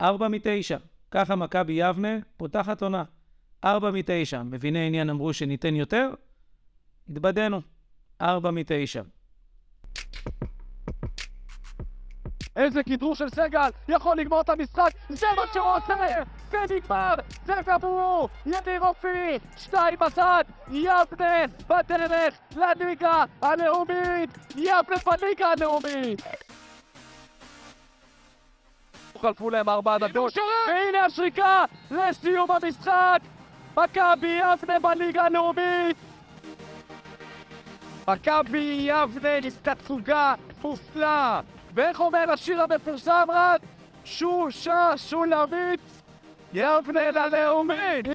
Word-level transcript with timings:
ארבע 0.00 0.28
מתשע. 0.28 0.76
ככה 1.10 1.36
מכבי 1.36 1.72
יבנה 1.72 2.18
פותחת 2.36 2.82
עונה. 2.82 3.04
ארבע 3.64 3.90
מתשע. 3.90 4.42
מביני 4.42 4.86
עניין 4.86 5.10
אמרו 5.10 5.32
שניתן 5.32 5.76
יותר? 5.76 6.10
התבדינו. 7.08 7.60
ארבע 8.20 8.50
מתשע. 8.50 9.02
איזה 12.56 12.82
כדרור 12.82 13.14
של 13.14 13.28
סגל, 13.28 13.70
יכול 13.88 14.16
לגמור 14.16 14.40
את 14.40 14.48
המשחק, 14.48 14.90
זה 15.08 15.26
מה 15.36 15.42
שהוא 15.52 15.66
עושה! 15.76 16.22
ונגמר! 16.50 17.14
זה 17.46 17.54
גמור! 17.66 18.28
ידיר 18.46 18.80
אופי! 18.80 19.38
שתיים 19.56 19.98
בצד! 20.00 20.44
יבנה 20.70 21.44
בדרך 21.68 22.38
לליגה 22.56 23.24
הלאומית! 23.42 24.30
יבנה 24.56 24.96
בליגה 25.06 25.46
הלאומית! 25.46 26.22
חלפו 29.20 29.50
להם 29.50 29.68
ארבע 29.68 29.98
דקות, 29.98 30.36
והנה 30.68 31.04
השריקה 31.06 31.64
לסיום 31.90 32.50
המשחק! 32.50 33.18
מכבי 33.76 34.40
יבנה 34.40 34.78
בליגה 34.78 35.22
הלאומית! 35.22 35.96
מכבי 38.08 38.88
יבנה 38.88 39.40
נסתצוגה 39.40 40.34
מופלא! 40.62 41.40
ואיך 41.74 42.00
אומר 42.00 42.30
השיר 42.32 42.62
המפורסם 42.62 43.26
רק? 43.28 43.60
שושה 44.04 44.92
שולמית 44.96 45.80
יבנה 46.52 47.10
ללאומית! 47.10 48.06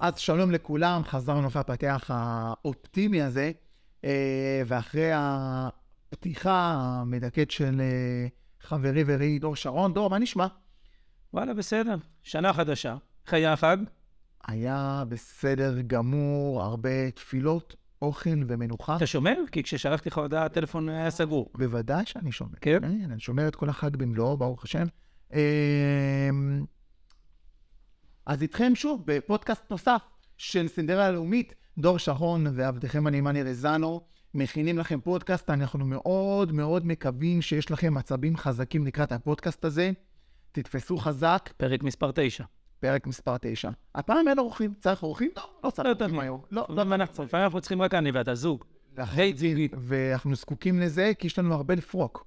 אז 0.00 0.18
שלום 0.18 0.50
לכולם, 0.50 1.02
חזרנו 1.04 1.48
הפתח 1.54 2.04
האופטימי 2.08 3.22
הזה, 3.22 3.52
ואחרי 4.66 5.10
הפתיחה 5.14 6.74
המדכאת 6.78 7.50
של 7.50 7.80
אה, 7.80 8.26
חברי 8.60 9.04
ורעי 9.06 9.38
דור 9.38 9.56
שרון. 9.56 9.94
דור, 9.94 10.10
מה 10.10 10.18
נשמע? 10.18 10.46
וואלה, 11.34 11.54
בסדר. 11.54 11.96
שנה 12.22 12.52
חדשה. 12.52 12.96
איך 13.24 13.34
היה 13.34 13.52
החג? 13.52 13.76
היה 14.46 15.04
בסדר 15.08 15.80
גמור, 15.86 16.62
הרבה 16.62 17.10
תפילות, 17.10 17.76
אוכל 18.02 18.30
ומנוחה. 18.48 18.96
אתה 18.96 19.06
שומר? 19.06 19.36
כי 19.52 19.62
כששלחתי 19.62 20.08
לך 20.08 20.18
הודעה, 20.18 20.44
הטלפון 20.44 20.88
היה 20.88 21.10
סגור. 21.10 21.50
בוודאי 21.54 22.06
שאני 22.06 22.32
שומר. 22.32 22.52
כן? 22.60 22.78
כן, 22.80 23.10
אני 23.10 23.20
שומר 23.20 23.48
את 23.48 23.56
כל 23.56 23.68
החג 23.68 23.96
במלואו, 23.96 24.36
ברוך 24.36 24.64
השם. 24.64 24.86
אמ, 25.32 25.38
אז 28.26 28.42
איתכם 28.42 28.74
שוב 28.74 29.02
בפודקאסט 29.06 29.70
נוסף 29.70 30.02
של 30.36 30.68
סינדרלה 30.68 31.06
הלאומית, 31.06 31.54
דור 31.78 31.98
שרון 31.98 32.46
ועבדכם 32.54 33.06
הנאמן 33.06 33.36
ארזנו 33.36 34.00
מכינים 34.34 34.78
לכם 34.78 35.00
פודקאסט, 35.00 35.50
אנחנו 35.50 35.84
מאוד 35.84 36.52
מאוד 36.52 36.86
מקווים 36.86 37.42
שיש 37.42 37.70
לכם 37.70 37.96
עצבים 37.96 38.36
חזקים 38.36 38.86
לקראת 38.86 39.12
הפודקאסט 39.12 39.64
הזה. 39.64 39.90
תתפסו 40.52 40.96
חזק, 40.96 41.50
פרק 41.56 41.82
מספר 41.82 42.10
9. 42.14 42.44
פרק 42.80 43.06
מספר 43.06 43.36
9. 43.40 43.70
הפעם 43.94 44.28
אין 44.28 44.38
אורחים, 44.38 44.74
צריך 44.80 45.02
אורחים? 45.02 45.30
לא, 45.36 45.50
לא 45.64 45.70
צריך 45.70 45.88
יותר 45.88 46.04
אורחים. 46.04 46.20
היום. 46.20 46.42
לא, 46.50 46.66
לא, 46.68 46.84
ואנחנו, 46.88 47.24
לפעמים 47.24 47.44
אנחנו 47.44 47.60
צריכים 47.60 47.82
רק 47.82 47.94
אני 47.94 48.10
ואתה 48.10 48.34
זוג. 48.34 48.64
ואנחנו 49.78 50.34
זקוקים 50.34 50.80
לזה 50.80 51.12
כי 51.18 51.26
יש 51.26 51.38
לנו 51.38 51.54
הרבה 51.54 51.74
לפרוק. 51.74 52.26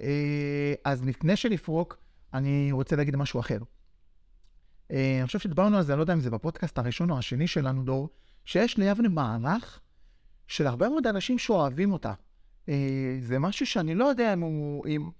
אה, 0.00 0.74
אז 0.84 1.04
לפני 1.04 1.36
שנפרוק, 1.36 1.96
אני 2.34 2.72
רוצה 2.72 2.96
להגיד 2.96 3.16
משהו 3.16 3.40
אחר. 3.40 3.58
אה, 4.90 5.16
אני 5.18 5.26
חושב 5.26 5.38
שדיברנו 5.38 5.76
על 5.76 5.82
זה, 5.82 5.92
אני 5.92 5.98
לא 5.98 6.02
יודע 6.02 6.12
אם 6.12 6.20
זה 6.20 6.30
בפודקאסט 6.30 6.78
הראשון 6.78 7.10
או 7.10 7.18
השני 7.18 7.46
שלנו, 7.46 7.82
דור, 7.82 8.08
שיש 8.46 8.78
ליבנה 8.78 9.08
מערך 9.08 9.80
של 10.46 10.66
הרבה 10.66 10.88
מאוד 10.88 11.06
אנשים 11.06 11.38
שאוהבים 11.38 11.92
אותה. 11.92 12.12
אה, 12.68 13.16
זה 13.20 13.38
משהו 13.38 13.66
שאני 13.66 13.94
לא 13.94 14.04
יודע 14.04 14.32
אם, 14.32 14.40
הוא, 14.40 14.86
אם, 14.86 15.10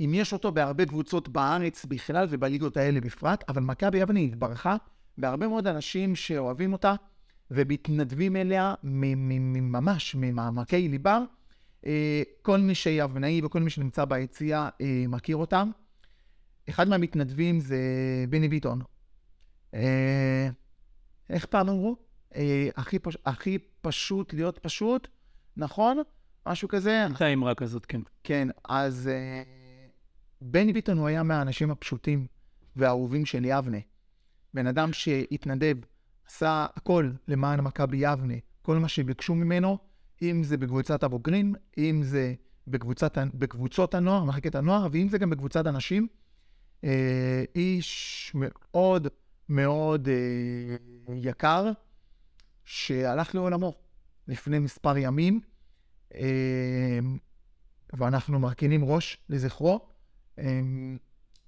אם 0.00 0.12
יש 0.14 0.32
אותו 0.32 0.52
בהרבה 0.52 0.86
קבוצות 0.86 1.28
בארץ 1.28 1.84
בכלל 1.84 2.26
ובליגות 2.30 2.76
האלה 2.76 3.00
בפרט, 3.00 3.44
אבל 3.48 3.62
מכבי 3.62 3.98
יבנה 3.98 4.20
התברכה 4.20 4.76
בהרבה 5.18 5.48
מאוד 5.48 5.66
אנשים 5.66 6.16
שאוהבים 6.16 6.72
אותה 6.72 6.94
ומתנדבים 7.50 8.36
אליה 8.36 8.74
ממש 8.82 10.14
ממעמקי 10.14 10.88
ליבם. 10.88 11.24
אה, 11.86 12.22
כל 12.42 12.60
מי 12.60 12.74
שיבנאי 12.74 13.40
וכל 13.44 13.60
מי 13.60 13.70
שנמצא 13.70 14.04
ביציאה 14.04 14.68
אה, 14.80 15.04
מכיר 15.08 15.36
אותם. 15.36 15.70
אחד 16.68 16.88
מהמתנדבים 16.88 17.60
זה 17.60 17.78
בני 18.28 18.48
ביטון. 18.48 18.80
איך 21.30 21.46
פעם 21.46 21.68
אמרו? 21.68 22.03
אה, 22.36 22.68
הכי, 22.76 22.98
פש... 22.98 23.16
הכי 23.26 23.58
פשוט 23.80 24.34
להיות 24.34 24.58
פשוט, 24.58 25.08
נכון? 25.56 25.98
משהו 26.46 26.68
כזה. 26.68 27.04
הייתה 27.06 27.26
אמרה 27.26 27.54
כזאת, 27.54 27.86
כן. 27.86 28.00
כן, 28.24 28.48
אז 28.68 29.08
אה, 29.12 29.42
בני 30.40 30.72
ביטון 30.72 30.98
הוא 30.98 31.06
היה 31.06 31.22
מהאנשים 31.22 31.70
הפשוטים 31.70 32.26
והאהובים 32.76 33.26
של 33.26 33.44
יבנה. 33.44 33.78
בן 34.54 34.66
אדם 34.66 34.92
שהתנדב, 34.92 35.76
עשה 36.26 36.66
הכל 36.76 37.10
למען 37.28 37.60
מכבי 37.60 37.96
יבנה, 37.96 38.34
כל 38.62 38.78
מה 38.78 38.88
שביקשו 38.88 39.34
ממנו, 39.34 39.78
אם 40.22 40.42
זה 40.44 40.56
בקבוצת 40.56 41.02
הבוגרים, 41.02 41.54
אם 41.78 42.00
זה 42.02 42.34
בקבוצת, 42.66 43.18
בקבוצות 43.34 43.94
הנוער, 43.94 44.24
מחלקת 44.24 44.54
הנוער, 44.54 44.88
ואם 44.92 45.08
זה 45.08 45.18
גם 45.18 45.30
בקבוצת 45.30 45.66
הנשים. 45.66 46.06
אה, 46.84 47.44
איש 47.54 48.32
מאוד 48.34 49.08
מאוד 49.48 50.08
אה, 50.08 50.76
יקר, 51.14 51.70
שהלך 52.64 53.34
לעולמו 53.34 53.74
לפני 54.28 54.58
מספר 54.58 54.96
ימים, 54.96 55.40
אה, 56.14 56.98
ואנחנו 57.92 58.38
מרכינים 58.38 58.84
ראש 58.84 59.18
לזכרו. 59.28 59.80
אה, 60.38 60.60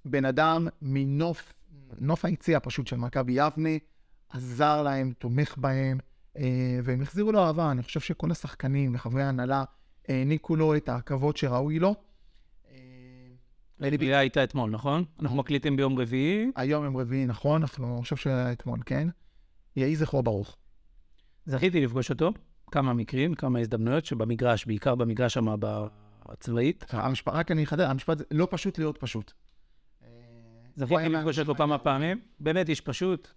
בן 0.05 0.25
אדם 0.25 0.67
מנוף, 0.81 1.53
נוף 1.99 2.25
היציאה 2.25 2.59
פשוט 2.59 2.87
של 2.87 2.95
מכבי 2.95 3.31
יבנה, 3.31 3.69
עזר 4.29 4.83
להם, 4.83 5.13
תומך 5.17 5.57
בהם, 5.57 5.97
אה, 6.37 6.79
והם 6.83 7.01
החזירו 7.01 7.31
לו 7.31 7.39
אהבה. 7.39 7.71
אני 7.71 7.83
חושב 7.83 7.99
שכל 7.99 8.31
השחקנים 8.31 8.95
וחברי 8.95 9.23
ההנהלה 9.23 9.63
העניקו 10.07 10.55
לו 10.55 10.75
את 10.75 10.89
הכבוד 10.89 11.37
שראוי 11.37 11.79
לו. 11.79 11.95
אלי 13.81 13.97
היא 13.99 14.15
הייתה 14.15 14.43
אתמול, 14.43 14.69
נכון? 14.69 15.03
אנחנו 15.19 15.37
מקליטים 15.37 15.75
ביום 15.75 15.99
רביעי. 15.99 16.51
היום 16.55 16.85
יום 16.85 16.97
רביעי, 16.97 17.25
נכון? 17.25 17.61
אנחנו, 17.61 17.93
אני 17.93 18.01
חושב 18.01 18.15
שהיה 18.15 18.51
אתמול, 18.51 18.79
כן? 18.85 19.07
יהי 19.75 19.95
זכרו 19.95 20.23
ברוך. 20.23 20.57
זכיתי 21.47 21.81
לפגוש 21.81 22.09
אותו, 22.09 22.31
כמה 22.71 22.93
מקרים, 22.93 23.33
כמה 23.33 23.59
הזדמנויות, 23.59 24.05
שבמגרש, 24.05 24.65
בעיקר 24.65 24.95
במגרש 24.95 25.33
שם 25.33 25.45
הצבאית. 26.25 26.85
המשפט, 26.89 27.33
רק 27.33 27.51
אני 27.51 27.63
אחדד, 27.63 27.81
המשפט 27.81 28.17
לא 28.31 28.47
פשוט 28.51 28.77
להיות 28.79 28.97
פשוט. 28.97 29.33
זכיתי 30.75 31.09
לפגוש 31.09 31.39
אותו 31.39 31.55
כמה 31.55 31.77
פעמים. 31.77 32.19
באמת 32.39 32.69
איש 32.69 32.81
פשוט, 32.81 33.27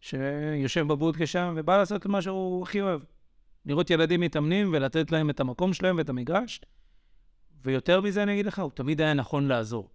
שיושב 0.00 0.86
בבודקה 0.88 1.26
שם 1.26 1.54
ובא 1.56 1.76
לעשות 1.76 2.06
מה 2.06 2.22
שהוא 2.22 2.62
הכי 2.62 2.80
אוהב. 2.82 3.00
לראות 3.66 3.90
ילדים 3.90 4.20
מתאמנים 4.20 4.70
ולתת 4.72 5.12
להם 5.12 5.30
את 5.30 5.40
המקום 5.40 5.72
שלהם 5.72 5.96
ואת 5.96 6.08
המגרש. 6.08 6.60
ויותר 7.64 8.00
מזה 8.00 8.22
אני 8.22 8.32
אגיד 8.32 8.46
לך, 8.46 8.58
הוא 8.58 8.70
תמיד 8.74 9.00
היה 9.00 9.14
נכון 9.14 9.48
לעזור. 9.48 9.90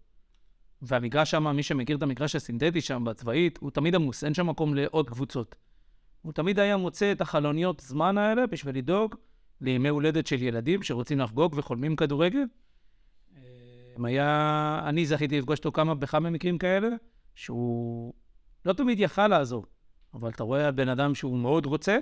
והמגרש 0.81 1.31
שם, 1.31 1.47
מי 1.55 1.63
שמכיר 1.63 1.97
את 1.97 2.03
המגרש 2.03 2.35
הסינתטי 2.35 2.81
שם, 2.81 3.03
בצבאית, 3.05 3.57
הוא 3.61 3.71
תמיד 3.71 3.95
עמוס, 3.95 4.23
אין 4.23 4.33
שם 4.33 4.47
מקום 4.49 4.75
לעוד 4.75 5.09
קבוצות. 5.09 5.55
הוא 6.21 6.33
תמיד 6.33 6.59
היה 6.59 6.77
מוצא 6.77 7.11
את 7.11 7.21
החלוניות 7.21 7.79
זמן 7.79 8.17
האלה 8.17 8.47
בשביל 8.47 8.77
לדאוג 8.77 9.15
לימי 9.61 9.89
הולדת 9.89 10.27
של 10.27 10.41
ילדים 10.41 10.83
שרוצים 10.83 11.19
לחגוג 11.19 11.53
וחולמים 11.57 11.95
כדורגל. 11.95 12.43
אה, 13.37 13.41
היה... 14.03 14.81
אני 14.89 15.05
זכיתי 15.05 15.37
לפגוש 15.39 15.59
אותו 15.59 15.71
כמה 15.71 15.93
וכמה 15.99 16.29
מקרים 16.29 16.57
כאלה, 16.57 16.87
שהוא 17.35 18.13
לא 18.65 18.73
תמיד 18.73 18.99
יכל 18.99 19.27
לעזור, 19.27 19.65
אבל 20.13 20.29
אתה 20.29 20.43
רואה 20.43 20.71
בן 20.71 20.89
אדם 20.89 21.15
שהוא 21.15 21.37
מאוד 21.37 21.65
רוצה, 21.65 21.97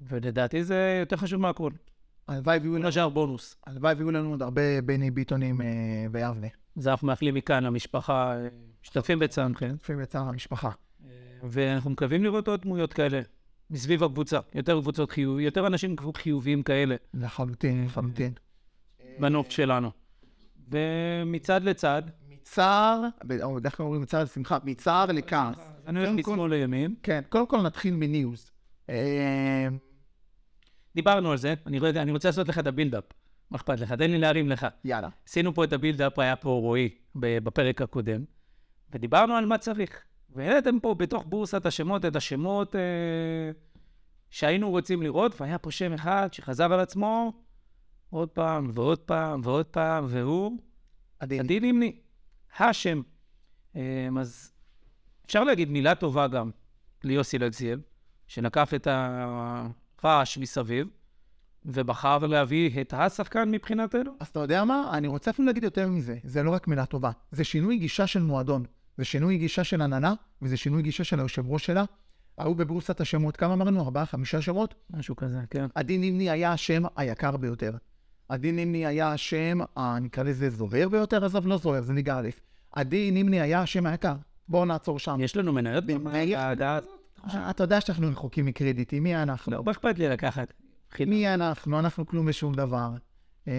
ולדעתי 0.00 0.64
זה 0.64 0.96
יותר 1.00 1.16
חשוב 1.16 1.40
מהכל. 1.40 1.70
הלוואי 2.28 2.58
ויהיו 2.58 2.76
לנו- 2.76 2.88
השאר 2.88 3.08
בונוס. 3.08 3.56
הלוואי 3.66 3.94
ויהיו 3.94 4.10
לנו 4.10 4.30
עוד 4.30 4.42
הרבה 4.42 4.80
בני 4.84 5.10
ביטונים 5.10 5.60
אה, 5.62 5.66
ביבנה. 6.10 6.46
אז 6.76 6.88
אנחנו 6.88 7.06
מאחלים 7.06 7.34
מכאן 7.34 7.64
למשפחה, 7.64 8.36
אה, 8.36 8.48
משתתפים 8.82 9.18
בצער, 9.18 9.54
כן? 9.54 9.74
לפעמים 9.74 10.02
בצער 10.02 10.28
המשפחה. 10.28 10.70
ואנחנו 11.42 11.90
מקווים 11.90 12.24
לראות 12.24 12.48
עוד 12.48 12.62
דמויות 12.62 12.92
כאלה 12.92 13.20
מסביב 13.70 14.04
הקבוצה, 14.04 14.38
יותר 14.54 14.80
קבוצות 14.80 15.10
חיוב, 15.10 15.40
יותר 15.40 15.66
אנשים 15.66 15.96
חיוביים 16.16 16.62
כאלה 16.62 16.96
לחלוטין, 17.14 17.84
לחלוטין. 17.84 18.32
בנוף 19.18 19.50
שלנו. 19.50 19.90
ומצד 20.68 21.62
לצד, 21.62 22.02
מצער, 22.28 23.02
או 23.42 23.54
בדרך 23.54 23.76
כלל 23.76 23.84
אומרים 23.84 24.02
מצער 24.02 24.22
לשמחה, 24.22 24.58
מצער 24.64 25.06
לכעס. 25.06 25.56
אני 25.86 25.98
הולך 25.98 26.10
משמאל 26.10 26.50
לימין. 26.50 26.94
כן, 27.02 27.20
קודם 27.28 27.46
כל 27.46 27.62
נתחיל 27.62 27.94
מ 27.94 28.03
news. 28.03 28.50
אה, 28.90 29.68
דיברנו 30.94 31.30
על 31.30 31.36
זה, 31.36 31.54
אני, 31.66 32.10
רוצה 32.10 32.28
לעשות 32.28 32.48
לך 32.48 32.58
את 32.58 32.66
ה 32.66 32.70
buildup. 32.70 33.04
מה 33.50 33.56
אכפת 33.56 33.80
לך? 33.80 33.92
תן 33.92 34.10
לי 34.10 34.18
להרים 34.18 34.48
לך. 34.48 34.66
יאללה. 34.84 35.08
עשינו 35.28 35.54
פה 35.54 35.64
את 35.64 35.72
ה 35.72 35.77
buildup, 35.77 36.18
היה 36.18 36.36
פה 36.36 36.48
רועי 36.50 36.88
בפרק 37.14 37.82
הקודם, 37.82 38.24
ודיברנו 38.92 39.34
על 39.34 39.46
מה 39.46 39.58
צריך. 39.58 40.02
והעליתם 40.36 40.80
פה 40.80 40.94
בתוך 40.94 41.24
בורסת 41.26 41.66
השמות 41.66 42.04
את 42.04 42.16
השמות 42.16 42.76
אה, 42.76 42.80
שהיינו 44.30 44.70
רוצים 44.70 45.02
לראות, 45.02 45.40
והיה 45.40 45.58
פה 45.58 45.70
שם 45.70 45.92
אחד 45.92 46.28
שחזר 46.32 46.72
על 46.72 46.80
עצמו 46.80 47.32
עוד 48.10 48.28
פעם 48.28 48.70
ועוד 48.74 48.98
פעם 48.98 49.40
ועוד 49.44 49.66
פעם, 49.66 50.04
והוא 50.08 50.58
עדין. 51.18 51.40
עדי 51.40 51.60
נמני, 51.60 51.96
השם. 52.58 53.00
אמ, 53.76 54.18
אז 54.18 54.52
אפשר 55.26 55.44
להגיד 55.44 55.70
מילה 55.70 55.94
טובה 55.94 56.28
גם 56.28 56.50
ליוסי 57.04 57.38
לגזיאל, 57.38 57.80
שנקף 58.26 58.70
את 58.74 58.88
הרעש 58.90 60.38
מסביב, 60.38 60.88
ובחר 61.64 62.18
להביא 62.18 62.80
את 62.80 62.94
השחקן 62.96 63.50
מבחינתנו. 63.50 64.10
אז 64.20 64.26
אתה 64.26 64.40
יודע 64.40 64.64
מה? 64.64 64.90
אני 64.92 65.08
רוצה 65.08 65.30
אפילו 65.30 65.46
להגיד 65.46 65.64
יותר 65.64 65.88
מזה. 65.88 66.18
זה 66.24 66.42
לא 66.42 66.50
רק 66.50 66.68
מילה 66.68 66.86
טובה. 66.86 67.10
זה 67.30 67.44
שינוי 67.44 67.78
גישה 67.78 68.06
של 68.06 68.22
מועדון. 68.22 68.64
זה 68.98 69.04
שינוי 69.04 69.38
גישה 69.38 69.64
של 69.64 69.82
עננה, 69.82 70.14
וזה 70.42 70.56
שינוי 70.56 70.82
גישה 70.82 71.04
של 71.04 71.18
היושב 71.18 71.50
ראש 71.50 71.66
שלה. 71.66 71.84
היו 72.38 72.54
בבורסת 72.54 73.00
השמות, 73.00 73.36
כמה 73.36 73.54
אמרנו? 73.54 73.80
ארבעה, 73.82 74.06
חמישה 74.06 74.42
שמות? 74.42 74.74
משהו 74.90 75.16
כזה, 75.16 75.38
כן. 75.50 75.66
עדי 75.74 75.98
נימני 75.98 76.30
היה 76.30 76.52
השם 76.52 76.82
היקר 76.96 77.36
ביותר. 77.36 77.72
עדי 78.28 78.52
נימני 78.52 78.86
היה 78.86 79.12
השם, 79.12 79.58
ה- 79.76 79.98
נקרא 79.98 80.22
לזה 80.22 80.50
זוהר 80.50 80.88
ביותר, 80.88 81.24
עזוב, 81.24 81.46
לא 81.46 81.56
זוהר, 81.56 81.82
זה 81.82 81.92
ליגה 81.92 82.18
א'. 82.18 82.28
עדי 82.72 83.10
נימני 83.10 83.40
היה 83.40 83.60
השם 83.62 83.86
היקר. 83.86 84.14
בואו 84.48 84.64
נעצור 84.64 84.98
שם. 84.98 85.18
יש 85.20 85.36
לנו 85.36 85.52
מניות 85.52 85.84
בוועדה? 85.86 86.78
אה, 87.34 87.50
אתה 87.50 87.64
יודע 87.64 87.80
שאנחנו 87.80 88.08
רחוקים 88.10 88.46
מקרדיטים, 88.46 89.02
מי 89.02 89.16
אנחנו? 89.16 89.52
לא, 89.52 89.64
מה 89.64 89.70
אכפת 89.72 89.98
לי 89.98 90.08
לקחת? 90.08 90.52
מי 91.06 91.34
אנחנו? 91.34 91.78
אנחנו 91.78 92.06
כלום 92.06 92.26
ושום 92.28 92.54
דבר. 92.54 92.90
אה, 93.48 93.52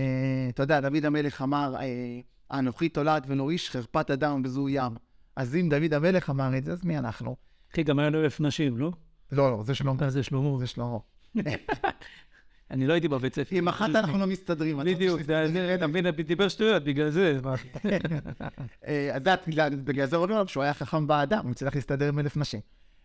אתה 0.49 0.63
יודע, 0.63 0.79
דוד 0.81 1.05
המלך 1.05 1.41
אמר, 1.41 1.75
אה, 1.79 2.19
אנוכי 2.59 2.89
תולעת 2.89 3.23
ונוריש 3.27 3.69
חרפת 3.69 4.11
אדם 4.11 4.41
וזו 4.45 4.69
ים. 4.69 4.91
אז 5.37 5.55
אם 5.55 5.69
דוד 5.69 5.93
המלך 5.93 6.29
אמר 6.29 6.57
את 6.57 6.65
זה, 6.65 6.71
אז 6.71 6.85
מי 6.85 6.97
אנחנו? 6.97 7.35
אחי, 7.71 7.83
גם 7.83 7.99
היה 7.99 8.09
לו 8.09 8.21
אלף 8.23 8.39
נשים, 8.39 8.77
לא? 8.77 8.91
לא, 9.31 9.51
לא, 9.51 9.63
זה 9.63 9.75
שלמה. 9.75 10.03
אה, 10.03 10.09
זה 10.09 10.23
שלמה. 10.23 10.57
זה 10.59 10.67
שלמה. 10.67 10.97
אני 12.71 12.87
לא 12.87 12.93
הייתי 12.93 13.07
בבית 13.07 13.35
ספר. 13.35 13.55
עם 13.55 13.67
אחת 13.67 13.89
אנחנו 13.95 14.17
לא 14.17 14.27
מסתדרים. 14.27 14.81
אתה 14.81 14.89
בדיוק, 14.89 15.21
אתה 15.75 15.87
מבין, 15.87 16.09
דיבר 16.11 16.47
שטויות 16.47 16.83
בגלל 16.83 17.09
זה. 17.09 17.39
אה, 18.87 19.15
אז 19.15 19.27
את, 19.27 19.47
בגלל- 19.47 19.75
בגלל 19.75 20.05
זה 20.05 20.15
אומרים 20.15 20.31
עליו 20.33 20.47
שהוא 20.47 20.63
היה 20.63 20.73
חכם 20.73 21.07
באדם, 21.07 21.43
הוא 21.43 21.51
הצליח 21.51 21.75
להסתדר 21.75 22.07
עם 22.07 22.19
אלף 22.19 22.37
נשים. 22.37 22.59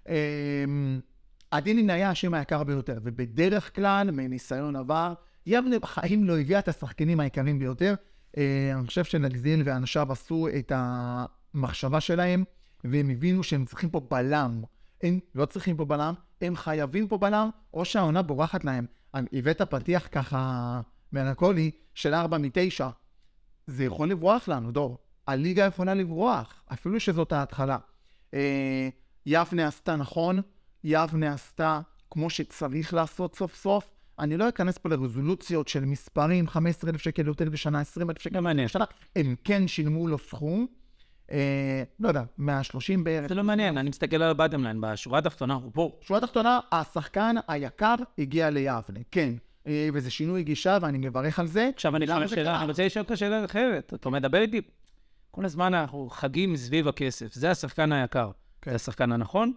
אה, 0.09 0.65
עדינין 1.51 1.91
היה 1.91 2.11
השם 2.11 2.35
היקר 2.35 2.65
ביותר, 2.65 2.99
ובדרך 3.03 3.75
כלל, 3.75 4.11
מניסיון 4.11 4.77
עבר, 4.77 5.15
יבנה 5.47 5.79
בחיים 5.79 6.25
לא 6.25 6.39
הביאה 6.41 6.59
את 6.59 6.69
השחקנים 6.69 7.21
היקרים 7.21 7.59
ביותר. 7.59 7.95
אה, 8.37 8.73
אני 8.79 8.87
חושב 8.87 9.05
שנגזיל 9.05 9.63
ואנשיו 9.65 10.13
עשו 10.13 10.49
את 10.59 10.73
המחשבה 11.55 12.01
שלהם, 12.01 12.45
והם 12.85 13.11
הבינו 13.11 13.43
שהם 13.43 13.65
צריכים 13.65 13.91
פה 13.91 14.01
בלם. 14.11 14.63
הם 15.03 15.19
לא 15.35 15.47
צריכים 15.47 15.77
פה 15.77 15.85
בלם, 15.85 16.15
הם 16.41 16.57
חייבים 16.57 17.09
פה 17.09 17.19
בלם, 17.19 17.51
או 17.75 17.85
שהעונה 17.85 18.23
בורחת 18.23 18.65
להם. 18.65 18.87
הבאת 19.15 19.63
פתיח 19.63 20.09
ככה 20.13 20.81
מלנכולי 21.13 21.71
של 21.95 22.15
4 22.15 22.39
מ-9. 22.39 22.85
זה 23.67 23.85
יכול 23.85 24.11
לברוח 24.11 24.49
לנו, 24.49 24.73
דור. 24.73 24.99
הליגה 25.27 25.65
יכולה 25.65 25.95
לברוח, 25.95 26.65
אפילו 26.73 27.01
שזאת 27.01 27.33
ההתחלה. 27.33 27.79
אה, 28.35 28.89
יבנה 29.27 29.67
עשתה 29.67 29.97
נכון, 29.97 30.41
יבנה 30.85 31.33
עשתה 31.33 31.81
כמו 32.11 32.31
שצריך 32.31 32.95
לעשות 32.95 33.37
סוף 33.37 33.57
סוף. 33.57 33.91
אני 34.19 34.37
לא 34.37 34.49
אכנס 34.49 34.79
פה 34.79 34.89
לרזולוציות 34.89 35.69
של 35.69 35.85
מספרים, 35.85 36.49
15,000 36.49 37.01
שקל 37.01 37.27
יותר 37.27 37.51
בשנה, 37.51 37.81
20,000 37.81 38.23
שקל 38.23 38.41
מעניין. 38.41 38.67
בשנה. 38.67 38.85
הם 39.17 39.35
כן 39.45 39.69
שילמו 39.69 40.09
לו 40.09 40.19
סכום, 40.19 40.67
לא 42.01 42.09
יודע, 42.09 42.23
130 42.39 43.05
בערך. 43.05 43.29
זה 43.29 43.35
לא 43.35 43.45
מעניין, 43.45 43.79
אני 43.79 43.89
מסתכל 43.91 44.17
על 44.17 44.31
הבטם 44.31 44.63
ליין, 44.63 44.81
בשורה 44.81 45.19
התחתונה, 45.19 45.55
הוא 45.55 45.71
פה. 45.75 45.99
שורה 46.01 46.21
תחתונה, 46.21 46.61
השחקן 46.73 47.37
היקר 47.49 47.95
הגיע 48.19 48.51
ליבנה, 48.51 49.01
כן. 49.11 49.35
אה, 49.67 49.89
וזה 49.93 50.11
שינוי 50.11 50.43
גישה 50.43 50.79
ואני 50.83 50.99
מברך 50.99 51.39
על 51.39 51.47
זה. 51.47 51.71
עכשיו 51.75 51.97
אני 51.97 52.07
זה 52.07 52.29
שאלה? 52.29 52.61
אני 52.61 52.69
רוצה 52.69 52.87
לשאול 52.87 53.03
אותך 53.03 53.17
שאלה 53.17 53.45
אחרת. 53.45 53.95
אתה 53.95 54.11
מדבר 54.11 54.39
איתי, 54.39 54.61
כל 55.31 55.45
הזמן 55.45 55.75
אנחנו 55.75 56.09
חגים 56.11 56.57
סביב 56.57 56.89
הכסף. 56.89 57.33
זה 57.35 57.51
השחקן 57.51 57.93
היקר. 57.93 58.31
כן. 58.63 58.71
זה 58.71 58.75
השחקן 58.77 59.13
הנכון? 59.13 59.53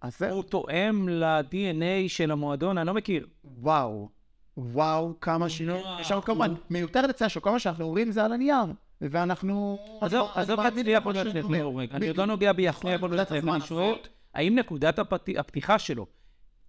אז 0.00 0.18
זהו. 0.18 0.34
הוא 0.34 0.42
תואם 0.42 1.08
ל-DNA 1.08 2.08
של 2.08 2.30
המועדון, 2.30 2.78
אני 2.78 2.86
לא 2.86 2.94
מכיר. 2.94 3.26
וואו, 3.44 4.08
וואו, 4.56 5.20
כמה 5.20 5.48
שינוי. 5.48 5.80
עכשיו 5.98 6.22
כמובן, 6.22 6.54
מיותר 6.70 7.06
לציין 7.06 7.30
שכל 7.30 7.50
מה 7.50 7.58
שאנחנו 7.58 7.84
אומרים 7.84 8.10
זה 8.10 8.24
על 8.24 8.32
הנייר, 8.32 8.64
ואנחנו... 9.00 9.78
עזוב, 10.00 10.28
עזוב 10.34 10.60
להצליח, 10.60 11.06
לא, 11.50 11.78
רגע, 11.78 11.96
אני 11.96 12.08
עוד 12.08 12.16
לא 12.16 12.24
נוגע 12.26 12.52
נקודת 12.52 13.16
להצליח, 13.16 13.38
הזמן, 13.38 13.52
אני 13.54 13.60
שואל, 13.66 13.94
האם 14.34 14.54
נקודת 14.58 14.98
הפת- 14.98 15.38
הפתיחה 15.38 15.78
שלו 15.78 16.06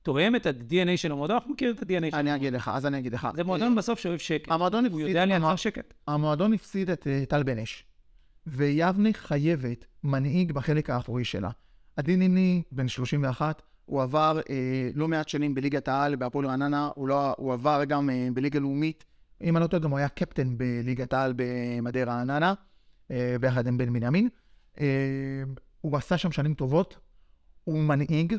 תואם 0.01 0.35
את 0.35 0.45
ה-DNA 0.45 0.97
של 0.97 1.11
המועדון? 1.11 1.35
אנחנו 1.35 1.53
מכירים 1.53 1.75
את 1.75 1.81
ה-DNA 1.81 2.11
שלו. 2.11 2.19
אני 2.19 2.35
אגיד 2.35 2.53
לך, 2.53 2.71
אז 2.73 2.85
אני 2.85 2.97
אגיד 2.99 3.13
לך. 3.13 3.27
זה 3.35 3.43
מועדון 3.43 3.75
בסוף 3.75 3.99
שאוהב 3.99 4.17
שקט. 4.17 4.51
המועדון 4.51 4.85
הוא 4.85 4.91
הפסיד, 4.91 5.07
יודע 5.07 5.25
לייצר 5.25 5.55
שקט. 5.55 5.93
המועדון 6.07 6.53
הפסיד 6.53 6.89
את 6.89 7.07
אה, 7.07 7.23
טל 7.29 7.43
בנש, 7.43 7.83
ויבנה 8.47 9.09
חייבת 9.13 9.85
מנהיג 10.03 10.51
בחלק 10.51 10.89
האחורי 10.89 11.23
שלה. 11.23 11.49
עדי 11.95 12.15
נימני, 12.15 12.61
בן 12.71 12.87
31, 12.87 13.61
הוא 13.85 14.01
עבר 14.01 14.39
אה, 14.49 14.53
לא 14.95 15.07
מעט 15.07 15.29
שנים 15.29 15.55
בליגת 15.55 15.87
העל, 15.87 16.15
בהפועל 16.15 16.45
רעננה, 16.45 16.89
הוא, 16.95 17.07
לא, 17.07 17.33
הוא 17.37 17.53
עבר 17.53 17.83
גם 17.87 18.09
אה, 18.09 18.27
בליגה 18.33 18.59
לאומית. 18.59 19.05
אם 19.41 19.57
אני 19.57 19.63
לא 19.63 19.67
טועה, 19.67 19.83
גם 19.83 19.91
הוא 19.91 19.97
היה 19.97 20.09
קפטן 20.09 20.57
בליגת 20.57 21.13
העל 21.13 21.33
במדי 21.35 22.03
רעננה, 22.03 22.53
אה, 23.11 23.35
ביחד 23.41 23.67
עם 23.67 23.77
בן 23.77 23.93
בנימין. 23.93 24.29
אה, 24.79 25.43
הוא 25.81 25.97
עשה 25.97 26.17
שם 26.17 26.31
שנים 26.31 26.53
טובות, 26.53 26.99
הוא 27.63 27.79
מנהיג, 27.79 28.35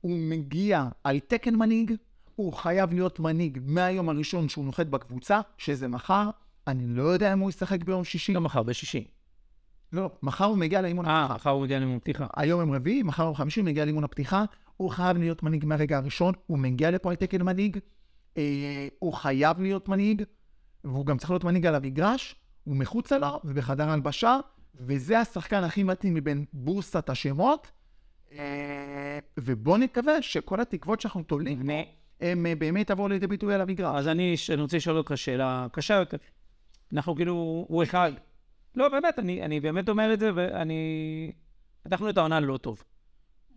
הוא 0.00 0.18
מגיע 0.18 0.88
על 1.04 1.18
תקן 1.18 1.54
מנהיג, 1.54 1.92
הוא 2.34 2.52
חייב 2.52 2.92
להיות 2.92 3.20
מנהיג 3.20 3.58
מהיום 3.64 4.08
הראשון 4.08 4.48
שהוא 4.48 4.64
נוחת 4.64 4.86
בקבוצה, 4.86 5.40
שזה 5.58 5.88
מחר. 5.88 6.30
אני 6.66 6.86
לא 6.86 7.02
יודע 7.02 7.32
אם 7.32 7.38
הוא 7.38 7.50
ישחק 7.50 7.84
ביום 7.84 8.04
שישי. 8.04 8.32
לא 8.32 8.40
מחר, 8.40 8.62
בשישי. 8.62 9.06
לא, 9.92 10.10
מחר 10.22 10.44
הוא 10.44 10.58
מגיע 10.58 10.82
לאימון 10.82 11.06
אה, 11.06 11.24
הפתיחה. 11.24 11.34
מחר 11.34 11.50
הוא 11.50 11.62
מגיע 11.62 11.78
לאימון 11.78 11.98
פתיחה. 11.98 12.26
היום 12.36 12.60
יום 12.60 12.72
רביעי, 12.72 13.02
מחר 13.02 13.22
יום 13.22 13.34
חמישי, 13.34 13.60
הוא 13.60 13.66
מגיע 13.66 13.84
לאימון 13.84 14.04
הפתיחה. 14.04 14.44
הוא 14.76 14.90
חייב 14.90 15.16
להיות 15.16 15.42
מנהיג 15.42 15.64
מהרגע 15.64 15.96
הראשון, 15.96 16.34
הוא 16.46 16.58
מגיע 16.58 16.90
לפה 16.90 17.10
על 17.10 17.16
תקן 17.16 17.42
מנהיג, 17.42 17.76
אה, 17.76 17.80
הוא 18.98 19.12
חייב 19.12 19.60
להיות 19.60 19.88
מנהיג, 19.88 20.22
והוא 20.84 21.06
גם 21.06 21.18
צריך 21.18 21.30
להיות 21.30 21.44
מנהיג 21.44 21.66
על 21.66 21.74
המגרש, 21.74 22.34
הוא 22.64 22.76
מחוצה 22.76 23.18
לו 23.18 23.40
ובחדר 23.44 23.90
הלבשה, 23.90 24.38
וזה 24.74 25.20
השחקן 25.20 25.64
הכי 25.64 25.82
מתאים 25.82 26.14
מבין 26.14 26.44
בורסת 26.52 27.10
השמות. 27.10 27.70
אה, 28.32 29.18
ובוא 29.40 29.78
נקווה 29.78 30.22
שכל 30.22 30.60
התקוות 30.60 31.00
שאנחנו 31.00 31.22
תולים. 31.22 31.70
הם 32.20 32.46
אה, 32.46 32.54
באמת 32.54 32.90
יבואו 32.90 33.08
לידי 33.08 33.26
ביטוי 33.26 33.54
על 33.54 33.60
המגרש. 33.60 33.98
אז 33.98 34.08
אני, 34.08 34.34
אני 34.52 34.62
רוצה 34.62 34.76
לשאול 34.76 34.98
אותך 34.98 35.12
שאלה 35.16 35.66
קשה 35.72 35.94
יותר. 35.94 36.16
אנחנו 36.92 37.16
כאילו, 37.16 37.64
הוא 37.68 37.82
אחד. 37.82 38.12
לא, 38.74 38.88
באמת, 38.88 39.18
אני, 39.18 39.42
אני 39.42 39.60
באמת 39.60 39.88
אומר 39.88 40.12
את 40.12 40.20
זה, 40.20 40.30
ואני... 40.34 41.32
פתחנו 41.82 42.10
את 42.10 42.18
העונה 42.18 42.40
לא 42.40 42.56
טוב. 42.56 42.82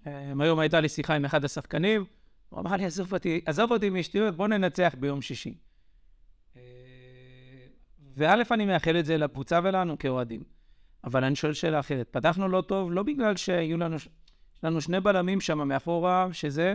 אה, 0.07 0.33
היום 0.39 0.59
הייתה 0.59 0.79
לי 0.79 0.89
שיחה 0.89 1.15
עם 1.15 1.25
אחד 1.25 1.45
השחקנים, 1.45 2.05
הוא 2.49 2.59
אמר 2.59 2.75
לי, 2.75 2.85
עזוב 2.85 3.13
אותי, 3.13 3.41
עזוב 3.45 3.71
אותי 3.71 3.89
משטויות, 3.89 4.35
בוא 4.35 4.47
ננצח 4.47 4.95
ביום 4.99 5.21
שישי. 5.21 5.53
אה, 6.57 6.61
וא', 8.17 8.33
אני 8.51 8.65
מאחל 8.65 8.99
את 8.99 9.05
זה 9.05 9.17
לקבוצה 9.17 9.59
ולנו 9.63 9.99
כאוהדים. 9.99 10.43
אבל 11.03 11.23
אני 11.23 11.35
שואל 11.35 11.53
שאלה 11.53 11.79
אחרת. 11.79 12.07
פתחנו 12.11 12.47
לא 12.47 12.61
טוב, 12.61 12.91
לא 12.91 13.03
בגלל 13.03 13.35
שהיו 13.35 13.77
לנו, 13.77 13.95
יש 13.95 14.09
לנו 14.63 14.81
שני 14.81 14.99
בלמים 14.99 15.41
שם 15.41 15.67
מאחורה, 15.67 16.27
שזה 16.31 16.73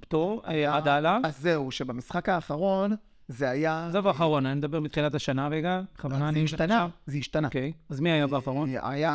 פטור, 0.00 0.42
אה, 0.48 0.76
עד 0.76 0.88
הלאה. 0.88 1.18
אז 1.24 1.38
זהו, 1.38 1.70
שבמשחק 1.70 2.28
האחרון 2.28 2.92
זה 3.28 3.50
היה... 3.50 3.86
עזוב 3.86 4.06
האחרון, 4.06 4.46
אני 4.46 4.54
מדבר 4.54 4.80
מתחילת 4.80 5.14
השנה 5.14 5.48
רגע, 5.48 5.80
בכוונה 5.94 6.32
זה. 6.32 6.38
השתנה, 6.40 6.88
זה 7.06 7.18
השתנה. 7.18 7.46
אוקיי, 7.46 7.72
אז 7.88 8.00
מי 8.00 8.10
היה 8.10 8.26
באחרון? 8.26 8.68
היה, 8.82 9.12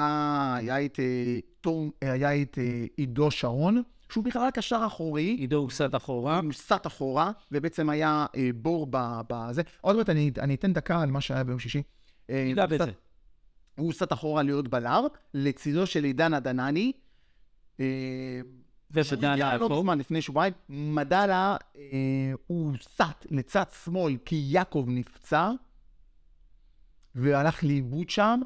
אה, 2.03 2.41
את 2.41 2.58
אה, 2.58 2.86
עידו 2.98 3.31
שרון, 3.31 3.81
שהוא 4.12 4.24
בכלל 4.24 4.50
קשר 4.53 4.84
אחורי, 4.88 5.24
עידו 5.24 5.68
קצת 5.68 5.96
אחורה. 5.96 6.39
הוא 6.39 6.53
סט 6.53 6.88
אחורה, 6.88 7.32
ובעצם 7.51 7.89
היה 7.89 8.25
אה, 8.36 8.50
בור 8.56 8.88
בזה. 9.27 9.62
עוד 9.82 9.96
מעט 9.96 10.10
אני, 10.10 10.32
אני 10.39 10.56
אתן 10.56 10.74
דקה 10.74 11.01
על 11.01 11.12
מה 11.12 11.22
שהיה 11.22 11.44
ביום 11.44 11.60
שישי. 11.60 11.84
אה, 12.30 12.44
ניגע 12.48 12.63
הוא 12.63 12.70
בזה. 12.70 12.91
הוא 13.75 13.94
סט 13.94 14.13
אחורה 14.13 14.44
להיות 14.44 14.68
בלר, 14.68 15.08
לצידו 15.34 15.86
של 15.86 16.03
עידן 16.03 16.34
עדנני. 16.34 16.91
אה, 17.80 17.86
שהגיע 19.03 19.58
לא? 19.58 19.70
מזמן, 19.70 20.00
לפני 20.00 20.22
שבועיים, 20.22 20.53
מדאלה, 20.70 21.58
אה, 21.75 22.34
הוא 22.48 22.74
סט 22.82 23.25
לצד 23.32 23.63
שמאל 23.84 24.18
כי 24.25 24.44
יעקב 24.46 24.86
נפצע, 24.88 25.51
והלך 27.15 27.63
לאיבוד 27.63 28.10
שם. 28.10 28.41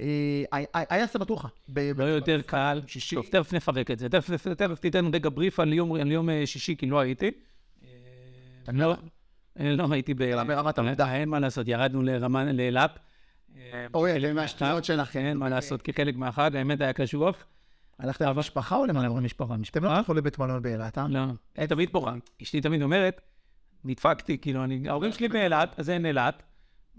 אה, 0.00 0.62
היה- 0.90 1.06
סבתוכה. 1.06 1.48
ב- 1.68 2.00
לא 2.00 2.04
יותר 2.04 2.40
קל. 2.46 2.80
שישי. 2.86 3.16
טוב, 3.16 3.26
תכף 3.30 3.52
נפרק 3.52 3.90
את 3.90 3.98
זה. 3.98 4.08
תכף 4.08 4.78
תיתן 4.80 5.06
רגע 5.14 5.30
בריף 5.30 5.60
על 5.60 5.72
יום 5.72 5.94
על 5.94 6.12
יום 6.12 6.30
אה, 6.30 6.46
שישי, 6.46 6.76
כי 6.76 6.86
לא 6.86 7.00
הייתי. 7.00 7.30
אני 8.68 8.78
לא- 8.78 8.94
אני 9.58 9.76
לא 9.76 9.86
הייתי 9.90 10.14
ב... 10.14 10.18
ברמת 10.46 10.78
עמדה. 10.78 11.14
אין 11.14 11.28
מה 11.28 11.38
לעשות, 11.38 11.68
ירדנו 11.68 12.02
לאילת. 12.52 12.98
אה, 13.56 13.86
אוי, 13.94 14.12
אלה 14.12 14.32
מהשטויות 14.32 14.84
שלכם. 14.84 15.18
אין 15.20 15.36
מה 15.36 15.48
לעשות 15.48 15.82
כחלק 15.82 16.16
מהחג, 16.16 16.56
האמת 16.56 16.80
היה 16.80 16.92
קשוח. 16.92 17.44
הלכת 17.98 18.20
למשפחה 18.20 18.76
או 18.76 18.86
למלון? 18.86 19.22
משפחה, 19.24 19.54
אתם 19.54 19.60
משפחה. 19.62 19.86
לא 19.86 19.90
הלכו 19.90 20.14
לבית 20.14 20.38
מלון 20.38 20.62
באילת, 20.62 20.98
אה? 20.98 21.06
לא, 21.08 21.20
אני 21.58 21.66
תמיד 21.66 21.88
פה. 21.92 22.10
אשתי 22.42 22.60
תמיד 22.60 22.82
אומרת, 22.82 23.20
נדפקתי, 23.84 24.38
כאילו, 24.38 24.60
ההורים 24.88 25.12
שלי 25.12 25.28
באילת, 25.28 25.74
אז 25.78 25.90
אין 25.90 26.06
אילת, 26.06 26.42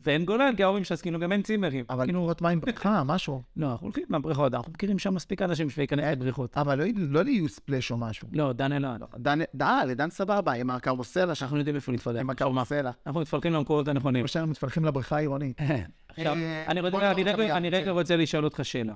ואין 0.06 0.26
גולן, 0.26 0.56
כי 0.56 0.64
ההורים 0.64 0.84
כאילו, 1.02 1.20
גם 1.20 1.32
אין 1.32 1.42
צימרים. 1.42 1.86
אבל 1.90 2.06
כאילו 2.06 2.20
לראות 2.22 2.42
מים 2.42 2.62
בריכה, 2.62 3.04
משהו. 3.04 3.42
לא, 3.58 3.72
אנחנו 3.72 3.86
הולכים 3.88 4.04
לבריכות, 4.10 4.54
אנחנו 4.54 4.72
מכירים 4.72 5.00
שם 5.00 5.14
מספיק 5.16 5.42
אנשים 5.42 5.68
בשביל 5.68 5.82
להיכנס 5.82 6.04
לבריכות. 6.12 6.58
אבל 6.58 6.80
לא- 6.80 6.86
לא 6.98 7.22
ליו 7.22 7.50
ספלאש 7.50 7.92
או 7.92 7.98
משהו. 7.98 8.28
לא, 8.32 8.54
דן 8.54 8.72
אלעד. 8.72 9.04
דן, 9.18 9.40
דן, 9.56 9.88
לדן 9.88 10.10
סבבה, 10.10 10.54
עם 10.54 10.70
הקרבוסלה 10.70 11.36
שלך, 11.36 11.44
אנחנו 11.44 11.58
יודעים 11.58 11.76
איפה 11.76 11.92
להתפתח. 11.92 12.20
עם 12.20 12.30
הקרבוסלה. 12.30 12.92
אנחנו 13.08 13.22
מתפלקים 13.22 13.54
למקורות 13.54 13.88
הנכונים. 13.88 14.22
כמו 14.22 14.28
שאנחנו 14.28 14.52
מתפלחים 14.52 14.86
לבריכה 14.86 15.16
העירונית. 15.16 15.62
עכשיו, 16.10 16.36
אה, 16.36 16.64
אני 16.68 16.82
בוא 16.82 17.00
אני 17.02 17.70
רגע- 17.70 17.92
רוצה 17.92 18.16
לשאול 18.16 18.44
אותך 18.44 18.60
שאלה. 18.66 18.94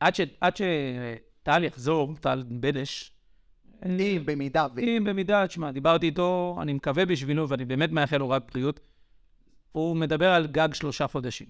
עד 0.00 0.14
שטל 0.56 1.64
יחזור, 1.64 2.14
טל 2.20 2.44
בדש, 2.48 3.12
אם 3.86 4.22
במידה 4.24 4.66
ו... 4.76 4.80
אם 4.80 5.04
במידה, 5.06 5.46
תשמע, 5.46 5.70
דיברתי 5.70 6.06
איתו, 6.06 6.58
אני 6.62 6.72
מקווה 6.72 7.06
בשבילו, 7.06 7.48
ואני 7.48 7.64
באמת 7.64 7.90
מאחל 7.92 8.16
לו 8.16 8.28
רק 8.30 8.42
בריאות. 8.54 8.80
הוא 9.76 9.96
מדבר 9.96 10.28
על 10.28 10.46
גג 10.46 10.68
שלושה 10.74 11.06
חודשים. 11.06 11.46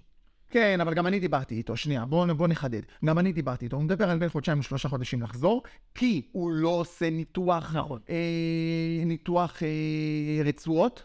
כן, 0.50 0.80
אבל 0.80 0.94
גם 0.94 1.06
אני 1.06 1.20
דיברתי 1.20 1.54
איתו, 1.54 1.76
שנייה, 1.76 2.04
בואו 2.04 2.34
בוא 2.34 2.48
נחדד. 2.48 2.80
גם 3.04 3.18
אני 3.18 3.32
דיברתי 3.32 3.64
איתו, 3.64 3.76
הוא 3.76 3.84
מדבר 3.84 4.10
על 4.10 4.18
בין 4.18 4.28
חודשיים 4.28 4.58
לשלושה 4.58 4.88
חודשים 4.88 5.22
לחזור, 5.22 5.62
כי 5.94 6.28
הוא 6.32 6.50
לא 6.50 6.68
עושה 6.68 7.10
ניתוח, 7.10 7.76
נכון. 7.76 8.00
אה, 8.08 9.04
ניתוח 9.06 9.62
אה, 9.62 10.44
רצועות. 10.44 11.04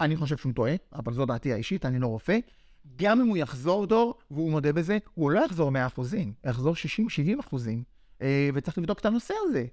אני 0.00 0.16
חושב 0.16 0.36
שהוא 0.36 0.52
טועה, 0.52 0.74
אבל 0.92 1.12
זו 1.12 1.26
דעתי 1.26 1.52
האישית, 1.52 1.86
אני 1.86 1.98
לא 1.98 2.06
רופא. 2.06 2.38
גם 2.96 3.20
אם 3.20 3.26
הוא 3.26 3.36
יחזור 3.36 3.86
דור, 3.86 4.14
והוא 4.30 4.50
מודה 4.50 4.72
בזה, 4.72 4.98
הוא 5.14 5.30
לא 5.30 5.44
יחזור 5.44 5.70
100 5.70 5.86
אחוזים, 5.86 6.32
יחזור 6.44 6.74
60-70 7.36 7.40
אחוזים. 7.40 7.82
אה, 8.22 8.48
וצריך 8.54 8.78
לבדוק 8.78 8.98
את 8.98 9.06
הנושא 9.06 9.34
הזה. 9.48 9.64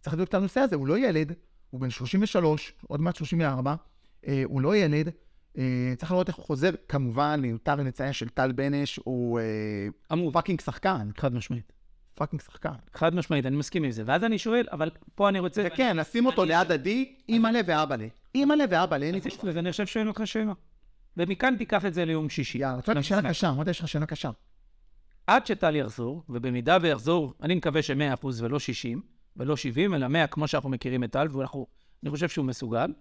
צריך 0.00 0.14
לבדוק 0.14 0.28
את 0.28 0.34
הנושא 0.34 0.60
הזה, 0.60 0.76
הוא 0.76 0.86
לא 0.86 0.98
ילד, 0.98 1.32
הוא 1.70 1.80
בן 1.80 1.90
33, 1.90 2.74
עוד 2.88 3.00
מעט 3.00 3.16
34, 3.16 3.74
אה, 4.26 4.42
הוא 4.44 4.60
לא 4.60 4.76
ילד. 4.76 5.10
אה, 5.58 5.92
צריך 5.96 6.12
לראות 6.12 6.28
איך 6.28 6.36
הוא 6.36 6.44
חוזר. 6.44 6.70
כמובן, 6.88 7.40
מיותר 7.42 7.74
לציין 7.74 8.12
שטל 8.12 8.52
בנש 8.52 9.00
הוא 9.04 9.40
אה, 9.40 9.44
אמור, 10.12 10.32
fucking 10.32 10.60
שחקן, 10.60 11.08
חד 11.16 11.34
משמעית. 11.34 11.72
fucking 12.14 12.42
שחקן. 12.42 12.74
חד 12.94 13.14
משמעית, 13.14 13.46
אני 13.46 13.56
מסכים 13.56 13.84
עם 13.84 13.90
זה. 13.90 14.02
ואז 14.06 14.24
אני 14.24 14.38
שואל, 14.38 14.66
אבל 14.72 14.90
פה 15.14 15.28
אני 15.28 15.38
רוצה... 15.38 15.62
וכן, 15.66 15.98
נשים 16.00 16.26
אותו 16.26 16.44
ליד 16.44 16.72
עדי, 16.72 17.16
אימא'לה 17.28 17.60
ואבא'לה. 17.66 18.06
אימא'לה 18.34 18.64
ואבא'לה, 18.70 19.06
אין 19.06 19.14
לי 19.14 19.20
אז 19.48 19.56
אני 19.56 19.68
עכשיו 19.68 19.86
שואל 19.86 20.08
אותך 20.08 20.22
שאלה. 20.24 20.52
ומכאן 21.16 21.54
תיקח 21.58 21.84
את 21.84 21.94
זה 21.94 22.04
ליום 22.04 22.28
שישי. 22.28 22.58
יאללה, 22.58 22.80
יודע, 22.88 23.02
שאלה 23.02 23.28
קשה, 23.28 23.48
אמרת 23.48 23.68
יש 23.68 23.80
לך 23.80 23.88
שאלה 23.88 24.06
קשה. 24.06 24.30
עד 25.26 25.46
שטל 25.46 25.76
יחזור, 25.76 26.22
ובמידה 26.28 26.78
ויחזור, 26.82 27.34
אני 27.42 27.54
מקווה 27.54 27.82
ש-100% 27.82 28.26
ולא 28.38 28.58
60, 28.58 29.02
ולא 29.36 29.56
70, 29.56 29.94
אלא 29.94 30.08
100 30.08 30.26
כמו 30.26 30.48
שאנחנו 30.48 30.70
מכירים 30.70 31.04
את 31.04 31.12
טל, 31.12 31.28
ואני 31.32 32.10
חושב 32.10 32.28
שהוא 32.28 32.46
מסוגל. 32.46 32.92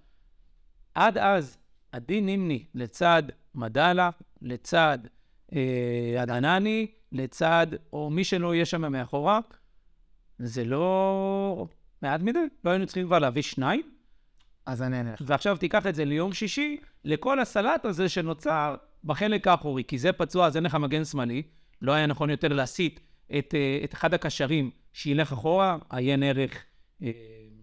עד 0.96 1.18
אז, 1.18 1.58
עדי 1.92 2.22
נימני 2.22 2.66
לצד 2.76 3.24
מדאלה, 3.56 4.10
לצד 4.42 5.00
אה, 5.54 6.22
עדנני, 6.22 6.88
לצד, 7.12 7.68
או 7.94 8.10
מי 8.10 8.24
שלא 8.24 8.56
יהיה 8.56 8.66
שם 8.66 8.92
מאחורה, 8.92 9.40
זה 10.40 10.66
לא 10.66 11.68
מעט 12.02 12.22
מדי. 12.22 12.40
לא 12.64 12.70
היינו 12.70 12.86
צריכים 12.86 13.06
כבר 13.06 13.20
להביא 13.20 13.42
שניים, 13.42 13.82
אז 14.66 14.82
אני 14.82 14.98
אענה 14.98 15.14
לך. 15.14 15.22
ועכשיו 15.26 15.58
תיקח 15.58 15.88
את 15.88 15.96
זה 15.96 16.06
ליום 16.06 16.34
שישי, 16.34 16.78
לכל 17.06 17.40
הסלט 17.40 17.86
הזה 17.86 18.10
שנוצר 18.10 18.76
בחלק 19.04 19.48
האחורי, 19.48 19.84
כי 19.84 19.98
זה 19.98 20.12
פצוע, 20.12 20.46
אז 20.46 20.56
אין 20.56 20.64
לך 20.64 20.76
מגן 20.76 21.06
שמאלי. 21.06 21.42
לא 21.82 21.92
היה 21.92 22.08
נכון 22.08 22.30
יותר 22.30 22.48
להסיט 22.48 23.00
את, 23.38 23.56
אה, 23.56 23.80
את 23.84 23.94
אחד 23.94 24.14
הקשרים 24.14 24.72
שילך 24.94 25.32
אחורה, 25.32 25.78
עיין 25.90 26.24
ערך 26.24 26.64
אה, 27.04 27.12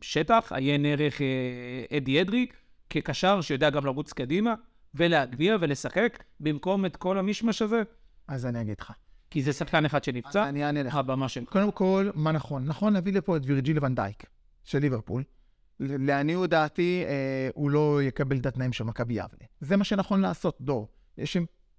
שטח, 0.02 0.52
עיין 0.52 0.87
ערך 0.87 1.21
אדי 1.97 2.21
אדרי, 2.21 2.47
כקשר 2.90 3.40
שיודע 3.40 3.71
גם 3.71 3.85
לרוץ 3.87 4.12
קדימה, 4.12 4.55
ולהגביה 4.95 5.57
ולשחק, 5.61 6.23
במקום 6.40 6.87
את 6.87 6.97
כל 6.97 7.19
המישמש 7.19 7.62
הזה, 7.62 7.83
אז 8.28 8.47
אני 8.47 8.61
אגיד 8.61 8.76
לך. 8.81 8.93
כי 9.31 9.43
זה 9.43 9.52
שחקן 9.52 9.85
אחד 9.85 9.99
אז 9.99 10.05
שנפצע, 10.05 10.49
אני 10.49 10.64
אענה 10.64 10.83
לך. 10.83 10.95
הבמה 10.95 11.28
שלך. 11.28 11.49
קודם 11.49 11.71
כל, 11.73 12.11
מה 12.14 12.33
נכון? 12.33 12.64
נכון 12.64 12.93
להביא 12.93 13.12
לפה 13.12 13.37
את 13.37 13.43
וירג'יל 13.45 13.85
ונדייק 13.85 14.23
של 14.64 14.78
ליברפול. 14.78 15.23
לעניות 15.81 16.50
דעתי, 16.50 17.02
אה, 17.07 17.49
הוא 17.55 17.71
לא 17.71 18.02
יקבל 18.02 18.37
את 18.37 18.47
התנאים 18.47 18.73
של 18.73 18.85
מכבי 18.85 19.14
יבנה. 19.14 19.47
זה 19.61 19.76
מה 19.76 19.85
שנכון 19.85 20.21
לעשות, 20.21 20.57
דור. 20.61 20.88
יש, 21.19 21.37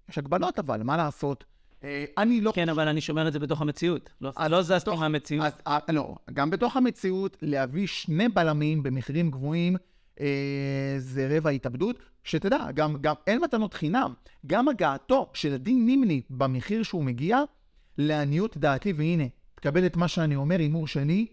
יש 0.08 0.18
הגבלות 0.18 0.58
אבל, 0.58 0.82
מה 0.82 0.96
לעשות? 0.96 1.44
אה, 1.84 2.04
אני 2.18 2.40
לא... 2.40 2.52
כן, 2.54 2.68
אבל 2.68 2.88
אני 2.88 3.00
שומר 3.00 3.28
את 3.28 3.32
זה 3.32 3.38
בתוך 3.38 3.60
המציאות. 3.60 4.10
לא, 4.20 4.32
אז 4.36 4.50
לא 4.50 4.62
זזתי 4.62 4.90
בתוך- 4.90 5.00
מהמציאות. 5.00 5.46
אז 5.46 5.52
אה, 5.66 5.78
לא, 5.92 6.16
גם 6.32 6.50
בתוך 6.50 6.76
המציאות, 6.76 7.36
להביא 7.42 7.86
שני 7.86 8.28
בלמים 8.28 8.82
במחירים 8.82 9.30
גבוהים, 9.30 9.76
זה 10.98 11.36
רבע 11.36 11.50
התאבדות. 11.50 11.98
שתדע, 12.24 12.70
גם, 12.74 12.96
גם 13.00 13.14
אין 13.26 13.40
מתנות 13.40 13.74
חינם. 13.74 14.14
גם 14.46 14.68
הגעתו 14.68 15.30
של 15.34 15.54
הדין 15.54 15.86
נימני 15.86 16.22
במחיר 16.30 16.82
שהוא 16.82 17.04
מגיע, 17.04 17.38
לעניות 17.98 18.56
דעתי, 18.56 18.92
והנה, 18.92 19.24
תקבל 19.54 19.86
את 19.86 19.96
מה 19.96 20.08
שאני 20.08 20.36
אומר, 20.36 20.58
הימור 20.58 20.86
שלי. 20.86 21.26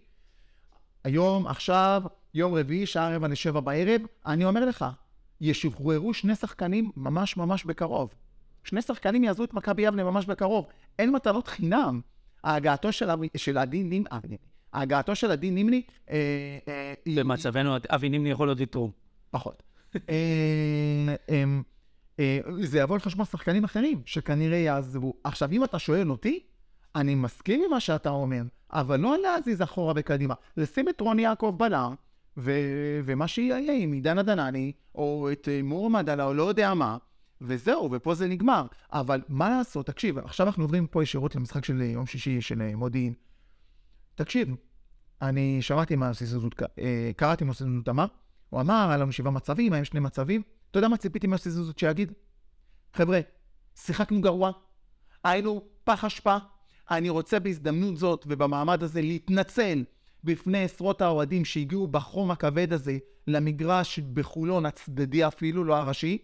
היום, 1.03 1.47
עכשיו, 1.47 2.03
יום 2.33 2.55
רביעי, 2.55 2.85
שעה 2.85 3.15
רבע 3.15 3.27
לשבע 3.27 3.59
בערב, 3.59 4.01
אני 4.25 4.45
אומר 4.45 4.65
לך, 4.65 4.85
ישוחררו 5.41 6.13
שני 6.13 6.35
שחקנים 6.35 6.91
ממש 6.97 7.37
ממש 7.37 7.65
בקרוב. 7.65 8.13
שני 8.63 8.81
שחקנים 8.81 9.23
יעזבו 9.23 9.43
את 9.43 9.53
מכבי 9.53 9.81
יבנה 9.81 10.03
ממש 10.03 10.25
בקרוב. 10.25 10.65
אין 10.99 11.11
מתנות 11.11 11.47
חינם. 11.47 12.01
הגעתו 12.43 12.91
של, 12.91 13.09
של 13.37 13.57
הדין 13.57 13.89
נימני, 13.89 14.09
אה, 14.11 14.19
הגעתו 14.81 15.15
של 15.15 15.31
הדין 15.31 15.55
נימני, 15.55 15.81
אה, 16.09 16.15
אה, 16.67 16.93
במצבנו, 17.15 17.75
אבי 17.89 18.09
נימני 18.09 18.29
יכול 18.29 18.49
עוד 18.49 18.61
לתרום. 18.61 18.91
פחות. 19.31 19.63
אה, 20.09 21.15
זה 22.61 22.79
יבוא 22.79 22.95
על 22.95 23.01
חשבון 23.01 23.25
שחקנים 23.25 23.63
אחרים 23.63 24.01
שכנראה 24.05 24.57
יעזבו. 24.57 25.13
עכשיו, 25.23 25.51
אם 25.51 25.63
אתה 25.63 25.79
שואל 25.79 26.11
אותי, 26.11 26.39
אני 26.95 27.15
מסכים 27.15 27.61
עם 27.65 27.71
מה 27.71 27.79
שאתה 27.79 28.09
אומר, 28.09 28.41
אבל 28.71 28.99
לא 28.99 29.17
להזיז 29.21 29.61
אחורה 29.61 29.93
וקדימה. 29.95 30.33
לשים 30.57 30.89
את 30.89 31.01
רוני 31.01 31.21
יעקב 31.21 31.55
בלם, 31.57 31.95
ו- 32.37 32.99
ומה 33.03 33.27
שיהיה 33.27 33.73
עם 33.83 33.91
עידן 33.91 34.17
הדנני, 34.17 34.71
או 34.95 35.29
את 35.31 35.47
מור 35.63 35.89
מדלה, 35.89 36.25
או 36.25 36.33
לא 36.33 36.43
יודע 36.43 36.73
מה, 36.73 36.97
וזהו, 37.41 37.89
ופה 37.91 38.15
זה 38.15 38.27
נגמר. 38.27 38.65
אבל 38.91 39.21
מה 39.29 39.49
לעשות, 39.49 39.85
תקשיב, 39.85 40.17
עכשיו 40.17 40.47
אנחנו 40.47 40.63
עוברים 40.63 40.87
פה 40.87 41.03
ישירות 41.03 41.35
למשחק 41.35 41.65
של 41.65 41.81
יום 41.81 42.05
שישי 42.05 42.41
של 42.41 42.75
מודיעין. 42.75 43.13
תקשיב, 44.15 44.55
אני 45.21 45.61
שמעתי 45.61 45.95
מה 45.95 46.13
סיסוזות, 46.13 46.55
אה, 46.79 47.11
קראתי 47.15 47.43
מה 47.43 47.53
סיסוזות 47.53 47.89
אמר, 47.89 48.05
הוא 48.49 48.61
אמר, 48.61 48.85
היה 48.87 48.97
לנו 48.97 49.11
שבעה 49.11 49.31
מצבים, 49.31 49.73
היה 49.73 49.85
שני 49.85 49.99
מצבים. 49.99 50.41
אתה 50.71 50.79
יודע 50.79 50.87
מה 50.87 50.97
ציפיתי 50.97 51.27
מהסיסוזות 51.27 51.79
שיגיד? 51.79 52.11
חבר'ה, 52.93 53.19
שיחקנו 53.75 54.21
גרוע, 54.21 54.51
היינו 55.23 55.61
פח 55.83 56.05
אשפה. 56.05 56.37
אני 56.91 57.09
רוצה 57.09 57.39
בהזדמנות 57.39 57.97
זאת 57.97 58.25
ובמעמד 58.27 58.83
הזה 58.83 59.01
להתנצל 59.01 59.83
בפני 60.23 60.63
עשרות 60.63 61.01
האוהדים 61.01 61.45
שהגיעו 61.45 61.87
בחום 61.87 62.31
הכבד 62.31 62.73
הזה 62.73 62.97
למגרש 63.27 63.99
בחולון 63.99 64.65
הצדדי 64.65 65.27
אפילו, 65.27 65.63
לא 65.63 65.75
הראשי. 65.75 66.17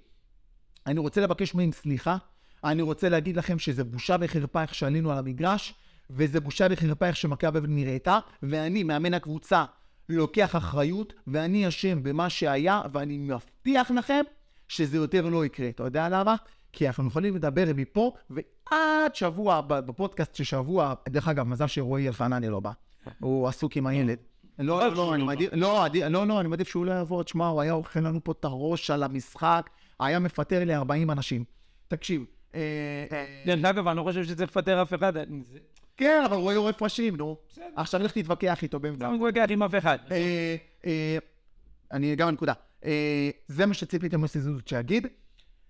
אני 0.88 1.00
רוצה 1.00 1.21
לבקש 1.21 1.55
מהם 1.55 1.71
סליחה. 1.71 2.17
אני 2.63 2.81
רוצה 2.81 3.10
להגיד 3.10 3.38
לכם 3.38 3.60
שזה 3.60 3.83
בושה 3.83 4.15
וחרפה 4.19 4.62
איך 4.62 4.75
שעלינו 4.75 5.12
על 5.12 5.17
המגרש, 5.17 5.74
וזה 6.13 6.39
בושה 6.39 6.68
וחרפה 6.72 7.08
איך 7.08 7.15
שמכבי 7.15 7.60
אבן 7.60 7.75
נראתה, 7.75 8.20
ואני, 8.44 8.84
מאמן 8.84 9.13
הקבוצה, 9.13 9.65
לוקח 10.10 10.56
אחריות, 10.56 11.13
ואני 11.27 11.68
אשם 11.68 12.03
במה 12.03 12.30
שהיה, 12.30 12.82
ואני 12.94 13.18
מבטיח 13.18 13.91
לכם 13.91 14.22
שזה 14.68 14.98
יותר 14.98 15.30
לא 15.30 15.46
יקרה. 15.46 15.70
אתה 15.70 15.84
יודע 15.84 16.10
למה? 16.10 16.36
כי 16.74 16.88
אנחנו 16.88 17.08
יכולים 17.08 17.36
לדבר 17.36 17.65
מפה, 17.75 18.13
ועד 18.30 19.15
שבוע, 19.15 19.62
בפודקאסט 19.62 20.36
של 20.36 20.44
שבוע, 20.44 20.94
דרך 21.10 21.27
אגב, 21.27 21.48
מזל 21.48 21.68
שרועי 21.68 22.08
אלפנני 22.08 22.50
לא 22.50 22.60
בא. 22.60 22.72
הוא 23.20 23.48
עסוק 23.48 23.77
עם 23.77 23.88
הילד. 23.88 24.18
לא, 24.60 24.88
לא, 24.88 24.96
לא, 24.96 25.15
אני 25.15 25.24
מעדיף, 25.24 25.50
לא, 25.53 25.86
לא, 26.10 26.27
לא, 26.27 26.39
אני 26.39 26.48
מעדיף 26.48 26.68
שהוא 26.68 26.86
לא 26.86 26.91
יבוא, 27.01 27.24
תשמע, 27.24 27.48
הוא 27.48 27.62
היה 27.62 27.74
אוכל 27.74 28.00
לנו 28.00 28.24
פה 28.24 28.32
את 28.32 28.46
הראש 28.46 28.91
על 28.91 29.03
המשחק, 29.03 29.70
היה 30.00 30.20
מפטר 30.20 30.63
לי 30.63 30.75
40 30.75 31.12
אנשים. 31.12 31.44
תקשיב, 31.88 32.25
אה, 32.56 33.06
דרך 33.46 33.65
אגב, 33.65 33.88
אני 33.88 33.98
לא 33.98 34.03
חושב 34.03 34.24
שצריך 34.24 34.50
לפטר 34.50 34.82
אף 34.82 34.94
אחד. 34.94 35.13
כן, 35.98 36.21
אבל 36.25 36.38
רועי 36.38 36.55
עורף 36.55 36.81
ראשים, 36.81 37.15
נו. 37.15 37.38
בסדר. 37.51 37.65
עכשיו 37.75 38.01
לך 38.03 38.12
תתווכח 38.12 38.63
איתו 38.63 38.79
באמצע. 38.79 39.07
לא 39.07 39.13
מתווכח 39.15 39.45
עם 39.50 39.63
אף 39.63 39.75
אחד. 39.75 39.98
אה, 40.12 40.55
אה, 40.86 41.17
אני 41.91 42.13
אגע 42.13 42.25
בנקודה. 42.25 42.53
אה, 42.86 43.29
זה 43.48 43.65
מה 43.65 43.74
שציפיתי 43.74 44.17
מסיזוזות 44.17 44.67
שיגיד. 44.67 45.07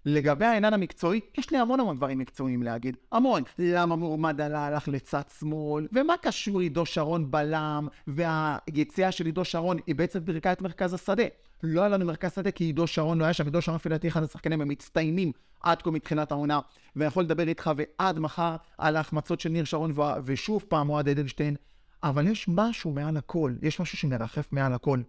לגבי 0.05 0.46
העניין 0.46 0.74
המקצועי, 0.74 1.20
יש 1.38 1.51
לי 1.51 1.58
המון 1.58 1.79
המון 1.79 1.98
דברים 1.98 2.20
מקצועיים 2.20 2.63
להגיד. 2.63 2.98
המון. 3.12 3.43
למה 3.60 3.96
מועמד 3.96 4.41
עלה 4.41 4.65
הלך 4.67 4.88
לצד 4.88 5.22
שמאל, 5.39 5.88
ומה 5.91 6.13
קשור 6.22 6.60
עידו 6.60 6.86
שרון 6.86 7.31
בלם, 7.31 7.88
והיציאה 8.08 9.12
של 9.12 9.25
עידו 9.25 9.46
שרון 9.46 9.77
היא 9.88 9.96
בעצם 9.96 10.20
פירקה 10.20 10.51
את 10.51 10.62
מרכז 10.62 10.93
השדה. 10.93 11.24
לא 11.63 11.81
היה 11.81 11.89
לנו 11.89 12.05
מרכז 12.05 12.31
שדה 12.36 12.51
כי 12.51 12.63
עידו 12.63 12.88
שרון 12.88 13.17
לא 13.17 13.24
היה 13.24 13.34
שם, 13.34 13.46
עידו 13.46 13.62
שרון 13.62 13.75
לפי 13.75 13.89
דעתי 13.89 14.08
אחד 14.08 14.24
השחקנים 14.24 14.62
המצטיינים 14.62 15.31
עד 15.63 15.81
כה 15.81 15.91
מתחילת 15.91 16.31
העונה, 16.31 16.60
ואני 16.96 17.08
יכול 17.08 17.24
לדבר 17.24 17.48
איתך 17.48 17.72
ועד 17.77 18.20
מחר 18.20 18.55
על 18.77 18.96
ההחמצות 18.96 19.39
של 19.39 19.50
ניר 19.50 19.63
שרון, 19.63 19.91
ו- 19.91 20.01
ושוב 20.25 20.65
פעם 20.67 20.89
אוהד 20.89 21.10
אדלשטיין, 21.10 21.55
אבל 22.03 22.27
יש 22.27 22.46
משהו 22.48 22.91
מעל 22.91 23.17
הכל, 23.17 23.53
יש 23.62 23.79
משהו 23.79 23.98
שמרחף 23.98 24.48
מעל 24.51 24.74
הכל, 24.74 25.01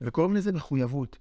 וקוראים 0.00 0.36
לזה 0.36 0.52
מחויבות. 0.52 1.18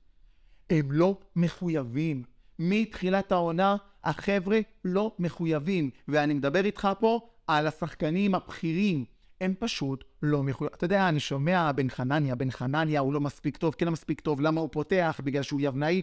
הם 0.69 0.91
לא 0.91 1.17
מחויבים. 1.35 2.23
מתחילת 2.59 3.31
העונה, 3.31 3.75
החבר'ה 4.03 4.59
לא 4.85 5.15
מחויבים. 5.19 5.89
ואני 6.07 6.33
מדבר 6.33 6.65
איתך 6.65 6.89
פה 6.99 7.29
על 7.47 7.67
השחקנים 7.67 8.35
הבכירים. 8.35 9.05
הם 9.41 9.53
פשוט 9.59 10.03
לא 10.23 10.43
מחויבים. 10.43 10.75
אתה 10.75 10.85
יודע, 10.85 11.09
אני 11.09 11.19
שומע 11.19 11.71
בן 11.71 11.89
חנניה, 11.89 12.35
בן 12.35 12.51
חנניה 12.51 12.99
הוא 12.99 13.13
לא 13.13 13.19
מספיק 13.19 13.57
טוב, 13.57 13.75
כן 13.77 13.89
מספיק 13.89 14.21
טוב, 14.21 14.41
למה 14.41 14.61
הוא 14.61 14.69
פותח? 14.71 15.21
בגלל 15.23 15.43
שהוא 15.43 15.61
יבנאי? 15.63 16.01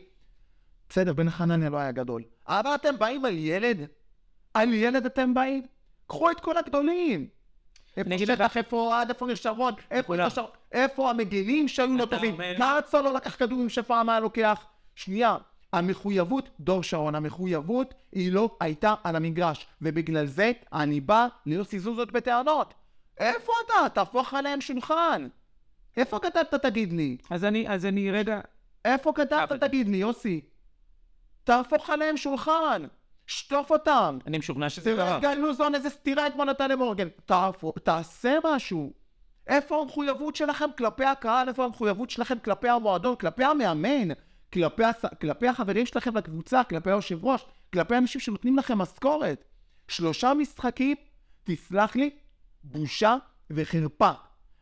בסדר, 0.88 1.12
בן 1.12 1.30
חנניה 1.30 1.70
לא 1.70 1.76
היה 1.76 1.92
גדול. 1.92 2.22
אבל 2.46 2.70
אתם 2.74 2.98
באים 2.98 3.24
על 3.24 3.38
ילד? 3.38 3.86
על 4.54 4.72
ילד 4.72 5.06
אתם 5.06 5.34
באים? 5.34 5.62
קחו 6.06 6.30
את 6.30 6.40
כל 6.40 6.56
הגדולים. 6.56 7.26
איפה 7.96 8.18
שטח, 8.18 8.56
איפה 8.56 9.00
עד, 9.00 9.08
איפה 9.08 9.26
נשארון, 9.26 9.74
איפה 10.72 11.10
המגינים 11.10 11.68
שהיו 11.68 11.96
לא 11.96 12.04
טובים. 12.04 12.36
קרצו 12.58 13.02
לא 13.02 13.12
לקח 13.14 13.36
כדורים 13.36 13.68
שפעם 13.68 14.08
היה 14.08 14.20
לוקח. 14.20 14.66
שנייה, 14.94 15.36
המחויבות, 15.76 16.48
דור 16.60 16.82
שרון, 16.82 17.14
המחויבות 17.14 17.94
היא 18.12 18.32
לא 18.32 18.56
הייתה 18.60 18.94
על 19.04 19.16
המגרש, 19.16 19.66
ובגלל 19.82 20.26
זה 20.26 20.52
אני 20.72 21.00
בא 21.00 21.26
ליוסי 21.46 21.78
זוזות 21.78 22.12
בטענות. 22.12 22.74
איפה 23.18 23.52
אתה? 23.66 23.88
תהפוך 23.88 24.34
עליהם 24.34 24.60
שולחן. 24.60 25.28
איפה 25.96 26.18
כתבת 26.18 26.54
תגיד 26.54 26.92
לי? 26.92 27.16
אז 27.30 27.44
אני, 27.44 27.68
אז 27.68 27.86
אני 27.86 28.10
רגע... 28.10 28.40
איפה 28.84 29.12
כתבת 29.14 29.52
תגיד 29.52 29.88
לי, 29.88 29.96
יוסי? 29.96 30.40
תהפוך 31.44 31.90
עליהם 31.90 32.16
שולחן. 32.16 32.82
שטוף 33.26 33.70
אותם. 33.70 34.18
אני 34.26 34.38
משוכנע 34.38 34.70
שזה 34.70 34.94
קרה. 34.96 35.18
תראה, 35.20 35.34
גל 35.34 35.40
לוזון 35.40 35.74
איזה 35.74 35.90
סטירה 35.90 36.26
אתמול 36.26 36.50
נתן 36.50 36.70
למורגן. 36.70 37.08
תעשה 37.84 38.38
משהו. 38.44 38.92
איפה 39.46 39.82
המחויבות 39.82 40.36
שלכם 40.36 40.68
כלפי 40.78 41.04
הקהל? 41.04 41.48
איפה 41.48 41.64
המחויבות 41.64 42.10
שלכם 42.10 42.38
כלפי 42.38 42.68
המועדון? 42.68 43.16
כלפי 43.16 43.44
המאמן? 43.44 44.08
כלפי, 44.52 44.84
הס... 44.84 45.04
כלפי 45.20 45.48
החברים 45.48 45.86
שלכם 45.86 46.16
לקבוצה? 46.16 46.64
כלפי 46.64 46.90
היושב 46.90 47.24
ראש? 47.24 47.46
כלפי 47.72 47.96
אנשים 47.96 48.20
שנותנים 48.20 48.56
לכם 48.56 48.78
משכורת? 48.78 49.44
שלושה 49.88 50.34
משחקים, 50.34 50.96
תסלח 51.44 51.96
לי, 51.96 52.10
בושה 52.64 53.16
וחרפה. 53.50 54.10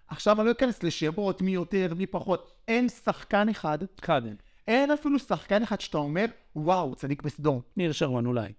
עכשיו 0.08 0.40
אני 0.40 0.46
לא 0.46 0.52
אכנס 0.52 0.82
לשמות, 0.82 1.42
מי 1.42 1.50
יותר, 1.50 1.92
מי 1.96 2.06
פחות. 2.06 2.52
אין 2.68 2.88
שחקן 2.88 3.48
אחד. 3.48 3.78
קאדן. 4.00 4.34
אין 4.68 4.90
אפילו 4.90 5.18
שחקן 5.18 5.62
אחד 5.62 5.80
שאתה 5.80 5.98
אומר, 5.98 6.24
וואו, 6.56 6.94
צדיק 6.94 7.22
בסדום. 7.22 7.60
ניר 7.76 7.92
שרמן 7.92 8.26
אולי. 8.26 8.52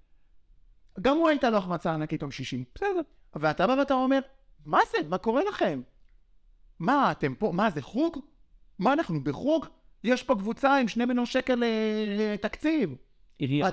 גם 1.01 1.17
הוא 1.17 1.29
הייתה 1.29 1.50
לו 1.50 1.58
החמצה 1.58 1.94
ענקית 1.94 2.22
יום 2.22 2.32
שישי. 2.32 2.63
בסדר. 2.75 3.01
ואתה 3.36 3.67
בא 3.67 3.75
ואתה 3.79 3.94
אומר, 3.94 4.20
מה 4.65 4.79
זה? 4.91 4.98
מה 5.10 5.17
קורה 5.17 5.41
לכם? 5.50 5.82
מה, 6.79 7.12
אתם 7.12 7.36
פה? 7.36 7.51
מה, 7.51 7.70
זה 7.70 7.82
חוג? 7.82 8.20
מה, 8.79 8.94
אנחנו 8.94 9.24
בחוג? 9.24 9.65
יש 10.06 10.24
פה 10.24 10.36
קבוצה 10.36 10.76
עם 10.78 10.88
שני 10.88 11.06
מיליון 11.06 11.26
שקל 11.26 11.64
לתקציב. 12.18 12.96
עירייה. 13.38 13.70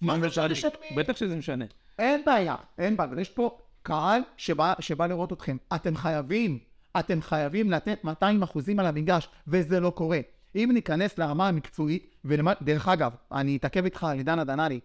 מה 0.00 0.18
זה 0.20 0.26
משנה? 0.26 0.70
בטח 0.96 1.16
שזה 1.16 1.36
משנה. 1.36 1.64
אין 1.98 2.22
בעיה, 2.26 2.56
אין 2.78 2.96
בעיה. 2.96 3.20
יש 3.20 3.28
פה 3.28 3.58
קהל 3.82 4.22
שבא, 4.36 4.74
שבא 4.80 5.06
לראות 5.06 5.32
אתכם. 5.32 5.56
אתם 5.74 5.96
חייבים, 5.96 6.58
אתם 6.98 7.22
חייבים 7.22 7.70
לתת 7.70 8.04
200 8.04 8.42
אחוזים 8.42 8.80
על 8.80 8.86
המגרש, 8.86 9.28
וזה 9.46 9.80
לא 9.80 9.90
קורה. 9.90 10.20
אם 10.54 10.70
ניכנס 10.74 11.18
לרמה 11.18 11.48
המקצועית, 11.48 12.14
ודרך 12.24 12.88
אגב, 12.88 13.12
אני 13.32 13.56
אתעכב 13.56 13.84
איתך 13.84 14.04
על 14.04 14.18
עידן 14.18 14.38
הדנאלי, 14.38 14.80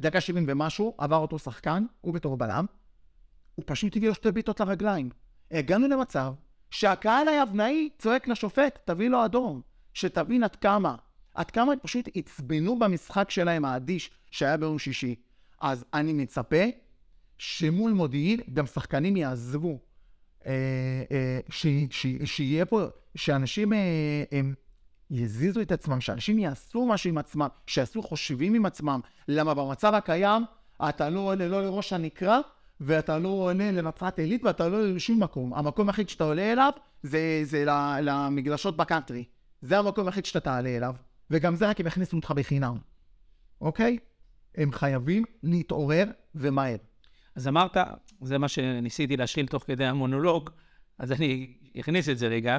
דקה 0.00 0.20
70 0.20 0.44
ומשהו, 0.48 0.94
עבר 0.98 1.16
אותו 1.16 1.38
שחקן, 1.38 1.84
הוא 2.00 2.14
בתור 2.14 2.36
בלם, 2.36 2.66
הוא 3.54 3.64
פשוט 3.66 3.96
הביא 3.96 4.08
לו 4.08 4.14
שתי 4.14 4.32
בעיטות 4.32 4.60
לרגליים. 4.60 5.10
הגענו 5.50 5.88
למצב 5.88 6.32
שהקהל 6.70 7.28
היבנאי 7.28 7.88
צועק 7.98 8.28
לשופט, 8.28 8.78
תביא 8.84 9.08
לו 9.08 9.24
אדום. 9.24 9.60
שתבין 9.94 10.44
עד 10.44 10.56
כמה, 10.56 10.94
עד 11.34 11.50
כמה 11.50 11.72
הם 11.72 11.78
פשוט 11.82 12.08
עצבנו 12.14 12.78
במשחק 12.78 13.30
שלהם 13.30 13.64
האדיש 13.64 14.10
שהיה 14.30 14.56
ביום 14.56 14.78
שישי. 14.78 15.14
אז 15.60 15.84
אני 15.94 16.12
מצפה 16.12 16.64
שמול 17.38 17.92
מודיעין 17.92 18.40
גם 18.52 18.66
שחקנים 18.66 19.16
יעזבו. 19.16 19.78
אה, 20.46 20.52
אה, 21.12 21.40
שיהיה 22.24 22.66
פה, 22.66 22.82
שאנשים 23.14 23.72
אה, 23.72 23.78
הם 24.32 24.54
יזיזו 25.10 25.60
את 25.60 25.72
עצמם, 25.72 26.00
שאנשים 26.00 26.38
יעשו 26.38 26.86
משהו 26.86 27.10
עם 27.10 27.18
עצמם, 27.18 27.48
שיעשו 27.66 28.02
חושבים 28.02 28.54
עם 28.54 28.66
עצמם. 28.66 29.00
למה 29.28 29.54
במצב 29.54 29.94
הקיים 29.94 30.42
אתה 30.88 31.10
לא 31.10 31.20
עולה 31.20 31.48
לא 31.48 31.62
לראש 31.62 31.92
הנקרה, 31.92 32.40
ואתה 32.80 33.18
לא 33.18 33.28
עולה 33.28 33.70
לנצרת 33.72 34.18
עילית, 34.18 34.44
ואתה 34.44 34.68
לא 34.68 34.76
עולה 34.76 34.92
לשום 34.92 35.22
מקום. 35.22 35.54
המקום 35.54 35.88
היחיד 35.88 36.08
שאתה 36.08 36.24
עולה 36.24 36.52
אליו 36.52 36.72
זה, 37.02 37.40
זה 37.42 37.64
למגרשות 38.02 38.76
בקאנטרי. 38.76 39.24
זה 39.64 39.78
המקום 39.78 40.06
היחיד 40.06 40.24
שאתה 40.24 40.40
תעלה 40.40 40.76
אליו, 40.76 40.94
וגם 41.30 41.54
זה 41.54 41.68
רק 41.68 41.80
אם 41.80 41.86
יכניסו 41.86 42.16
אותך 42.16 42.30
בחינם, 42.30 42.78
אוקיי? 43.60 43.98
הם 44.54 44.72
חייבים 44.72 45.24
להתעורר 45.42 46.04
ומהר. 46.34 46.76
אז 47.34 47.48
אמרת, 47.48 47.76
זה 48.20 48.38
מה 48.38 48.48
שניסיתי 48.48 49.16
להשחיל 49.16 49.46
תוך 49.46 49.64
כדי 49.66 49.84
המונולוג, 49.84 50.50
אז 50.98 51.12
אני 51.12 51.56
אכניס 51.80 52.08
את 52.08 52.18
זה 52.18 52.28
רגע. 52.28 52.58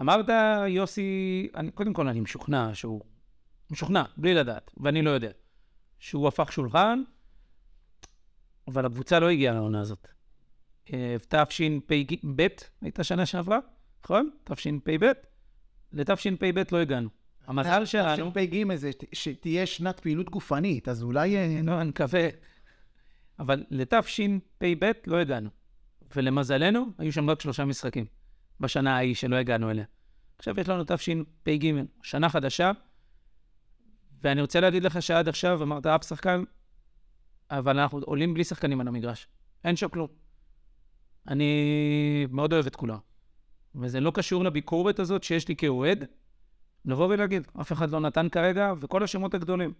אמרת, 0.00 0.26
יוסי, 0.68 1.48
אני, 1.54 1.70
קודם 1.70 1.92
כל 1.92 2.08
אני 2.08 2.20
משוכנע 2.20 2.74
שהוא, 2.74 3.00
משוכנע, 3.70 4.02
בלי 4.16 4.34
לדעת, 4.34 4.70
ואני 4.76 5.02
לא 5.02 5.10
יודע, 5.10 5.30
שהוא 5.98 6.28
הפך 6.28 6.52
שולחן, 6.52 7.02
אבל 8.68 8.86
הקבוצה 8.86 9.20
לא 9.20 9.30
הגיעה 9.30 9.54
לעונה 9.54 9.80
הזאת. 9.80 10.08
אה, 10.92 11.16
תשפ"ב 11.28 12.46
הייתה 12.82 13.04
שנה 13.04 13.26
שעברה, 13.26 13.58
נכון? 14.04 14.30
תשפ"ב. 14.44 15.12
לתשפ"ב 15.92 16.62
לא 16.72 16.78
הגענו. 16.78 17.08
המזל 17.46 17.84
שלנו... 17.84 18.30
תשפ"ג 18.30 18.74
זה 18.74 18.90
שתהיה 19.12 19.66
שנת 19.66 20.00
פעילות 20.00 20.30
גופנית, 20.30 20.88
אז 20.88 21.02
אולי... 21.02 21.62
לא, 21.62 21.80
אני 21.80 21.88
מקווה. 21.88 22.28
אבל 23.38 23.64
לתשפ"ב 23.70 24.90
לא 25.06 25.16
הגענו. 25.16 25.50
ולמזלנו, 26.16 26.86
היו 26.98 27.12
שם 27.12 27.30
רק 27.30 27.40
שלושה 27.40 27.64
משחקים 27.64 28.06
בשנה 28.60 28.96
ההיא 28.96 29.14
שלא 29.14 29.36
הגענו 29.36 29.70
אליה. 29.70 29.84
עכשיו 30.38 30.60
יש 30.60 30.68
לנו 30.68 30.84
תשפ"ג, 30.86 31.72
שנה 32.02 32.28
חדשה, 32.28 32.70
ואני 34.22 34.40
רוצה 34.40 34.60
להגיד 34.60 34.82
לך 34.84 35.02
שעד 35.02 35.28
עכשיו 35.28 35.62
אמרת 35.62 35.86
אף 35.86 36.04
שחקן, 36.04 36.44
אבל 37.50 37.78
אנחנו 37.78 37.98
עולים 37.98 38.34
בלי 38.34 38.44
שחקנים 38.44 38.80
על 38.80 38.88
המגרש. 38.88 39.28
אין 39.64 39.76
שם 39.76 39.88
כלום. 39.88 40.08
אני 41.28 42.26
מאוד 42.30 42.52
אוהב 42.52 42.66
את 42.66 42.76
כולם. 42.76 42.98
וזה 43.74 44.00
לא 44.00 44.10
קשור 44.14 44.44
לביקורת 44.44 44.98
הזאת 44.98 45.22
שיש 45.22 45.48
לי 45.48 45.56
כאוהד, 45.56 46.04
לבוא 46.84 47.06
ולהגיד, 47.06 47.46
אף 47.60 47.72
אחד 47.72 47.90
לא 47.90 48.00
נתן 48.00 48.28
כרגע, 48.28 48.72
וכל 48.80 49.02
השמות 49.02 49.34
הגדולים. 49.34 49.72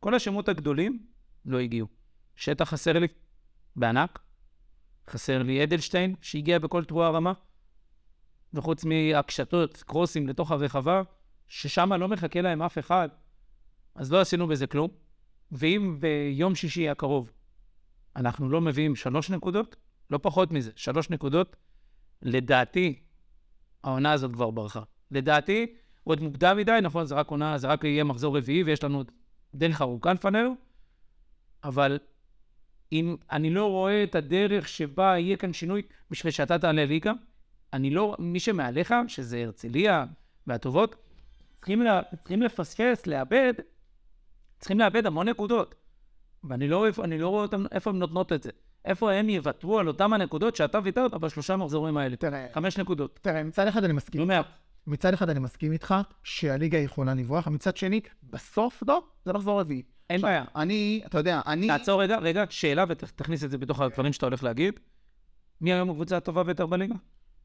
כל 0.00 0.14
השמות 0.14 0.48
הגדולים 0.48 1.06
לא 1.44 1.58
הגיעו. 1.58 1.86
שטח 2.36 2.68
חסר 2.68 2.98
לי 2.98 3.06
בענק, 3.76 4.18
חסר 5.10 5.42
לי 5.42 5.64
אדלשטיין, 5.64 6.14
שהגיע 6.20 6.58
בכל 6.58 6.84
תרועה 6.84 7.10
רמה, 7.10 7.32
וחוץ 8.54 8.84
מהקשתות, 8.84 9.82
קרוסים 9.86 10.28
לתוך 10.28 10.50
הרחבה, 10.50 11.02
ששם 11.48 11.92
לא 11.92 12.08
מחכה 12.08 12.40
להם 12.40 12.62
אף 12.62 12.78
אחד, 12.78 13.08
אז 13.94 14.12
לא 14.12 14.20
עשינו 14.20 14.46
בזה 14.46 14.66
כלום. 14.66 14.90
ואם 15.52 15.96
ביום 16.00 16.54
שישי 16.54 16.88
הקרוב 16.88 17.32
אנחנו 18.16 18.50
לא 18.50 18.60
מביאים 18.60 18.96
שלוש 18.96 19.30
נקודות, 19.30 19.76
לא 20.10 20.18
פחות 20.22 20.52
מזה, 20.52 20.70
שלוש 20.76 21.10
נקודות, 21.10 21.56
לדעתי, 22.22 23.02
העונה 23.84 24.12
הזאת 24.12 24.32
כבר 24.32 24.50
ברחה. 24.50 24.82
לדעתי, 25.10 25.66
עוד 26.04 26.20
מוקדם 26.20 26.56
מדי, 26.56 26.78
נכון, 26.82 27.06
זה 27.06 27.14
רק 27.14 27.30
עונה, 27.30 27.58
זה 27.58 27.66
רק 27.66 27.84
יהיה 27.84 28.04
מחזור 28.04 28.36
רביעי 28.36 28.62
ויש 28.62 28.84
לנו 28.84 29.04
דרך 29.54 29.82
ארוכה 29.82 30.12
לפנינו, 30.12 30.54
אבל 31.64 31.98
אם 32.92 33.16
אני 33.32 33.50
לא 33.50 33.70
רואה 33.70 34.04
את 34.04 34.14
הדרך 34.14 34.68
שבה 34.68 35.18
יהיה 35.18 35.36
כאן 35.36 35.52
שינוי 35.52 35.82
בשביל 36.10 36.30
שאתה 36.30 36.58
תעלה 36.58 36.84
ליגה, 36.84 37.12
אני 37.72 37.90
לא, 37.90 38.16
מי 38.18 38.40
שמעליך, 38.40 38.94
שזה 39.08 39.44
הרצליה 39.44 40.04
והטובות, 40.46 40.96
צריכים, 41.56 41.82
לה, 41.82 42.00
צריכים 42.18 42.42
לפספס, 42.42 43.06
לאבד, 43.06 43.54
צריכים 44.58 44.78
לאבד 44.78 45.06
המון 45.06 45.28
נקודות. 45.28 45.74
ואני 46.44 46.68
לא, 46.68 46.86
לא 47.18 47.28
רואה 47.28 47.42
אותם, 47.42 47.64
איפה 47.72 47.90
הן 47.90 47.98
נותנות 47.98 48.32
את 48.32 48.42
זה. 48.42 48.50
איפה 48.84 49.12
הם 49.12 49.28
יוותרו 49.28 49.78
על 49.78 49.88
אותם 49.88 50.12
הנקודות 50.12 50.56
שאתה 50.56 50.78
ויתרת 50.84 51.14
בשלושה 51.14 51.56
מחזורים 51.56 51.96
האלה. 51.96 52.16
תראה, 52.16 52.46
חמש 52.54 52.78
נקודות. 52.78 53.18
תראה, 53.22 53.42
מצד 53.42 53.66
אחד 53.66 53.84
אני 53.84 53.92
מסכים. 53.92 54.20
לא 54.20 54.26
מעט. 54.26 54.46
מצד 54.86 55.12
אחד 55.14 55.30
אני 55.30 55.40
מסכים 55.40 55.72
איתך 55.72 55.94
שהליגה 56.24 56.78
יכולה 56.78 57.14
לברוח, 57.14 57.48
מצד 57.48 57.76
שני, 57.76 58.00
בסוף 58.22 58.82
לא, 58.88 59.02
זה 59.24 59.32
מחזור 59.32 59.60
רביעי. 59.60 59.82
אין 60.10 60.20
בעיה. 60.20 60.44
אני, 60.56 61.02
אתה 61.06 61.18
יודע, 61.18 61.40
אני... 61.46 61.66
תעצור 61.66 62.02
רגע, 62.02 62.18
רגע, 62.18 62.44
שאלה 62.50 62.84
ותכניס 62.88 63.44
את 63.44 63.50
זה 63.50 63.58
בתוך 63.58 63.80
הדברים 63.80 64.12
שאתה 64.12 64.26
הולך 64.26 64.44
להגיד. 64.44 64.80
מי 65.60 65.72
היום 65.72 65.90
הקבוצה 65.90 66.16
הטובה 66.16 66.42
ביותר 66.42 66.66
בליגה? 66.66 66.94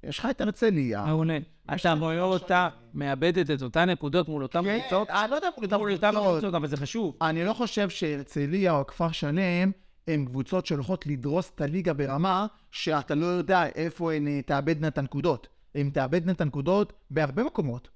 יש 0.03 0.19
לך 0.19 0.27
את 0.29 0.41
הרצליה. 0.41 1.05
מעולה. 1.05 1.37
אתה 1.75 1.93
רואה 1.93 2.21
אותה 2.21 2.69
מאבדת 2.93 3.51
את 3.51 3.61
אותן 3.61 3.89
נקודות 3.89 4.27
מול 4.27 4.43
אותן 4.43 4.63
כן, 4.63 4.79
קבוצות? 4.79 5.09
אני 5.09 5.31
לא 5.31 5.35
יודע 5.35 5.47
מול 5.57 5.91
אותן 5.91 6.11
קבוצות, 6.11 6.53
אבל 6.53 6.67
זה 6.67 6.77
חשוב. 6.77 7.17
אני 7.21 7.45
לא 7.45 7.53
חושב 7.53 7.89
שהרצליה 7.89 8.77
או 8.77 8.87
כפר 8.87 9.11
שלם 9.11 9.71
הן 10.07 10.25
קבוצות 10.25 10.65
שהולכות 10.65 11.07
לדרוס 11.07 11.51
את 11.55 11.61
הליגה 11.61 11.93
ברמה 11.93 12.45
שאתה 12.71 13.15
לא 13.15 13.25
יודע 13.25 13.65
איפה 13.65 14.13
הן 14.13 14.27
אה, 14.27 14.41
תאבדנה 14.45 14.87
את 14.87 14.97
הנקודות. 14.97 15.47
הן 15.75 15.89
תאבדנה 15.89 16.31
את 16.31 16.41
הנקודות 16.41 16.93
בהרבה 17.09 17.43
מקומות. 17.43 17.89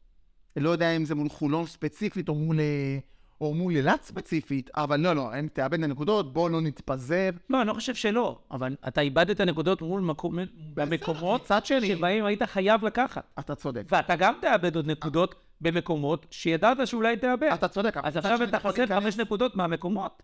לא 0.56 0.70
יודע 0.70 0.96
אם 0.96 1.06
זה 1.06 1.16
מול 1.16 1.30
חולון 1.30 1.66
ספציפית 1.66 2.30
או 2.30 2.36
מול, 2.36 2.60
אה, 2.60 2.98
או 3.42 3.54
מול 3.54 3.76
אילת 3.76 4.04
ספציפית, 4.04 4.70
אבל 4.76 5.00
לא, 5.00 5.14
לא, 5.14 5.34
הם 5.34 5.48
תאבד 5.54 5.80
נקודות, 5.80 6.34
בואו 6.34 6.50
לא 6.50 6.62
נתפזר. 6.62 7.30
לא, 7.50 7.62
אני 7.62 7.68
לא 7.68 7.74
חושב 7.74 7.96
שלא, 7.96 8.40
אבל 8.52 8.76
אתה 8.88 9.02
איבדת 9.02 9.42
נקודות 9.42 9.82
מול 9.82 10.02
מקום, 10.02 10.38
במקומות 10.74 11.52
שני, 11.64 11.88
שבהם 11.88 12.26
היית 12.26 12.44
חייב 12.44 12.86
לקחת. 12.86 13.24
אתה 13.40 13.56
צודק. 13.56 13.84
ואתה 13.90 14.16
גם 14.16 14.34
תאבד 14.42 14.76
עוד 14.76 14.88
נקודות 14.88 15.36
במקומות 15.62 16.26
שידעת 16.32 16.88
שאולי 16.88 17.18
תאבד. 17.18 17.50
אתה 17.54 17.68
צודק. 17.68 17.98
אז 18.04 18.18
עכשיו 18.18 18.44
אתה 18.44 18.60
חוסר 18.60 18.88
חמש 18.88 19.18
נקודות 19.18 19.56
מהמקומות 19.56 20.12
את- 20.18 20.24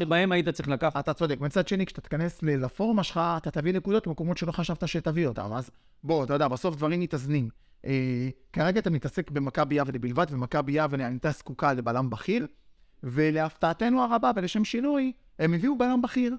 שבהם 0.00 0.32
היית 0.32 0.48
צריך 0.48 0.68
לקחת. 0.68 0.96
אתה 0.96 1.14
צודק. 1.14 1.40
מצד 1.40 1.68
שני, 1.68 1.86
כשאתה 1.86 2.00
תיכנס 2.00 2.42
לפורמה 2.42 3.02
שלך, 3.02 3.20
אתה 3.36 3.50
תביא 3.50 3.72
נקודות 3.72 4.06
במקומות 4.06 4.38
שלא 4.38 4.52
חשבת 4.52 4.88
שתביא 4.88 5.26
אותם. 5.26 5.52
אז 5.52 5.70
בוא, 6.04 6.24
אתה 6.24 6.32
יודע, 6.32 6.48
בסוף 6.48 6.76
דברים 6.76 7.00
מתאזנים. 7.00 7.48
אה, 7.86 8.28
כרגע 8.52 8.80
אתה 8.80 8.90
מתעסק 8.90 9.30
במכבי 9.30 9.74
יבנה 9.74 9.98
בלבד, 9.98 10.26
ומכבי 10.30 10.72
יבנה 10.72 11.06
הייתה 11.06 11.30
זקוקה 11.30 11.72
לבלם 11.72 12.10
בכיר, 12.10 12.46
ולהפתעתנו 13.02 14.02
הרבה, 14.02 14.30
ולשם 14.36 14.64
שינוי, 14.64 15.12
הם 15.38 15.54
הביאו 15.54 15.78
בלם 15.78 16.02
בכיר, 16.02 16.36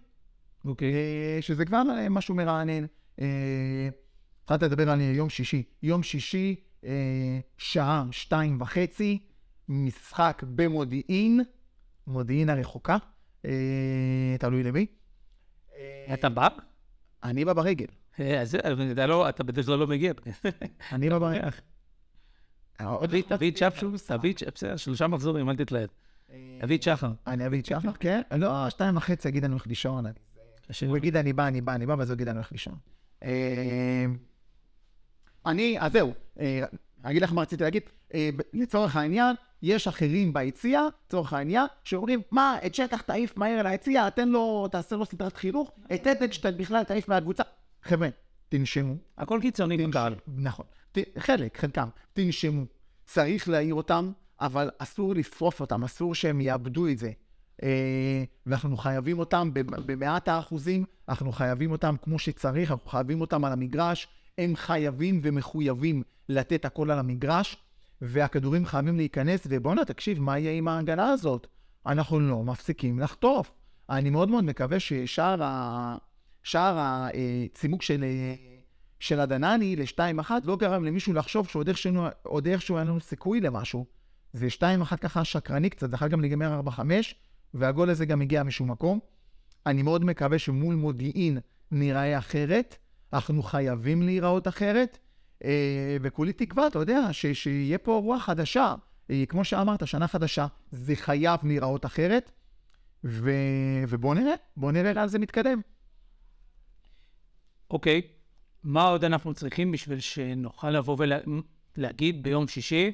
אוקיי. 0.65 0.93
אה, 0.93 1.37
שזה 1.41 1.65
כבר 1.65 1.83
אה, 1.97 2.09
משהו 2.09 2.35
מרענן. 2.35 2.85
אה, 3.21 3.89
התחלת 4.43 4.63
לדבר 4.63 4.89
על 4.89 5.01
אה, 5.01 5.05
יום 5.05 5.29
שישי. 5.29 5.63
יום 5.83 6.03
שישי, 6.03 6.55
אה, 6.85 7.39
שעה 7.57 8.05
שתיים 8.11 8.61
וחצי, 8.61 9.19
משחק 9.69 10.43
במודיעין, 10.55 11.39
מודיעין 12.07 12.49
הרחוקה, 12.49 12.93
אה, 12.93 12.99
תלוי 14.39 14.63
למי. 14.63 14.85
אה, 15.75 16.13
אתה 16.13 16.29
בא? 16.29 16.47
אני 17.23 17.45
בא 17.45 17.53
ברגל. 17.53 17.85
אה, 18.19 18.41
אז 18.41 18.55
אתה 18.91 19.05
לא, 19.05 19.29
אתה 19.29 19.43
בדרך 19.43 19.65
כלל 19.65 19.75
לא 19.79 19.87
מגיע. 19.87 20.13
אני 20.91 21.09
בא 21.09 21.17
ברגל. 21.19 21.49
תביא- 23.29 23.51
את 23.51 23.57
שפשוס, 23.57 24.07
תביא 24.11 24.33
את 24.47 24.63
שלושה 24.77 25.07
מחזורים, 25.07 25.49
אל 25.49 25.55
תתלהב. 25.55 25.89
תביא 26.59 26.77
את 26.77 26.83
שחר. 26.83 27.11
אני 27.27 27.47
אביא 27.47 27.59
את 27.59 27.65
שחר, 27.65 27.91
כן? 27.99 28.21
לא, 28.37 28.69
שתיים 28.69 28.97
וחצי 28.97 29.27
יגיד 29.27 29.43
אני 29.43 29.51
הולך 29.53 29.67
לישון. 29.67 30.05
הוא 30.87 30.97
יגיד 30.97 31.15
אני 31.17 31.33
בא, 31.33 31.47
אני 31.47 31.61
בא, 31.61 31.75
אני 31.75 31.85
בא, 31.85 31.95
ואז 31.99 32.09
הוא 32.09 32.15
יגיד 32.15 32.27
אני 32.27 32.37
הולך 32.37 32.51
לישון. 32.51 32.75
אה, 33.23 34.05
אני, 35.45 35.77
אז 35.79 35.91
זהו, 35.91 36.13
אה, 36.39 36.63
אגיד 37.03 37.21
לך 37.21 37.33
מה 37.33 37.41
רציתי 37.41 37.63
להגיד. 37.63 37.83
אה, 38.13 38.29
לצורך 38.53 38.95
העניין, 38.95 39.35
יש 39.61 39.87
אחרים 39.87 40.33
ביציע, 40.33 40.81
לצורך 41.07 41.33
העניין, 41.33 41.65
שאומרים, 41.83 42.21
מה, 42.31 42.57
את 42.65 42.75
שטח 42.75 43.01
תעיף 43.01 43.37
מהר 43.37 43.61
ליציע, 43.63 44.09
תן 44.09 44.29
לו, 44.29 44.67
תעשה 44.71 44.95
לו 44.95 45.05
סדרת 45.05 45.37
חינוך, 45.37 45.71
את 45.93 46.07
אדלשטיין 46.07 46.57
בכלל 46.57 46.83
תעיף 46.83 47.07
מהקבוצה. 47.09 47.43
חבר'ה, 47.83 48.07
תנשמו. 48.49 48.95
הכל 49.17 49.39
קיצוני 49.41 49.87
בקהל. 49.87 50.15
נכון. 50.37 50.65
ת- 50.91 51.17
חלק, 51.19 51.57
חלקם. 51.57 51.87
תנשמו. 52.13 52.63
צריך 53.05 53.49
להעיר 53.49 53.73
אותם, 53.73 54.11
אבל 54.41 54.69
אסור 54.77 55.15
לשרוף 55.15 55.59
אותם, 55.61 55.83
אסור 55.83 56.15
שהם 56.15 56.41
יאבדו 56.41 56.87
את 56.87 56.97
זה. 56.97 57.11
אה, 57.63 58.23
ואנחנו 58.45 58.77
חייבים 58.77 59.19
אותם 59.19 59.49
במאת 59.53 60.27
האחוזים, 60.27 60.85
אנחנו 61.09 61.31
חייבים 61.31 61.71
אותם 61.71 61.95
כמו 62.01 62.19
שצריך, 62.19 62.71
אנחנו 62.71 62.89
חייבים 62.89 63.21
אותם 63.21 63.45
על 63.45 63.51
המגרש, 63.51 64.07
הם 64.37 64.55
חייבים 64.55 65.19
ומחויבים 65.23 66.03
לתת 66.29 66.65
הכל 66.65 66.91
על 66.91 66.99
המגרש, 66.99 67.57
והכדורים 68.01 68.65
חייבים 68.65 68.97
להיכנס, 68.97 69.47
ובואנה, 69.49 69.85
תקשיב, 69.85 70.19
מה 70.19 70.39
יהיה 70.39 70.51
עם 70.51 70.67
ההגנה 70.67 71.09
הזאת? 71.09 71.47
אנחנו 71.85 72.19
לא 72.19 72.43
מפסיקים 72.43 72.99
לחטוף. 72.99 73.51
אני 73.89 74.09
מאוד 74.09 74.29
מאוד 74.29 74.43
מקווה 74.43 74.79
ששער 74.79 75.43
ה... 75.43 75.97
שער 76.43 76.77
הצימוק 76.79 77.81
של, 77.81 78.03
אה, 78.03 78.35
של 78.99 79.19
הדנני 79.19 79.75
ל-2-1 79.75 80.31
לא 80.43 80.55
גרם 80.55 80.83
למישהו 80.83 81.13
לחשוב 81.13 81.47
שעוד 81.47 81.67
איכשהו, 81.67 82.03
איכשהו 82.45 82.75
היה 82.75 82.85
לנו 82.85 82.99
סיכוי 82.99 83.41
למשהו. 83.41 83.85
זה 84.33 84.47
2-1 84.91 84.95
ככה 84.95 85.23
שקרני 85.23 85.69
קצת, 85.69 85.89
זה 85.89 85.95
יכול 85.95 86.07
גם 86.07 86.21
להיגמר 86.21 86.61
4-5, 86.67 86.79
והגול 87.53 87.89
הזה 87.89 88.05
גם 88.05 88.21
הגיע 88.21 88.43
משום 88.43 88.71
מקום. 88.71 88.99
אני 89.65 89.81
מאוד 89.81 90.05
מקווה 90.05 90.39
שמול 90.39 90.75
מודיעין 90.75 91.37
ניראה 91.71 92.17
אחרת, 92.17 92.77
אנחנו 93.13 93.43
חייבים 93.43 94.01
להיראות 94.01 94.47
אחרת, 94.47 94.97
אה, 94.97 95.04
וכולי 96.01 96.33
תקווה, 96.33 96.67
אתה 96.67 96.79
יודע, 96.79 97.13
ש- 97.13 97.25
שיהיה 97.25 97.77
פה 97.77 98.01
רוח 98.03 98.23
חדשה. 98.23 98.75
אה, 99.09 99.23
כמו 99.29 99.45
שאמרת, 99.45 99.87
שנה 99.87 100.07
חדשה, 100.07 100.47
זה 100.71 100.95
חייב 100.95 101.39
להיראות 101.43 101.85
אחרת, 101.85 102.31
ו... 103.03 103.31
ובואו 103.87 104.13
נראה, 104.13 104.33
בואו 104.57 104.71
נראה 104.71 104.93
לאן 104.93 105.07
זה 105.07 105.19
מתקדם. 105.19 105.61
אוקיי, 107.71 108.01
מה 108.63 108.87
עוד 108.87 109.03
אנחנו 109.03 109.33
צריכים 109.33 109.71
בשביל 109.71 109.99
שנוכל 109.99 110.69
לבוא 110.69 110.97
ולהגיד 111.77 112.23
ביום 112.23 112.47
שישי, 112.47 112.91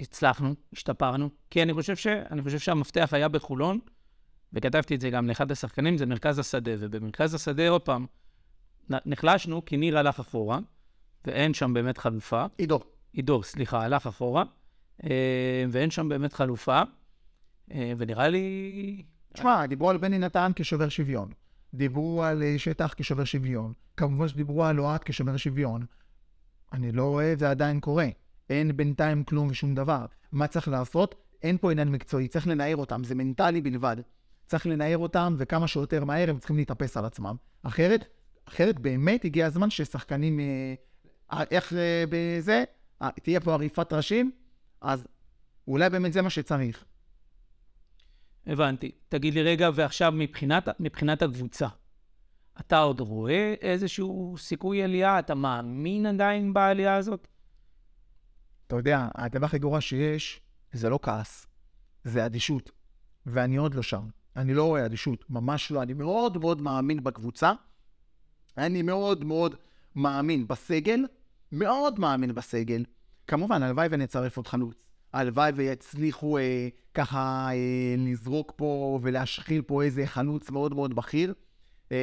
הצלחנו, 0.00 0.54
השתפרנו? 0.72 1.30
כי 1.50 1.62
אני 1.62 1.72
חושב, 1.72 1.96
ש... 1.96 2.06
אני 2.06 2.42
חושב 2.42 2.58
שהמפתח 2.58 3.08
היה 3.12 3.28
בחולון, 3.28 3.78
וכתבתי 4.52 4.94
את 4.94 5.00
זה 5.00 5.10
גם 5.10 5.28
לאחד 5.28 5.50
השחקנים, 5.50 5.98
זה 5.98 6.06
מרכז 6.06 6.38
השדה, 6.38 6.70
ובמרכז 6.78 7.34
השדה, 7.34 7.68
עוד 7.68 7.82
פעם, 7.82 8.06
נחלשנו 8.90 9.64
כי 9.64 9.76
ניר 9.76 9.98
הלך 9.98 10.20
אחורה, 10.20 10.58
ואין 11.26 11.54
שם 11.54 11.74
באמת 11.74 11.98
חלופה. 11.98 12.44
עידו, 12.58 12.80
עידו, 13.12 13.42
סליחה, 13.42 13.82
הלך 13.82 14.06
אחורה, 14.06 14.44
אה, 15.04 15.64
ואין 15.68 15.90
שם 15.90 16.08
באמת 16.08 16.32
חלופה, 16.32 16.82
אה, 17.72 17.92
ונראה 17.98 18.28
לי... 18.28 19.02
תשמע, 19.32 19.66
דיברו 19.66 19.90
על 19.90 19.96
בני 19.96 20.18
נתן 20.18 20.52
כשובר 20.56 20.88
שוויון. 20.88 21.28
דיברו 21.74 22.24
על 22.24 22.42
אה, 22.42 22.54
שטח 22.58 22.94
כשובר 22.96 23.24
שוויון. 23.24 23.72
כמובן 23.96 24.28
שדיברו 24.28 24.64
על 24.64 24.80
אוהד 24.80 25.04
כשובר 25.04 25.36
שוויון. 25.36 25.86
אני 26.72 26.92
לא 26.92 27.04
רואה 27.04 27.32
את 27.32 27.38
זה 27.38 27.50
עדיין 27.50 27.80
קורה. 27.80 28.08
אין 28.50 28.76
בינתיים 28.76 29.24
כלום 29.24 29.48
ושום 29.50 29.74
דבר. 29.74 30.06
מה 30.32 30.46
צריך 30.46 30.68
לעשות? 30.68 31.14
אין 31.42 31.58
פה 31.58 31.72
עניין 31.72 31.88
מקצועי, 31.88 32.28
צריך 32.28 32.46
לנער 32.46 32.76
אותם, 32.76 33.04
זה 33.04 33.14
מנטלי 33.14 33.60
בלבד. 33.60 33.96
צריך 34.46 34.66
לנער 34.66 34.98
אותם, 34.98 35.34
וכמה 35.38 35.68
שיותר 35.68 36.04
מהר 36.04 36.30
הם 36.30 36.38
צריכים 36.38 36.56
להתאפס 36.56 36.96
על 36.96 37.04
עצמם. 37.04 37.36
אחרת, 37.62 38.04
אחרת 38.48 38.78
באמת 38.78 39.24
הגיע 39.24 39.46
הזמן 39.46 39.70
ששחקנים... 39.70 40.40
אה, 40.40 40.44
אה, 40.44 40.74
איך 41.32 41.72
אה, 41.72 42.04
בזה? 42.10 42.64
אה, 43.02 43.10
תהיה 43.22 43.40
פה 43.40 43.52
עריפת 43.52 43.92
ראשים, 43.92 44.30
אז 44.80 45.06
אולי 45.68 45.90
באמת 45.90 46.12
זה 46.12 46.22
מה 46.22 46.30
שצריך. 46.30 46.84
הבנתי. 48.46 48.90
תגיד 49.08 49.34
לי 49.34 49.42
רגע, 49.42 49.70
ועכשיו 49.74 50.12
מבחינת, 50.12 50.68
מבחינת 50.80 51.22
הקבוצה, 51.22 51.68
אתה 52.60 52.78
עוד 52.78 53.00
רואה 53.00 53.54
איזשהו 53.60 54.34
סיכוי 54.38 54.82
עלייה? 54.82 55.18
אתה 55.18 55.34
מאמין 55.34 56.06
עדיין 56.06 56.52
בעלייה 56.52 56.96
הזאת? 56.96 57.28
אתה 58.66 58.76
יודע, 58.76 59.08
הדבר 59.14 59.46
הכי 59.46 59.58
גרוע 59.58 59.80
שיש, 59.80 60.40
זה 60.72 60.88
לא 60.88 60.98
כעס, 61.02 61.46
זה 62.04 62.26
אדישות. 62.26 62.70
ואני 63.26 63.56
עוד 63.56 63.74
לא 63.74 63.82
שם. 63.82 64.08
אני 64.36 64.54
לא 64.54 64.64
רואה 64.64 64.86
אדישות, 64.86 65.30
ממש 65.30 65.70
לא. 65.70 65.82
אני 65.82 65.92
מאוד 65.92 66.38
מאוד 66.38 66.60
מאמין 66.60 67.04
בקבוצה. 67.04 67.52
אני 68.58 68.82
מאוד 68.82 69.24
מאוד 69.24 69.56
מאמין 69.96 70.48
בסגל, 70.48 71.04
מאוד 71.52 72.00
מאמין 72.00 72.34
בסגל. 72.34 72.84
כמובן, 73.26 73.62
הלוואי 73.62 73.88
ונצרף 73.90 74.36
עוד 74.36 74.46
חלוץ. 74.46 74.76
הלוואי 75.12 75.52
ויצליחו 75.54 76.38
אה, 76.38 76.68
ככה 76.94 77.48
אה, 77.52 77.94
לזרוק 77.98 78.52
פה 78.56 78.98
ולהשחיל 79.02 79.62
פה 79.62 79.82
איזה 79.82 80.06
חלוץ 80.06 80.50
מאוד 80.50 80.74
מאוד 80.74 80.94
בכיר, 80.94 81.34
אה, 81.92 81.96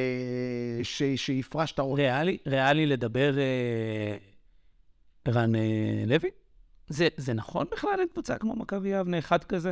ש, 0.82 1.02
שיפרש 1.16 1.72
את 1.72 1.78
הראש. 1.78 1.98
ריאלי, 1.98 2.38
ריאלי 2.46 2.86
לדבר 2.86 3.38
אה, 3.38 4.16
רן 5.28 5.54
אה, 5.54 6.04
לוי? 6.06 6.30
זה, 6.88 7.08
זה 7.16 7.34
נכון 7.34 7.66
בכלל 7.72 7.94
אין 7.98 8.08
קבוצה 8.08 8.38
כמו 8.38 8.56
מכבי 8.56 8.88
יבנה, 8.88 9.18
אחד 9.18 9.44
כזה? 9.44 9.70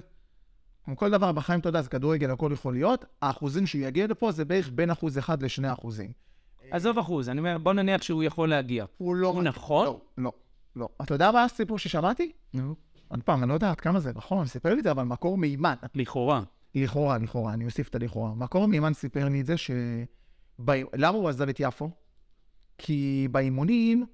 כמו 0.85 0.97
כל 0.97 1.11
דבר 1.11 1.33
בחיים, 1.33 1.61
אתה 1.61 1.69
יודע, 1.69 1.83
זה 1.83 1.89
כדורגל, 1.89 2.31
הכל 2.31 2.51
יכול 2.53 2.75
להיות. 2.75 3.05
האחוזים 3.23 3.67
שהוא 3.67 3.83
יגיע 3.83 4.07
לפה 4.07 4.33
זה 4.33 4.45
בערך 4.45 4.71
בין 4.75 4.91
אחוז 4.91 5.19
אחד 5.19 5.43
לשני 5.43 5.73
אחוזים. 5.73 6.13
עזוב 6.71 6.99
אחוז, 6.99 7.29
אני 7.29 7.39
אומר, 7.39 7.59
בוא 7.59 7.73
נניח 7.73 8.03
שהוא 8.03 8.23
יכול 8.23 8.49
להגיע. 8.49 8.85
הוא 8.99 9.15
לא... 9.15 9.29
הוא 9.29 9.43
נכון? 9.43 9.87
לא, 9.87 10.01
לא, 10.19 10.33
לא. 10.77 10.89
אתה 11.03 11.15
יודע 11.15 11.31
מה 11.31 11.45
הסיפור 11.45 11.79
ששמעתי? 11.79 12.33
נו. 12.55 12.75
עוד 13.09 13.23
פעם, 13.23 13.43
אני 13.43 13.49
לא 13.49 13.55
יודע 13.55 13.71
עד 13.71 13.81
כמה 13.81 14.01
זה 14.01 14.13
נכון, 14.15 14.47
סיפר 14.47 14.75
לי 14.75 14.79
את 14.79 14.85
זה, 14.85 14.91
אבל 14.91 15.03
מקור 15.03 15.39
מהימן. 15.39 15.75
לכאורה. 15.95 16.43
לכאורה, 16.75 17.19
לכאורה, 17.19 17.53
אני 17.53 17.65
אוסיף 17.65 17.89
את 17.89 17.95
הלכאורה. 17.95 18.35
מקור 18.35 18.69
מהימן 18.69 18.95
סיפר 18.95 19.29
לי 19.29 19.41
את 19.41 19.47
זה 19.47 19.57
ש... 19.57 19.71
ב... 20.65 20.73
למה 20.95 21.19
הוא 21.19 21.29
עזב 21.29 21.49
את 21.49 21.57
יפו? 21.61 21.91
כי 22.79 23.29
באימונים 23.31 24.07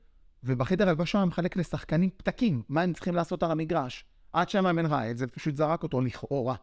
ובחדר 0.44 0.88
הלבשה 0.88 1.24
מחלק 1.24 1.56
לשחקנים 1.56 2.10
פתקים, 2.16 2.62
מה 2.68 2.82
הם 2.82 2.92
צריכים 2.92 3.14
לעשות 3.14 3.42
על 3.42 3.50
המגרש. 3.50 4.04
עד 4.32 4.48
שהמאמן 4.48 4.86
ראה 4.86 5.10
את 5.10 5.18
זה, 5.18 5.26
פשוט 5.26 5.56
זרק 5.56 5.82
אותו 5.82 6.00
לכאורה. 6.00 6.54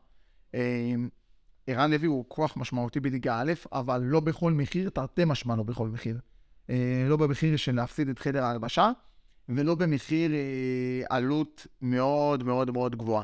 ערן 1.67 1.91
לוי 1.91 2.07
הוא 2.07 2.25
כוח 2.27 2.57
משמעותי 2.57 2.99
בליגה 2.99 3.41
א', 3.41 3.53
אבל 3.71 4.01
לא 4.01 4.19
בכל 4.19 4.51
מחיר, 4.51 4.89
תרתי 4.89 5.25
משמע 5.25 5.55
לא 5.55 5.63
בכל 5.63 5.87
מחיר. 5.87 6.19
אה, 6.69 7.05
לא 7.09 7.17
במחיר 7.17 7.57
של 7.57 7.75
להפסיד 7.75 8.09
את 8.09 8.19
חדר 8.19 8.43
ההלבשה, 8.43 8.91
ולא 9.49 9.75
במחיר 9.75 10.31
אה, 10.33 11.01
עלות 11.09 11.67
מאוד 11.81 12.43
מאוד 12.43 12.71
מאוד 12.71 12.95
גבוהה. 12.95 13.23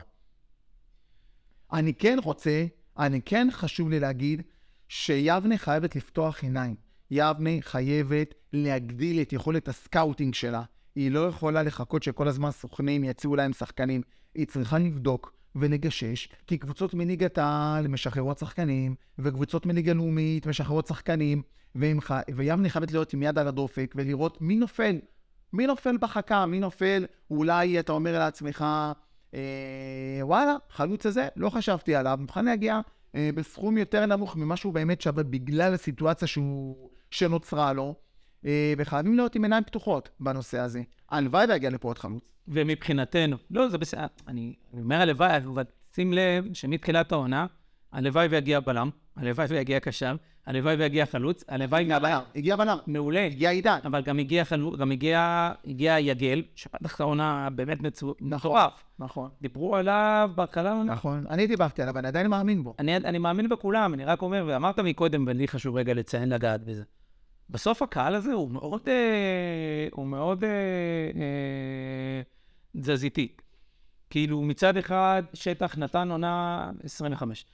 אני 1.73 1.93
כן 1.93 2.17
רוצה, 2.23 2.65
אני 2.97 3.21
כן 3.21 3.47
חשוב 3.51 3.89
לי 3.89 3.99
להגיד, 3.99 4.41
שיבנה 4.87 5.57
חייבת 5.57 5.95
לפתוח 5.95 6.43
עיניים. 6.43 6.75
יבנה 7.11 7.49
חייבת 7.61 8.33
להגדיל 8.53 9.21
את 9.21 9.33
יכולת 9.33 9.67
ה 9.67 9.75
scouting 9.75 10.33
שלה. 10.33 10.63
היא 10.95 11.11
לא 11.11 11.27
יכולה 11.27 11.63
לחכות 11.63 12.03
שכל 12.03 12.27
הזמן 12.27 12.51
סוכנים 12.51 13.03
יציעו 13.03 13.35
להם 13.35 13.53
שחקנים. 13.53 14.01
היא 14.35 14.47
צריכה 14.47 14.77
לבדוק 14.77 15.33
ולגשש, 15.55 16.29
כי 16.47 16.57
קבוצות 16.57 16.93
מליגת 16.93 17.37
העל 17.37 17.87
משחררות 17.87 18.37
שחקנים, 18.37 18.95
וקבוצות 19.19 19.65
מליגה 19.65 19.93
לאומית 19.93 20.45
משחררות 20.45 20.87
שחקנים, 20.87 21.41
ח... 21.99 22.11
ויבנה 22.35 22.69
חייבת 22.69 22.91
להיות 22.91 23.13
עם 23.13 23.23
יד 23.23 23.39
על 23.39 23.47
הדופק 23.47 23.93
ולראות 23.95 24.41
מי 24.41 24.55
נופל. 24.55 24.99
מי 25.53 25.67
נופל 25.67 25.97
בחכה, 25.97 26.45
מי 26.45 26.59
נופל, 26.59 27.05
אולי 27.31 27.79
אתה 27.79 27.91
אומר 27.91 28.19
לעצמך, 28.19 28.65
אה, 29.33 29.39
וואלה, 30.21 30.55
חלוץ 30.69 31.05
הזה, 31.05 31.27
לא 31.35 31.49
חשבתי 31.49 31.95
עליו, 31.95 32.17
מוכן 32.21 32.45
להגיע 32.45 32.79
אה, 33.15 33.29
בסכום 33.35 33.77
יותר 33.77 34.05
נמוך 34.05 34.35
ממה 34.35 34.55
שהוא 34.55 34.73
באמת 34.73 35.01
שווה 35.01 35.23
בגלל 35.23 35.73
הסיטואציה 35.73 36.27
שהוא, 36.27 36.89
שנוצרה 37.11 37.73
לו, 37.73 37.95
וחייבים 38.77 39.15
להיות 39.15 39.35
עם 39.35 39.43
עיניים 39.43 39.63
פתוחות 39.63 40.09
בנושא 40.19 40.59
הזה. 40.59 40.81
הלוואי 41.09 41.45
ויגיע 41.49 41.69
לפה 41.69 41.87
עוד 41.87 41.97
חלוץ. 41.97 42.23
ומבחינתנו, 42.47 43.37
לא, 43.51 43.69
זה 43.69 43.77
בסדר, 43.77 44.05
אני 44.27 44.53
אומר 44.73 45.01
הלוואי, 45.01 45.37
אבל 45.37 45.63
שים 45.95 46.13
לב 46.13 46.53
שמתחילת 46.53 47.11
העונה, 47.11 47.45
הלוואי 47.91 48.27
ויגיע 48.27 48.59
בלם, 48.59 48.89
הלוואי 49.15 49.45
ויגיע 49.49 49.79
קשר, 49.79 50.15
הלוואי 50.45 50.75
ויגיע 50.75 51.05
חלוץ, 51.05 51.43
הלוואי... 51.47 51.81
הגיע 51.81 51.99
בלם, 51.99 52.21
הגיע 52.35 52.55
בלם. 52.55 52.77
מעולה. 52.87 53.25
הגיע 53.25 53.49
עידן. 53.49 53.79
אבל 53.85 54.01
גם 54.01 54.19
הגיע 54.19 54.45
חלוץ, 54.45 54.79
גם 54.79 54.91
הגיע, 54.91 55.51
הגיע 55.67 55.99
יגל, 55.99 56.43
שפתח 56.55 56.95
את 56.95 56.99
העונה 56.99 57.49
באמת 57.55 57.77
מטורף. 58.21 58.83
נכון. 58.99 59.29
דיברו 59.41 59.75
עליו 59.75 60.31
בהתחלה. 60.35 60.83
נכון, 60.83 61.25
אני 61.29 61.47
דיברתי 61.47 61.81
עליו, 61.81 61.97
אני 61.97 62.07
עדיין 62.07 62.27
מאמין 62.27 62.63
בו. 62.63 62.75
אני, 62.79 62.95
אני 62.95 63.17
מאמין 63.17 63.49
בכולם, 63.49 63.93
אני 63.93 64.05
רק 64.05 64.21
אומר, 64.21 64.43
ואמרת 64.47 64.79
מקודם, 64.79 65.25
ולי 65.27 65.47
חשוב 65.47 65.75
רגע 65.75 65.93
לציין 65.93 66.29
לגעת 66.29 66.63
בזה. 66.63 66.83
בסוף 67.51 67.81
הקהל 67.81 68.15
הזה 68.15 68.33
הוא 68.33 68.51
מאוד, 68.51 68.81
אה, 68.87 69.87
הוא 69.91 70.07
מאוד 70.07 70.43
אה, 70.43 70.49
אה, 71.15 72.21
תזזיתי. 72.81 73.35
כאילו, 74.09 74.41
מצד 74.41 74.77
אחד, 74.77 75.23
שטח 75.33 75.77
נתן 75.77 76.11
עונה 76.11 76.71
25. 76.83 77.45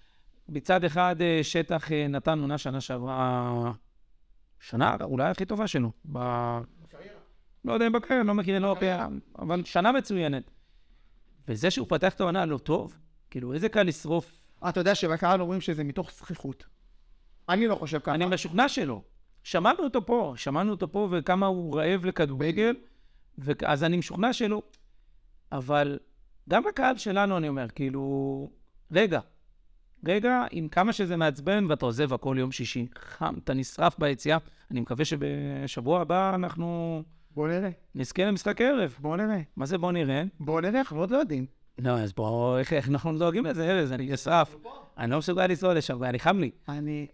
מצד 0.49 0.83
אחד, 0.83 1.15
אה, 1.21 1.39
שטח 1.43 1.91
אה, 1.91 2.07
נתן 2.07 2.39
עונה 2.39 2.57
שנה 2.57 2.81
שעברה, 2.81 3.71
שנה 4.59 4.95
אולי 5.01 5.29
הכי 5.29 5.45
טובה 5.45 5.67
שלו. 5.67 5.91
ב... 6.11 6.17
לא 7.65 7.73
יודע 7.73 7.87
אם 7.87 7.91
בקריירה, 7.91 8.23
לא 8.23 8.33
מכיר, 8.33 8.59
לא 8.59 8.67
יודע, 8.67 9.07
אבל 9.39 9.63
שנה 9.65 9.91
מצוינת. 9.91 10.51
וזה 11.47 11.71
שהוא 11.71 11.87
פתח 11.89 12.13
את 12.13 12.21
העונה 12.21 12.45
לא 12.45 12.57
טוב, 12.57 12.97
כאילו, 13.29 13.53
איזה 13.53 13.69
קל 13.69 13.83
לשרוף. 13.83 14.31
אתה 14.69 14.79
יודע 14.79 14.95
שבקהל 14.95 15.41
אומרים 15.41 15.61
שזה 15.61 15.83
מתוך 15.83 16.11
זכיחות. 16.11 16.65
אני 17.49 17.67
לא 17.67 17.75
חושב 17.75 17.99
ככה. 17.99 18.15
אני 18.15 18.25
משוכנע 18.25 18.69
שלא. 18.69 19.01
שמענו 19.47 19.83
אותו 19.83 20.05
פה, 20.05 20.33
שמענו 20.35 20.71
אותו 20.71 20.91
פה 20.91 21.07
וכמה 21.11 21.45
הוא 21.45 21.79
רעב 21.79 22.05
לכדורגל, 22.05 22.75
אז 23.65 23.83
אני 23.83 23.97
משוכנע 23.97 24.33
שלא. 24.33 24.61
אבל 25.51 25.99
גם 26.49 26.67
הקהל 26.67 26.97
שלנו, 26.97 27.37
אני 27.37 27.49
אומר, 27.49 27.67
כאילו, 27.69 28.49
רגע, 28.91 29.19
רגע, 30.05 30.45
עם 30.51 30.67
כמה 30.67 30.93
שזה 30.93 31.17
מעצבן 31.17 31.65
ואתה 31.69 31.85
עוזב 31.85 32.13
הכל 32.13 32.35
יום 32.39 32.51
שישי, 32.51 32.87
חם, 32.97 33.35
אתה 33.43 33.53
נשרף 33.53 33.99
ביציאה, 33.99 34.37
אני 34.71 34.79
מקווה 34.79 35.05
שבשבוע 35.05 36.01
הבא 36.01 36.35
אנחנו... 36.35 37.03
בוא 37.31 37.47
נראה. 37.47 37.69
נזכה 37.95 38.25
למשחק 38.25 38.61
ערב. 38.61 38.95
בוא 38.99 39.17
נראה. 39.17 39.41
מה 39.55 39.65
זה 39.65 39.77
בוא 39.77 39.91
נראה? 39.91 40.23
בוא 40.39 40.61
נראה, 40.61 40.79
אנחנו 40.79 40.99
עוד 40.99 41.11
לא 41.11 41.17
יודעים. 41.17 41.45
לא, 41.79 41.99
אז 41.99 42.13
בוא, 42.13 42.59
איך, 42.59 42.73
אנחנו 42.89 43.17
דואגים 43.17 43.45
לזה, 43.45 43.71
ארז? 43.71 43.91
אני 43.91 44.09
נשרף. 44.11 44.55
אני 44.97 45.11
לא 45.11 45.17
מסוגל 45.17 45.47
לנסוע 45.47 45.73
לשם, 45.73 46.03
אני 46.03 46.19
חם 46.19 46.39
לי. 46.39 46.51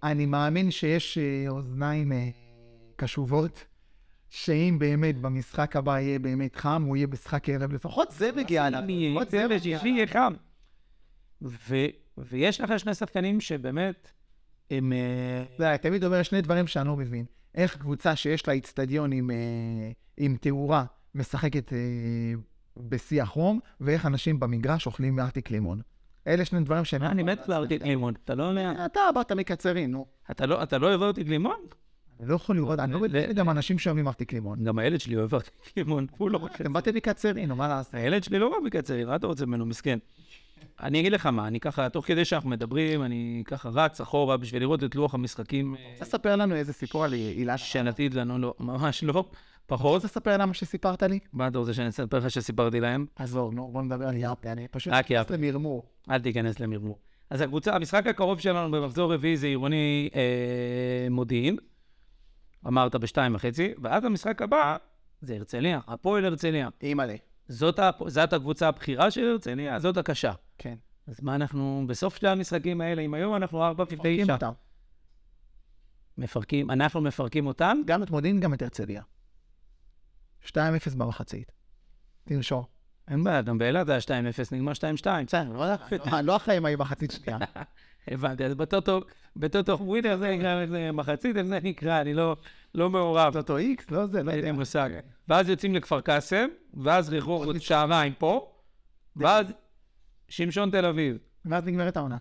אני, 0.04 0.26
מאמין 0.26 0.72
שיש 0.72 1.18
אה, 1.18 1.50
אוזניים 1.50 2.12
אה, 2.12 2.30
קשובות, 2.96 3.66
שאם 4.30 4.76
באמת 4.80 5.18
במשחק 5.18 5.76
הבא 5.76 6.00
יהיה 6.00 6.20
באמת 6.20 6.56
חם, 6.56 6.84
הוא 6.88 6.98
יהיה 6.98 7.08
משחק 7.08 7.50
ערב, 7.50 7.74
לפחות 7.74 8.12
זה 8.12 8.32
מגיע 8.32 8.70
לה. 8.70 8.82
לפחות 8.82 9.30
זה 9.30 9.48
מגיע. 9.48 9.80
יהיה 9.84 10.08
חם. 10.08 10.34
ויש 12.18 12.62
לך 12.62 12.80
שני 12.80 12.94
שחקנים 12.94 13.42
שבאמת, 13.42 14.12
הם... 14.72 14.94
זה, 15.58 15.72
אה, 15.72 15.78
תמיד 15.78 16.04
אומר 16.04 16.24
שני 16.24 16.42
דברים 16.42 16.68
שאני 16.68 16.88
לא 16.88 16.96
מבין. 16.96 17.26
איך 17.56 17.78
קבוצה 17.78 18.16
שיש 18.16 18.48
לה 18.48 18.54
איצטדיון 18.54 19.12
עם, 19.12 19.32
אה, 19.32 20.38
תאורה 20.42 20.86
משחקת 21.16 21.74
בשיא 22.78 23.22
החום, 23.24 23.60
ואיך 23.82 24.06
אנשים 24.06 24.40
במגרש 24.40 24.86
אוכלים 24.86 25.16
מארטיק 25.16 25.52
לימון. 25.52 25.82
אלה 26.28 26.46
שני 26.46 26.60
דברים 26.60 26.86
שאני... 26.86 27.08
אני 27.08 27.24
מת 27.24 27.48
לארטיק 27.48 27.84
לימון, 27.84 28.14
אתה 28.26 28.36
לא... 28.36 28.52
אתה 28.86 29.02
באת 29.16 29.32
מקצרין, 29.32 29.92
נו. 29.92 30.06
לא- 30.42 30.64
אתה 30.64 30.78
לא 30.78 30.88
אוהב 30.88 31.02
ארטיק 31.02 31.28
לימון? 31.28 31.58
אני 32.20 32.30
לא 32.30 32.36
יכול 32.36 32.56
לראות, 32.56 32.80
אני 32.80 32.94
לא 32.94 32.98
יודע 33.06 33.34
גם 33.34 33.50
אנשים 33.50 33.80
שאוהבים 33.80 34.08
ארטיק 34.08 34.34
לימון. 34.34 34.64
גם 34.64 34.80
הילד 34.80 35.00
שלי 35.00 35.16
אוהב 35.16 35.34
ארטיק 35.36 35.54
לימון, 35.78 36.08
הוא 36.18 36.32
לא 36.32 36.38
רוצה. 36.38 36.56
אתם 36.56 36.74
באתם 36.74 36.96
מקצרין, 36.96 37.50
נו, 37.50 37.56
מה 37.56 37.68
לעשות? 37.68 37.94
הילד 37.94 38.24
שלי 38.24 38.40
לא 38.40 38.48
אוהב 38.48 38.64
מקצרין, 38.64 39.08
מה 39.08 39.16
אתה 39.16 39.28
רוצה 39.28 39.46
ממנו, 39.46 39.66
מסכן. 39.66 40.00
אני 40.80 41.00
אגיד 41.00 41.12
לך 41.12 41.26
מה, 41.26 41.48
אני 41.48 41.60
ככה, 41.60 41.90
תוך 41.90 42.06
כדי 42.06 42.26
שאנחנו 42.26 42.50
מדברים, 42.50 43.04
אני 43.04 43.44
ככה 43.46 43.70
רץ 43.70 44.02
אחורה 44.02 44.38
בשביל 44.38 44.62
לראות 44.62 44.84
את 44.84 44.96
לוח 44.96 45.14
המשחקים. 45.14 45.76
רוצה 45.92 46.06
לספר 46.06 46.36
לנו 46.36 46.56
איזה 46.56 46.74
סיפור 46.74 47.04
על 47.04 47.14
הילה? 47.14 47.58
שנתית 47.58 48.14
לנו, 48.14 48.38
לא, 48.38 48.54
ממש 48.60 49.04
לא. 49.04 49.26
פחות. 49.66 49.92
רוצה 49.94 50.08
לספר 50.08 50.38
למה 50.38 50.54
שסיפרת 50.54 51.04
לי? 51.04 51.20
מה 51.34 51.48
אתה 51.48 51.58
רוצה 51.58 51.74
שאני 51.74 51.90
אספר 51.90 52.18
לך 52.18 52.32
שסיפרתי 52.32 52.80
להם? 52.80 53.06
עזוב, 53.16 53.54
נו, 53.54 53.72
בוא 53.72 53.82
נדבר 53.82 54.08
על 54.08 54.18
ירפי, 54.18 54.50
אני 54.50 54.68
פשוט 54.68 54.94
נכנס 54.94 55.30
למרמור. 55.30 55.84
אל 56.10 56.22
תיכנס 56.22 56.60
למרמור. 56.60 57.00
אז 57.30 57.42
הקבוצה, 57.42 57.76
המשחק 57.76 58.08
הקרוב 58.08 58.40
שלנו 58.40 58.72
במחזור 58.72 59.14
רביעי 59.14 59.38
זה 59.38 59.48
עירוני 59.48 60.10
אה, 60.16 61.08
מודיעין. 61.10 61.58
אמרת 62.68 62.96
בשתיים 62.96 63.36
וחצי, 63.36 63.74
ואז 63.82 64.06
המשחק 64.06 64.42
הבא 64.42 64.78
זה 65.22 65.36
הרצליה, 65.36 65.80
הפועל 65.88 66.26
הרצליה. 66.26 66.70
אימא'לה. 66.84 67.16
זאת. 67.48 67.80
זאת 68.08 68.34
הקבוצה 68.34 68.68
הבכירה 68.68 69.12
של 69.12 69.28
הרצליה, 69.28 69.80
זאת 69.80 69.98
הקשה. 69.98 70.32
כן. 70.58 70.76
אז 71.08 71.22
מה 71.22 71.36
אנחנו, 71.36 71.84
בסוף 71.88 72.16
שני 72.16 72.30
המשחקים 72.30 72.82
האלה, 72.82 73.02
אם 73.02 73.14
היום 73.14 73.36
אנחנו 73.36 73.64
ארבע 73.64 73.84
ותשע. 73.84 74.34
אותם. 74.34 74.52
מפרקים, 76.18 76.72
אנחנו 76.72 77.02
מפרקים 77.02 77.48
אותם? 77.48 77.78
גם 77.86 78.04
את 78.04 78.12
מודיעין, 78.12 78.40
גם 78.40 78.54
את 78.54 78.62
הרצליה. 78.62 79.02
2-0 80.46 80.52
במחצית. 80.98 81.52
תרשור. 82.24 82.68
אין 83.08 83.24
בעיה, 83.24 83.42
גם 83.42 83.58
באילת 83.58 83.86
זה 83.86 83.92
היה 83.92 84.02
2-0, 84.02 84.56
נגמר 84.56 84.72
2-2. 84.72 84.76
בסדר, 85.28 85.52
לא, 85.54 85.66
לא, 85.68 86.22
לא 86.22 86.40
מה 86.62 86.70
יהיה 86.70 86.78
מחצית 86.78 87.12
שנייה. 87.12 87.40
הבנתי, 88.08 88.46
אז 88.46 88.56
בטוטו, 88.56 89.02
בטוטו 89.36 89.80
ווינר 89.80 90.18
זה 90.18 90.36
נקרא 90.36 90.66
מחצית, 90.92 91.36
זה 91.36 91.60
נקרא, 91.64 92.02
אני 92.02 92.14
לא, 92.14 92.36
לא 92.76 92.90
מעורב. 92.90 93.34
טוטו 93.34 93.58
איקס? 93.58 93.92
לא 93.92 94.08
זה, 94.08 94.24
לא 94.24 94.32
יודע. 94.32 94.48
אין 94.48 94.56
מושג. 94.56 94.90
ואז 95.28 95.50
יוצאים 95.50 95.76
לכפר 95.76 96.02
קאסם, 96.02 96.48
ואז 96.74 97.14
רחוב 97.14 97.58
שעריים 97.58 98.14
פה, 98.14 98.54
ואז 99.16 99.54
שמשון 100.30 100.72
תל 100.72 100.86
אביב. 100.86 101.18
ואז 101.46 101.66
נגמרת 101.66 101.98
העונה. 101.98 102.18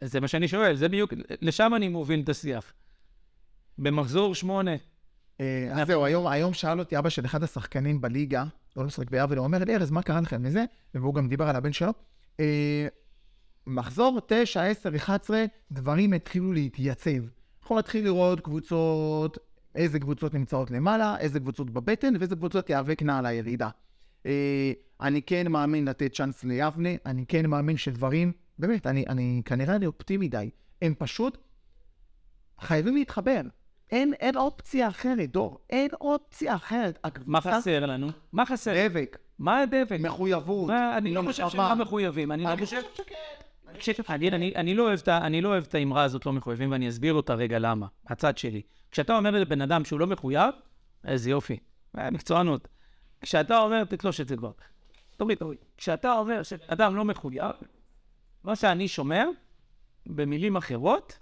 זה 0.00 0.20
מה 0.20 0.28
שאני 0.28 0.48
שואל, 0.48 0.76
זה 0.76 0.88
בדיוק, 0.88 1.12
לשם 1.40 1.72
אני 1.76 1.88
מוביל 1.88 2.20
את 2.20 2.28
השיח. 2.28 2.72
במחזור 3.78 4.34
שמונה. 4.34 4.72
אה, 5.42 5.80
אז 5.82 5.86
זהו, 5.86 6.28
היום 6.28 6.54
שאל 6.54 6.78
אותי 6.78 6.98
אבא 6.98 7.08
של 7.08 7.24
אחד 7.24 7.42
השחקנים 7.42 8.00
בליגה, 8.00 8.44
לא 8.76 8.86
לשחק 8.86 9.10
ביבנה, 9.10 9.38
הוא 9.38 9.46
אומר 9.46 9.58
לי, 9.64 9.76
ארז, 9.76 9.90
מה 9.90 10.02
קרה 10.02 10.20
לכם 10.20 10.42
מזה? 10.42 10.64
והוא 10.94 11.14
גם 11.14 11.28
דיבר 11.28 11.48
על 11.48 11.56
הבן 11.56 11.72
שלו. 11.72 11.92
אה, 12.40 12.86
מחזור 13.66 14.20
9, 14.26 14.62
10, 14.62 14.96
11, 14.96 15.44
דברים 15.72 16.12
התחילו 16.12 16.52
להתייצב. 16.52 17.10
אנחנו 17.62 17.78
נתחיל 17.78 18.04
לראות 18.04 18.40
קבוצות, 18.40 19.38
איזה 19.74 20.00
קבוצות 20.00 20.34
נמצאות 20.34 20.70
למעלה, 20.70 21.18
איזה 21.18 21.40
קבוצות 21.40 21.70
בבטן, 21.70 22.14
ואיזה 22.20 22.36
קבוצות 22.36 22.66
תיאבקנה 22.66 23.18
על 23.18 23.26
הירידה. 23.26 23.68
אה, 24.26 24.72
אני 25.00 25.22
כן 25.22 25.52
מאמין 25.52 25.84
לתת 25.84 26.12
צ'אנס 26.14 26.44
ליבנה, 26.44 26.90
אני 27.06 27.26
כן 27.26 27.46
מאמין 27.46 27.76
שדברים, 27.76 28.32
באמת, 28.58 28.86
אני, 28.86 29.04
אני 29.08 29.42
כנראה 29.44 29.76
אני 29.76 29.86
אופטימי 29.86 30.26
מדי, 30.26 30.50
הם 30.82 30.94
פשוט 30.98 31.38
חייבים 32.60 32.96
להתחבר. 32.96 33.40
אין, 33.92 34.14
אין 34.20 34.36
אופציה 34.36 34.88
אחרת, 34.88 35.30
דור, 35.30 35.58
אין 35.70 35.88
אופציה 36.00 36.54
אחרת. 36.54 36.98
מה 37.26 37.40
חסר 37.40 37.86
לנו? 37.86 38.08
מה 38.32 38.46
חסר? 38.46 38.88
דבק. 38.88 39.18
מה 39.38 39.58
הדבק? 39.58 39.98
מחויבות. 40.00 40.68
מה, 40.68 40.98
אני 40.98 41.14
לא 41.14 41.22
חושב 41.26 41.48
שהם 41.48 41.80
מחויבים. 41.80 42.32
אני 42.32 42.44
חושב 42.60 42.82
שכן. 42.94 43.14
אני, 44.08 44.30
לא 44.76 44.92
אני 45.06 45.40
לא 45.40 45.48
אוהב 45.48 45.64
את 45.68 45.74
האמרה 45.74 46.02
הזאת 46.02 46.26
לא 46.26 46.32
מחויבים, 46.32 46.72
ואני 46.72 46.88
אסביר 46.88 47.14
אותה 47.14 47.34
רגע 47.34 47.58
למה, 47.58 47.86
הצד 48.06 48.38
שלי. 48.38 48.62
כשאתה 48.90 49.16
אומר 49.16 49.30
לבן 49.30 49.60
אדם 49.60 49.84
שהוא 49.84 50.00
לא 50.00 50.06
מחויב, 50.06 50.54
איזה 51.04 51.30
יופי, 51.30 51.58
אה, 51.98 52.10
מקצוענות. 52.10 52.68
כשאתה 53.20 53.58
אומר, 53.58 53.84
תתלוש 53.84 54.20
את 54.20 54.28
זה 54.28 54.36
כבר. 54.36 54.50
תוריד, 55.16 55.38
תוריד. 55.38 55.58
כשאתה 55.76 56.12
אומר 56.12 56.42
שאדם 56.42 56.96
לא 56.96 57.04
מחויב, 57.04 57.52
מה 58.44 58.56
שאני 58.56 58.88
שומע, 58.88 59.24
במילים 60.06 60.56
אחרות, 60.56 61.18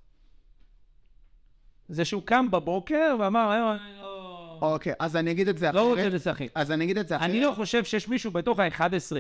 זה 1.90 2.04
שהוא 2.04 2.22
קם 2.24 2.50
בבוקר 2.50 3.16
ואמר, 3.20 3.50
היום 3.50 3.68
אני 3.70 4.02
לא... 4.02 4.58
אוקיי, 4.62 4.92
אז 4.98 5.16
אני 5.16 5.30
אגיד 5.30 5.48
את 5.48 5.58
זה 5.58 5.70
אחרת. 5.70 5.80
לא 5.80 5.88
רוצה 5.90 6.08
לשחק. 6.08 6.46
אז 6.54 6.70
אני 6.70 6.84
אגיד 6.84 6.98
את 6.98 7.08
זה 7.08 7.16
אחרת. 7.16 7.30
אני 7.30 7.40
לא 7.40 7.52
חושב 7.56 7.84
שיש 7.84 8.08
מישהו 8.08 8.30
בתוך 8.30 8.58
ה-11 8.58 9.16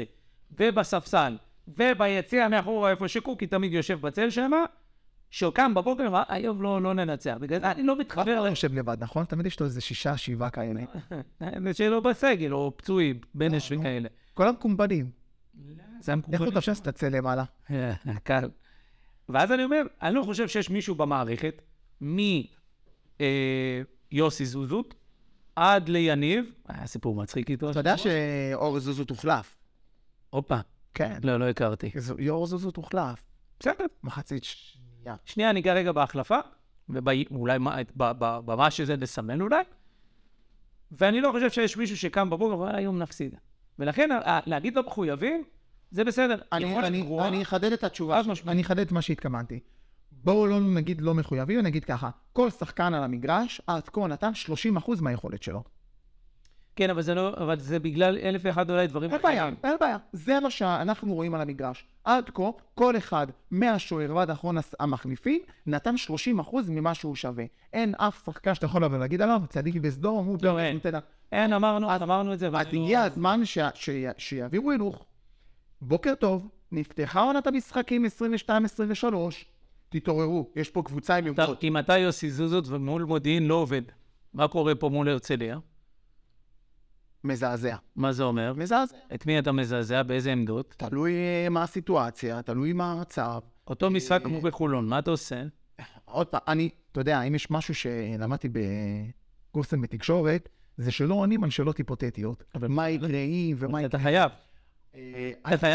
ובספסל 0.58 1.36
וביציע 1.68 2.48
מאחורה 2.48 2.90
איפה 2.90 3.08
שקוקי 3.08 3.46
תמיד 3.46 3.72
יושב 3.72 4.00
בצל 4.00 4.30
שם, 4.30 4.50
שקם 5.30 5.74
בבוקר 5.74 6.02
ואמר, 6.02 6.22
היום 6.28 6.62
לא, 6.62 6.82
לא 6.82 6.94
ננצח. 6.94 7.36
בגלל 7.40 7.60
זה 7.60 7.70
אני 7.70 7.82
לא 7.82 7.98
מתחבר 7.98 8.42
לא 8.42 8.48
יושב 8.48 8.74
לבד, 8.74 8.96
נכון? 9.00 9.24
תמיד 9.24 9.46
יש 9.46 9.60
לו 9.60 9.66
איזה 9.66 9.80
שישה, 9.80 10.16
שבעה 10.16 10.50
כאלה. 10.50 10.80
ל... 11.40 11.72
שלא 11.72 12.00
בסגל, 12.00 12.52
או 12.52 12.72
פצועים, 12.76 13.20
בנש 13.34 13.72
וכאלה. 13.72 14.08
כל 14.34 14.48
המקומבנים. 14.48 15.10
זה 16.00 16.12
איך 16.12 16.18
המקובל. 16.26 16.44
הוא 16.44 16.50
תפשס 16.50 16.80
את 16.80 16.86
הצא 16.86 17.08
למעלה? 17.08 17.44
קל. 18.24 18.48
ואז 19.28 19.52
אני 19.52 19.64
אומר, 19.64 19.82
אני 20.02 20.14
לא 20.14 20.22
חושב 20.22 20.48
שיש 20.48 20.70
מישהו 20.70 20.94
במערכת, 20.94 21.62
מיוסי 24.12 24.46
זוזות 24.46 24.94
עד 25.56 25.88
ליניב, 25.88 26.44
היה 26.68 26.86
סיפור 26.86 27.14
מצחיק 27.14 27.50
איתו. 27.50 27.70
אתה 27.70 27.80
יודע 27.80 27.96
שאור 27.96 28.80
זוזו 28.80 29.04
תוחלף. 29.04 29.56
הופה, 30.30 30.58
כן. 30.94 31.18
לא, 31.24 31.36
לא 31.36 31.48
הכרתי. 31.48 31.90
אור 32.28 32.46
זוזו 32.46 32.70
תוחלף. 32.70 33.22
בסדר. 33.60 33.84
מחצית 34.02 34.44
שנייה. 34.44 35.16
שנייה, 35.24 35.52
ניגע 35.52 35.74
רגע 35.74 35.92
בהחלפה, 35.92 36.38
ואולי 36.88 37.58
במה 38.18 38.70
שזה 38.70 38.96
לסמן 38.96 39.40
אולי, 39.40 39.62
ואני 40.92 41.20
לא 41.20 41.30
חושב 41.32 41.50
שיש 41.50 41.76
מישהו 41.76 41.96
שקם 41.96 42.30
בבוקר 42.30 42.58
ואומר, 42.58 42.76
היום 42.76 42.98
נפסיד. 42.98 43.34
ולכן, 43.78 44.08
להגיד 44.46 44.76
לא 44.76 44.82
מחויבים, 44.86 45.44
זה 45.90 46.04
בסדר. 46.04 46.38
אני- 46.52 47.42
אחדד 47.42 47.72
את 47.72 47.84
התשובה. 47.84 48.20
אני 48.46 48.62
אחדד 48.62 48.78
את 48.86 48.92
מה 48.92 49.02
שהתכוונתי. 49.02 49.60
בואו 50.24 50.46
לא 50.46 50.60
נגיד 50.60 51.00
לא 51.00 51.14
מחויבים, 51.14 51.60
נגיד 51.60 51.84
ככה, 51.84 52.10
כל 52.32 52.50
שחקן 52.50 52.94
על 52.94 53.02
המגרש 53.02 53.60
עד 53.66 53.88
כה 53.88 54.06
נתן 54.06 54.30
30% 54.76 55.00
מהיכולת 55.00 55.42
שלו. 55.42 55.62
כן, 56.76 56.90
אבל 56.90 57.02
זה 57.02 57.14
לא, 57.14 57.34
אבל 57.36 57.58
זה 57.58 57.78
בגלל 57.78 58.18
אלף 58.22 58.40
ואחד 58.44 58.70
אולי 58.70 58.86
דברים 58.86 59.10
אין 59.12 59.22
בעיה, 59.22 59.50
אין 59.64 59.76
בעיה. 59.80 59.96
זה 60.12 60.40
מה 60.40 60.50
שאנחנו 60.50 61.14
רואים 61.14 61.34
על 61.34 61.40
המגרש. 61.40 61.86
עד 62.04 62.30
כה, 62.34 62.42
כל 62.74 62.96
אחד 62.96 63.26
מהשוער 63.50 64.16
ועד 64.16 64.30
אחרון 64.30 64.56
המחליפים 64.80 65.40
נתן 65.66 65.94
30% 66.40 66.56
ממה 66.68 66.94
שהוא 66.94 67.16
שווה. 67.16 67.44
אין 67.72 67.94
אף 67.94 68.22
שחקן 68.26 68.54
שאתה 68.54 68.66
יכול 68.66 68.84
לבוא 68.84 68.96
ולהגיד 68.96 69.22
עליו, 69.22 69.42
צדיק 69.48 69.74
בסדום, 69.76 70.26
הוא 70.26 70.38
לא, 70.42 70.58
אין. 70.58 70.74
נותן... 70.74 70.98
אין, 71.32 71.52
אמרנו, 71.52 71.94
אמרנו 71.94 72.32
את 72.32 72.38
זה. 72.38 72.46
אז 72.46 72.52
לא- 72.52 72.58
הגיע 72.60 73.02
הזמן 73.02 73.44
ש- 73.44 73.58
ש- 73.74 73.90
שיעבירו 74.18 74.70
הילוך. 74.70 75.04
בוקר 75.82 76.14
טוב, 76.14 76.48
נפתחה 76.72 77.20
עונת 77.20 77.46
המשחקים 77.46 78.04
22-23, 78.48 78.48
תתעוררו, 79.90 80.50
יש 80.56 80.70
פה 80.70 80.82
קבוצה 80.82 81.16
עם 81.16 81.26
יומרות. 81.26 81.64
אם 81.64 81.78
אתה 81.78 81.98
יוסי 81.98 82.30
זוזות 82.30 82.64
ומול 82.68 83.02
מודיעין 83.02 83.46
לא 83.46 83.54
עובד, 83.54 83.82
מה 84.34 84.48
קורה 84.48 84.74
פה 84.74 84.88
מול 84.88 85.08
הרצליה? 85.08 85.58
מזעזע. 87.24 87.76
מה 87.96 88.12
זה 88.12 88.22
אומר? 88.22 88.52
מזעזע. 88.56 88.96
את 89.14 89.26
מי 89.26 89.38
אתה 89.38 89.52
מזעזע? 89.52 90.02
באיזה 90.02 90.32
עמדות? 90.32 90.74
תלוי 90.78 91.12
אה, 91.12 91.48
מה 91.50 91.62
הסיטואציה, 91.62 92.42
תלוי 92.42 92.72
מה 92.72 92.92
המצב. 92.92 93.40
אותו 93.66 93.90
משחק 93.90 94.22
כמו 94.24 94.40
בחולון, 94.40 94.86
מה 94.88 94.98
אתה 94.98 95.10
עושה? 95.10 95.42
עוד 96.04 96.26
פעם, 96.26 96.40
אני, 96.48 96.68
אתה 96.92 97.00
יודע, 97.00 97.22
אם 97.22 97.34
יש 97.34 97.50
משהו 97.50 97.74
שלמדתי 97.74 98.48
בקורסים 99.50 99.80
בתקשורת, 99.80 100.48
זה 100.76 100.90
שלא 100.90 101.14
עונים 101.14 101.44
על 101.44 101.50
שאלות 101.50 101.78
היפותטיות. 101.78 102.44
אבל 102.54 102.68
מה 102.68 102.90
יקרה 102.90 103.18
אם 103.18 103.56
ומה 103.58 103.68
יקרה... 103.68 103.80
אה, 103.80 103.86
אתה 103.86 103.98
חייב 103.98 104.30
אתה 105.54 105.70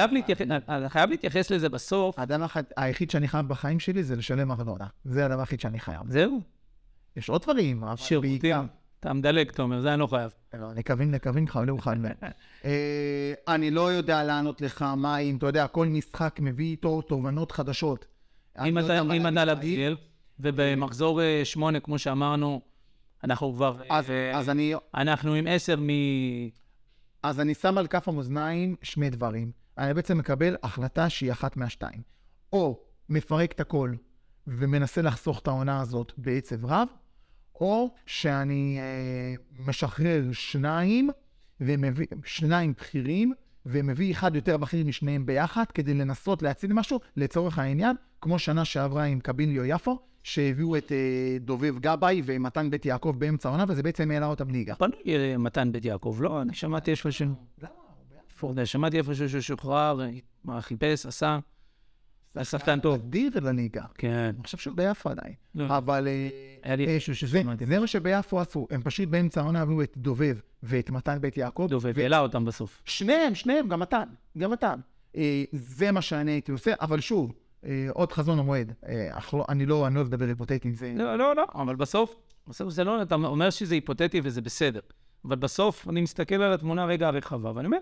חייב 0.90 1.10
להתייחס 1.10 1.52
לזה 1.52 1.70
בסוף. 1.70 2.20
הדבר 2.20 2.46
היחיד 2.78 3.12
שאני 3.12 3.28
חייב 3.28 3.48
בחיים 3.48 3.80
שלי 3.80 4.04
זה 4.04 4.16
לשלם 4.16 4.52
ארנונה. 4.52 4.86
זה 5.06 5.26
הדבר 5.26 5.40
היחיד 5.40 5.60
שאני 5.60 5.80
חייב. 5.80 6.02
זהו, 6.10 6.42
יש 7.18 7.30
עוד 7.30 7.42
דברים, 7.42 7.84
אבל 7.84 7.96
שירותים. 7.96 8.32
בעיקר... 8.42 8.62
אתה 9.00 9.14
מדלג, 9.14 9.52
תומר, 9.52 9.82
זה 9.82 9.94
אני 9.94 10.00
לא 10.00 10.08
חייב. 10.08 10.32
לא, 10.54 10.74
נקווין, 10.74 11.12
נקווין, 11.12 11.46
חייבים. 11.48 12.06
אה, 12.66 13.34
אני 13.48 13.72
לא 13.72 13.92
יודע 13.94 14.24
לענות 14.24 14.62
לך 14.62 14.82
מה 14.82 15.18
אם, 15.18 15.38
אתה 15.38 15.46
יודע, 15.46 15.68
כל 15.68 15.88
משחק 15.88 16.40
מביא 16.42 16.66
איתו 16.66 17.02
תובנות 17.02 17.52
חדשות. 17.52 18.06
אם 18.68 18.78
לא 18.78 18.86
אתה 18.86 19.02
להגיד. 19.46 19.80
להבדיל, 19.80 19.98
ובמחזור 20.40 21.22
אה, 21.22 21.42
שמונה, 21.44 21.80
כמו 21.80 22.00
שאמרנו, 22.00 22.62
אנחנו 23.24 23.54
כבר... 23.54 23.82
אז- 23.90 24.10
אה, 24.10 24.38
אז 24.38 24.50
אני 24.50 24.74
אנחנו 24.96 25.34
עם 25.34 25.48
עשר 25.48 25.76
מ... 25.80 25.90
אז 27.26 27.40
אני 27.40 27.54
שם 27.54 27.78
על 27.78 27.88
כף 27.88 28.08
המאזניים 28.08 28.76
שני 28.82 29.10
דברים. 29.10 29.52
אני 29.78 29.94
בעצם 29.94 30.18
מקבל 30.18 30.56
החלטה 30.64 31.10
שהיא 31.10 31.32
אחת 31.32 31.58
מהשתיים. 31.58 32.02
או 32.54 32.80
מפרק 33.10 33.52
את 33.52 33.60
הכל 33.60 33.94
ומנסה 34.48 35.02
לחסוך 35.02 35.40
את 35.40 35.48
העונה 35.48 35.82
הזאת 35.82 36.12
בעצב 36.18 36.66
רב, 36.66 36.88
או 37.62 37.96
שאני 38.06 38.80
אה, 38.80 39.64
משחרר 39.68 40.24
שניים, 40.32 41.10
ומביא, 41.62 42.06
שניים 42.26 42.74
בכירים, 42.74 43.34
ומביא 43.66 44.12
אחד 44.12 44.36
יותר 44.36 44.58
בכיר 44.58 44.86
משניהם 44.86 45.26
ביחד, 45.26 45.66
כדי 45.74 45.94
לנסות 45.94 46.42
להציל 46.42 46.74
משהו, 46.74 47.00
לצורך 47.16 47.60
העניין, 47.60 47.96
כמו 48.22 48.40
שנה 48.40 48.66
שעברה 48.66 49.04
עם 49.04 49.20
קביליו 49.20 49.66
יפו, 49.66 50.00
שהביאו 50.26 50.78
את 50.78 50.92
אה, 50.92 51.38
דובב 51.40 51.80
גבאי 51.80 52.22
ומתן 52.26 52.70
בית 52.70 52.86
יעקב 52.86 53.16
באמצע 53.18 53.50
העונה, 53.50 53.66
וזה 53.68 53.84
בעצם 53.84 54.12
העלה 54.12 54.26
אותם 54.26 54.50
ליגה. 54.50 54.76
פנו 54.76 54.94
אה, 55.08 55.38
מתן 55.38 55.72
בית 55.72 55.86
יעקב, 55.86 56.18
לא? 56.20 56.42
אני 56.42 56.54
שמעתי 56.54 56.92
איפשהו... 56.92 57.28
פורדה, 58.40 58.66
שמעתי 58.66 58.98
איפשהו 58.98 59.30
שהוא 59.30 59.42
שוחרר, 59.42 60.00
אה, 60.50 60.62
חיפש, 60.62 61.06
עשה. 61.06 61.40
היה 62.36 62.46
שחקן 62.46 62.80
טוב. 62.80 62.96
אדיר 62.96 63.32
לליגה. 63.42 63.84
כן. 63.98 64.32
אני 64.36 64.44
חושב 64.44 64.58
שהוא 64.58 64.76
ביפו 64.76 65.10
עדיין. 65.10 65.34
לא. 65.56 65.78
אבל 65.78 66.08
היה 66.64 66.76
לי 66.76 66.86
איפשהו 66.86 67.14
זה 67.14 67.20
ששמעתי. 67.20 67.66
זה 67.66 67.80
מה 67.80 67.88
שביפו 67.88 68.40
עשו. 68.40 68.68
הם 68.72 68.82
פשוט 68.82 69.10
באמצע 69.10 69.42
העונה 69.42 69.62
הביאו 69.62 69.82
את 69.82 69.94
דובב 69.98 70.38
ואת 70.64 70.90
מתן 70.90 71.18
בית 71.22 71.38
יעקב. 71.38 71.68
דובב, 71.70 71.94
והעלה 71.96 72.20
אותם 72.20 72.46
בסוף. 72.46 72.82
שניהם, 72.86 73.36
שניהם, 73.36 73.68
גם 73.68 73.80
מתן. 73.80 74.08
גם 74.38 74.52
מתן. 74.52 74.80
זה 75.52 75.92
מה 75.92 76.02
שאני 76.02 76.32
הייתי 76.32 76.52
עושה, 76.52 76.74
אבל 76.82 77.00
שוב, 77.00 77.34
עוד 77.94 78.12
חזון 78.12 78.40
המועד. 78.40 78.74
אה, 78.88 79.10
לא- 79.34 79.46
אני 79.50 79.66
לא 79.66 79.88
אני 79.88 79.96
לא 79.96 80.00
אוהב 80.00 80.08
לדבר 80.08 80.26
היפותטי, 80.26 80.74
זה... 80.74 80.94
לא, 80.96 81.16
לא, 81.16 81.36
לא, 81.36 81.44
אבל 81.56 81.76
בסוף, 81.76 82.16
בסוף 82.48 82.70
זה 82.70 82.84
לא, 82.84 83.02
אתה 83.02 83.16
אומר 83.16 83.50
שזה 83.50 83.76
היפותטי 83.76 84.22
וזה 84.24 84.42
בסדר. 84.42 84.80
אבל 85.26 85.36
בסוף 85.36 85.90
אני 85.90 86.02
מסתכל 86.02 86.36
על 86.36 86.54
התמונה 86.54 86.86
רגע 86.86 87.08
הרחבה, 87.08 87.52
ואני 87.56 87.66
אומר, 87.66 87.78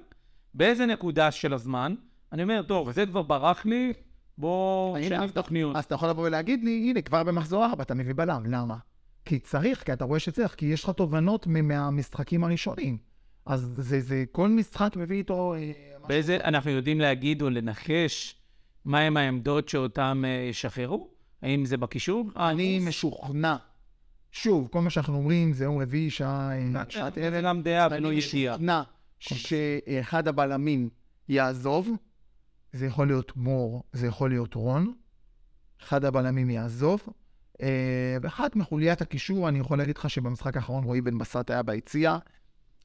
באיזה 0.53 0.85
נקודה 0.85 1.31
של 1.31 1.53
הזמן, 1.53 1.95
אני 2.31 2.43
אומר, 2.43 2.61
טוב, 2.67 2.91
זה 2.91 3.05
כבר 3.05 3.21
ברח 3.21 3.65
לי, 3.65 3.93
בוא 4.37 4.97
אז- 4.97 5.31
תוכניות. 5.33 5.75
אז 5.75 5.83
אתה 5.85 5.95
יכול 5.95 6.09
לבוא 6.09 6.23
ולהגיד 6.27 6.63
לי, 6.63 6.87
הנה, 6.89 7.01
כבר 7.01 7.23
במחזור 7.23 7.65
ארבע 7.65 7.83
אתה 7.83 7.93
מביא 7.93 8.13
בלם, 8.13 8.43
למה? 8.45 8.75
כי 9.25 9.39
צריך, 9.39 9.83
כי 9.83 9.93
אתה 9.93 10.05
רואה 10.05 10.19
שצריך, 10.19 10.55
כי 10.55 10.65
יש 10.65 10.83
לך 10.83 10.89
תובנות 10.89 11.47
מהמשחקים 11.47 12.43
הראשונים. 12.43 12.97
אז 13.45 13.73
זה, 13.77 13.99
זה, 13.99 14.23
כל 14.31 14.49
משחק 14.49 14.93
מביא 14.95 15.17
איתו... 15.17 15.53
אה. 15.53 15.71
באיזה, 16.07 16.37
אנחנו 16.43 16.71
יודעים 16.71 16.99
להגיד 16.99 17.41
או 17.41 17.49
לנחש 17.49 18.35
מהם 18.85 19.17
העמדות 19.17 19.69
שאותם 19.69 20.23
אה, 20.27 20.47
ישחררו? 20.49 21.09
האם 21.41 21.65
זה 21.65 21.77
בקישור? 21.77 22.29
אני 22.35 22.79
משוכנע. 22.79 23.55
שוב, 24.31 24.67
כל 24.71 24.81
מה 24.81 24.89
שאנחנו 24.89 25.15
אומרים 25.17 25.53
זה 25.53 25.63
יום 25.63 25.81
רביעי, 25.81 26.09
שעה... 26.09 26.51
אה, 26.57 26.83
זה 27.13 27.27
ערב. 27.27 27.45
גם 27.45 27.61
דעה 27.61 27.87
ולא 27.91 28.09
אני 28.09 28.17
ידיעה. 28.17 28.57
משוכנע 28.57 28.81
שאחד 29.19 30.27
הבלמים 30.27 30.89
יעזוב, 31.29 31.89
זה 32.73 32.85
יכול 32.85 33.07
להיות 33.07 33.37
מור, 33.37 33.83
זה 33.93 34.07
יכול 34.07 34.29
להיות 34.29 34.53
רון. 34.53 34.93
אחד 35.83 36.05
הבלמים 36.05 36.49
יעזוב. 36.49 37.01
אה, 37.61 38.17
ואחד 38.21 38.49
מחוליית 38.55 39.01
הקישור, 39.01 39.49
אני 39.49 39.59
יכול 39.59 39.77
להגיד 39.77 39.97
לך 39.97 40.09
שבמשחק 40.09 40.55
האחרון 40.55 40.83
רועי 40.83 41.01
בן 41.01 41.17
בסט 41.17 41.49
היה 41.49 41.63
ביציע. 41.63 42.17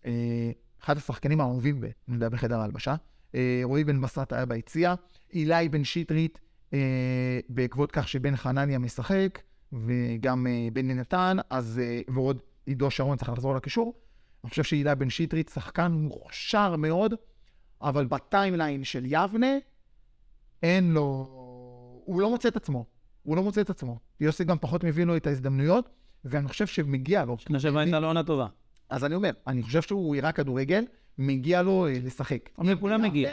אה, 0.06 0.50
אחד 0.84 0.96
השחקנים 0.96 1.40
האהובים, 1.40 1.84
אני 1.84 2.14
יודע, 2.14 2.28
בחדר 2.28 2.60
ההלבשה. 2.60 2.94
אה, 3.34 3.60
רועי 3.64 3.84
בן 3.84 4.00
בסט 4.00 4.32
היה 4.32 4.46
ביציע. 4.46 4.94
אילי 5.32 5.68
בן 5.68 5.84
שטרית, 5.84 6.40
אה, 6.72 7.40
בעקבות 7.48 7.92
כך 7.92 8.08
שבן 8.08 8.36
חנניה 8.36 8.78
משחק, 8.78 9.38
וגם 9.72 10.46
אה, 10.46 10.68
בן 10.72 10.90
נתן, 10.90 11.36
אז, 11.50 11.80
ועוד 12.08 12.38
עידו 12.66 12.90
שרון 12.90 13.16
צריך 13.16 13.28
לחזור 13.28 13.54
לקישור. 13.54 13.94
אני 14.44 14.50
חושב 14.50 14.62
שאילי 14.62 14.94
בן 14.94 15.10
שטרית 15.10 15.50
שחקן 15.54 15.92
מוכשר 15.92 16.76
מאוד, 16.76 17.14
אבל 17.82 18.06
ב 18.06 18.15
timeline 18.15 18.84
של 18.84 19.02
יבנה, 19.06 19.56
אין 20.62 20.92
לו... 20.92 21.02
הוא 22.04 22.20
לא 22.20 22.30
מוצא 22.30 22.48
את 22.48 22.56
עצמו. 22.56 22.84
הוא 23.22 23.36
לא 23.36 23.42
מוצא 23.42 23.60
את 23.60 23.70
עצמו. 23.70 23.98
יוסי 24.20 24.44
גם 24.44 24.58
פחות 24.58 24.84
מביא 24.84 25.04
לו 25.04 25.16
את 25.16 25.26
ההזדמנויות, 25.26 25.88
ואני 26.24 26.48
חושב 26.48 26.66
שמגיע 26.66 27.24
לו. 27.24 27.36
אני 27.50 27.56
חושב 27.58 27.72
שהייתה 27.72 28.00
לו 28.00 28.06
עונה 28.06 28.22
טובה. 28.22 28.46
אז 28.90 29.04
אני 29.04 29.14
אומר, 29.14 29.30
אני 29.46 29.62
חושב 29.62 29.82
שהוא 29.82 30.16
יראה 30.16 30.32
כדורגל, 30.32 30.84
מגיע 31.18 31.62
לו 31.62 31.86
אה, 31.86 31.92
לשחק. 32.04 32.50
אבל 32.58 32.72
לכולם 32.72 33.02
מגיע. 33.02 33.30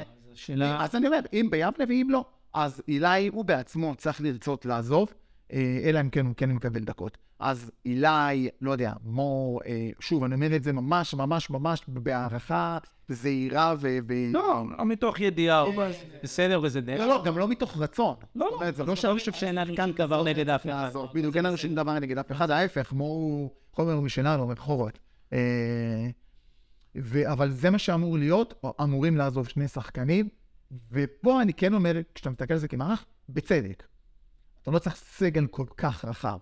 אז 0.64 0.96
אני 0.96 1.08
אומר, 1.08 1.20
אם 1.34 1.48
ביבנה 1.52 1.86
ואם 1.90 2.08
לא, 2.10 2.26
אז 2.54 2.82
אילי 2.88 3.28
הוא 3.28 3.46
בעצמו 3.46 3.96
צריך 3.96 4.22
לרצות 4.22 4.66
לעזוב, 4.66 5.14
אה, 5.54 5.80
אלא 5.84 6.02
אם 6.02 6.10
כן 6.10 6.26
הוא 6.26 6.36
כן 6.36 6.52
מקבל 6.52 6.80
דקות. 6.80 7.18
אז 7.40 7.72
אילי, 7.86 8.50
לא 8.62 8.72
יודע, 8.72 8.94
מור, 9.04 9.62
אה, 9.66 9.90
שוב, 10.00 10.24
אני 10.24 10.36
אומר 10.36 10.56
את 10.56 10.64
זה 10.64 10.74
ממש 10.74 11.14
ממש 11.14 11.50
ממש 11.50 11.82
בהערכה 11.88 12.78
זהירה 13.08 13.74
ו... 13.80 13.88
לא, 14.34 14.64
לא 14.78 14.86
מתוך 14.86 15.20
ידיעה, 15.20 15.66
בסדר 16.24 16.60
וזה 16.64 16.82
דרך. 16.82 17.00
לא, 17.00 17.08
לא, 17.08 17.24
גם 17.26 17.38
לא 17.38 17.48
מתוך 17.48 17.78
רצון. 17.78 18.16
לא, 18.36 18.48
זאת 18.50 18.54
אומרת, 18.54 18.76
זה 18.76 18.84
לא 18.84 18.94
אני 19.04 19.20
חושב 19.20 19.32
שאין 19.32 19.56
לנו 19.56 19.76
כאן 19.76 19.92
דבר 19.92 20.24
נגד 20.24 20.50
אף 20.50 20.66
אחד. 20.66 20.90
בדיוק, 21.14 21.36
אין 21.36 21.46
לנו 21.46 21.58
שום 21.58 21.76
דבר 21.76 22.00
נגד 22.00 22.18
אף 22.18 22.32
אחד, 22.32 22.52
ההפך, 22.52 22.94
מור 22.94 23.10
הוא 23.10 23.50
חומר 23.74 24.00
משלנו, 24.00 24.48
מבחורות. 24.48 25.00
ו- 27.02 27.32
אבל 27.32 27.52
זה 27.52 27.70
מה 27.70 27.78
שאמור 27.78 28.18
להיות, 28.18 28.54
או 28.64 28.74
אמורים 28.84 29.18
לעזוב 29.18 29.48
שני 29.48 29.68
שחקנים, 29.68 30.30
ופה 30.92 31.42
אני 31.42 31.54
כן 31.54 31.74
אומר, 31.74 31.98
כשאתה 32.16 32.30
מסתכל 32.30 32.54
על 32.54 32.60
זה 32.60 32.68
כמערך, 32.68 33.06
בצדק. 33.30 33.84
אתה 34.62 34.72
לא 34.72 34.80
צריך 34.80 34.96
סגל 34.96 35.48
כל 35.48 35.66
כך 35.78 36.06
רחב. 36.06 36.38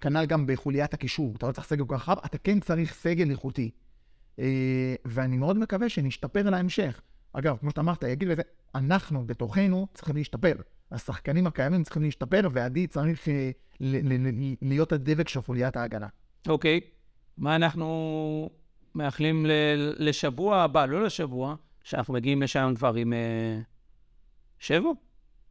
כנ"ל 0.00 0.26
גם 0.26 0.46
בחוליית 0.46 0.94
הקישור, 0.94 1.34
אתה 1.36 1.46
לא 1.46 1.52
צריך 1.52 1.66
סגל 1.66 1.84
כל 1.84 1.94
כך 1.94 2.08
רחב, 2.08 2.16
אתה 2.24 2.38
כן 2.38 2.60
צריך 2.60 2.94
סגל 2.94 3.30
איכותי. 3.30 3.70
אה, 4.38 4.94
ואני 5.04 5.36
מאוד 5.36 5.58
מקווה 5.58 5.88
שנשתפר 5.88 6.50
להמשך. 6.50 7.00
אגב, 7.32 7.56
כמו 7.56 7.70
שאתה 7.70 7.80
אמרת, 7.80 8.02
יגיד 8.02 8.28
לזה, 8.28 8.42
אנחנו 8.74 9.26
בתוכנו 9.26 9.86
צריכים 9.94 10.16
להשתפר. 10.16 10.54
השחקנים 10.92 11.46
הקיימים 11.46 11.82
צריכים 11.82 12.02
להשתפר, 12.02 12.48
ועדי 12.52 12.86
צריך 12.86 13.28
אה, 13.28 13.50
להיות 14.62 14.92
הדבק 14.92 15.28
של 15.28 15.40
חוליית 15.40 15.76
ההגנה. 15.76 16.06
אוקיי, 16.48 16.80
מה 17.38 17.56
אנחנו 17.56 18.50
מאחלים 18.94 19.46
ל- 19.46 19.50
לשבוע 20.08 20.56
הבא, 20.56 20.86
לא 20.86 21.04
לשבוע, 21.04 21.54
שאנחנו 21.84 22.14
מגיעים 22.14 22.42
לשם 22.42 22.72
כבר 22.76 22.94
עם 22.94 23.12
אה, 23.12 23.18
שבע? 24.58 24.88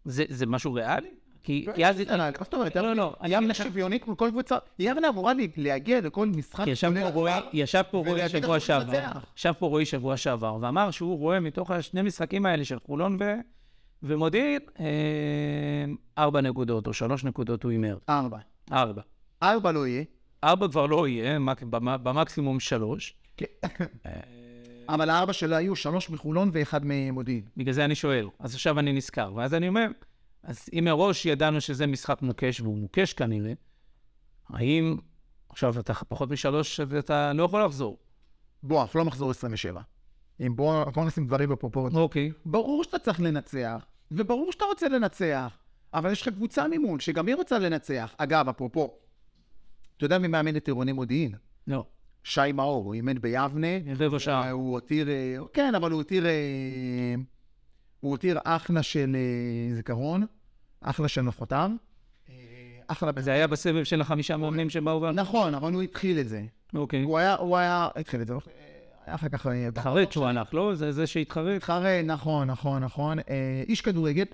זה, 0.06 0.24
זה 0.30 0.46
משהו 0.46 0.74
ריאלי? 0.74 1.08
כי, 1.44 1.66
כי 1.76 1.86
אז... 1.86 2.00
מה 2.18 2.30
זאת 2.40 2.54
אומרת? 2.54 2.76
לא, 2.76 2.94
לא, 2.96 3.16
אני 3.22 3.36
יבנה 3.36 3.54
שוויונית 3.54 4.04
כמו 4.04 4.18
כל 4.18 4.30
קבוצה. 4.32 4.58
יבנה 4.80 5.10
אמורה 5.10 5.34
לי- 5.34 5.48
להגיע 5.58 6.02
לכל 6.02 6.28
משחק. 6.28 6.64
כי 7.52 7.58
ישב 7.58 7.82
פה 7.92 7.98
רועי, 7.98 8.30
שבוע 8.30 8.60
שעבר. 8.60 9.02
ישב 9.38 9.54
פה 9.60 9.68
רועי 9.68 9.86
שבוע 9.86 10.18
שעבר, 10.18 10.58
ואמר 10.62 10.92
שהוא 10.92 11.18
רואה 11.20 11.40
מתוך 11.40 11.72
השני 11.72 12.02
משחקים 12.02 12.46
האלה 12.46 12.66
של 12.66 12.80
חולון 12.80 13.18
ו... 13.20 13.34
ומודיעין, 14.04 14.60
אה, 14.80 14.86
ארבע 16.18 16.42
נקודות 16.42 16.88
או 16.88 16.94
שלוש 16.94 17.24
נקודות 17.24 17.64
הוא 17.64 17.72
הימר. 17.72 17.98
ארבע. 18.10 18.38
ארבע. 18.72 19.02
ארבע 19.44 19.72
לא 19.72 19.88
יהיה. 19.88 20.04
ארבע 20.44 20.68
כבר 20.68 20.86
לא 20.86 21.08
יהיה, 21.08 21.40
מק- 21.40 21.64
במ- 21.64 22.04
במקסימום 22.04 22.60
שלוש. 22.60 23.14
כן. 23.40 23.86
אבל 24.90 25.10
הארבע 25.10 25.34
שלו 25.34 25.56
היו 25.56 25.76
שלוש 25.76 26.10
מחולון 26.10 26.50
ואחד 26.54 26.82
ממודיעין. 26.84 27.44
בגלל 27.58 27.74
זה 27.74 27.86
אני 27.86 27.96
שואל. 27.96 28.28
אז 28.40 28.54
עכשיו 28.54 28.80
אני 28.80 28.94
נזכר. 28.94 29.32
ואז 29.36 29.54
אני 29.54 29.68
אומר, 29.68 29.88
אז 30.44 30.70
אם 30.74 30.84
מראש 30.84 31.26
ידענו 31.26 31.62
שזה 31.62 31.88
משחק 31.88 32.22
מוקש, 32.22 32.62
והוא 32.62 32.78
מוקש 32.78 33.14
כנראה, 33.14 33.54
האם 34.50 34.98
עכשיו 35.50 35.80
אתה 35.80 35.94
פחות 35.94 36.30
משלוש, 36.30 36.80
אז 36.80 36.94
אתה 36.94 37.34
לא 37.34 37.44
יכול 37.44 37.66
לחזור. 37.66 37.98
בוא, 38.64 38.82
אנחנו 38.82 39.00
לא 39.00 39.06
מחזור 39.06 39.32
27. 39.32 39.82
אם 40.46 40.56
בוא, 40.56 40.84
בוא 40.84 41.06
נשים 41.06 41.28
דברים 41.28 41.50
בפרופורציה. 41.50 42.00
אוקיי. 42.00 42.32
ברור 42.46 42.84
שאתה 42.84 43.00
צריך 43.00 43.22
לנצח, 43.22 43.86
וברור 44.12 44.52
שאתה 44.52 44.66
רוצה 44.66 44.90
לנצח, 44.90 45.58
אבל 45.94 46.12
יש 46.12 46.22
לך 46.22 46.34
קבוצה 46.34 46.68
מימון 46.68 47.00
שגם 47.00 47.28
היא 47.28 47.36
רוצה 47.36 47.60
לנצח. 47.60 48.16
אגב, 48.18 48.50
אפרופו, 48.50 48.98
אתה 49.98 50.06
יודע 50.06 50.18
מי 50.18 50.28
מאמן 50.28 50.56
את 50.56 50.68
עירוני 50.68 50.92
מודיעין? 50.92 51.36
לא. 51.68 51.86
שי 52.30 52.52
מאור, 52.54 52.86
הוא 52.86 52.94
אימן 52.94 53.22
ביבנה. 53.22 53.68
רבע 54.00 54.20
שעה. 54.20 54.44
אה, 54.44 54.52
הוא 54.52 54.72
הותיר, 54.74 55.10
אה, 55.10 55.36
כן, 55.54 55.76
אבל 55.76 55.92
הוא 55.92 55.98
הותיר, 55.98 56.26
אה, 56.26 56.32
הוא 58.00 58.12
הותיר 58.12 58.40
אחלה 58.44 58.84
של 58.84 59.18
זיכרון, 59.76 60.26
אחלה 60.82 61.08
של 61.08 61.22
נוחותיו. 61.22 61.72
אחלה 62.88 63.12
זה 63.20 63.32
היה 63.32 63.48
בסבב 63.48 63.84
של 63.84 64.02
החמישה 64.02 64.38
מאמנים 64.38 64.70
שבאו 64.70 65.02
ואמרו. 65.02 65.22
נכון, 65.22 65.56
אבל 65.56 65.74
הוא 65.74 65.82
התחיל 65.82 66.20
את 66.20 66.30
זה. 66.30 66.44
אוקיי. 66.76 67.02
הוא 67.02 67.18
היה, 67.18 67.36
הוא 67.36 67.58
היה, 67.58 67.88
התחיל 67.96 68.22
את 68.22 68.28
זה. 68.28 68.34
היה 69.06 69.16
אחר 69.16 69.30
כך... 69.30 69.46
התחרט 69.68 70.12
שהוא 70.12 70.26
הלך, 70.26 70.54
לא? 70.54 70.76
זה 70.76 70.92
זה 70.92 71.08
שהתחרט. 71.08 71.58
התחרט, 71.58 72.06
נכון, 72.06 72.48
נכון, 72.48 72.84
נכון. 72.84 73.18
איש 73.68 73.82
כדורגל, 73.82 74.26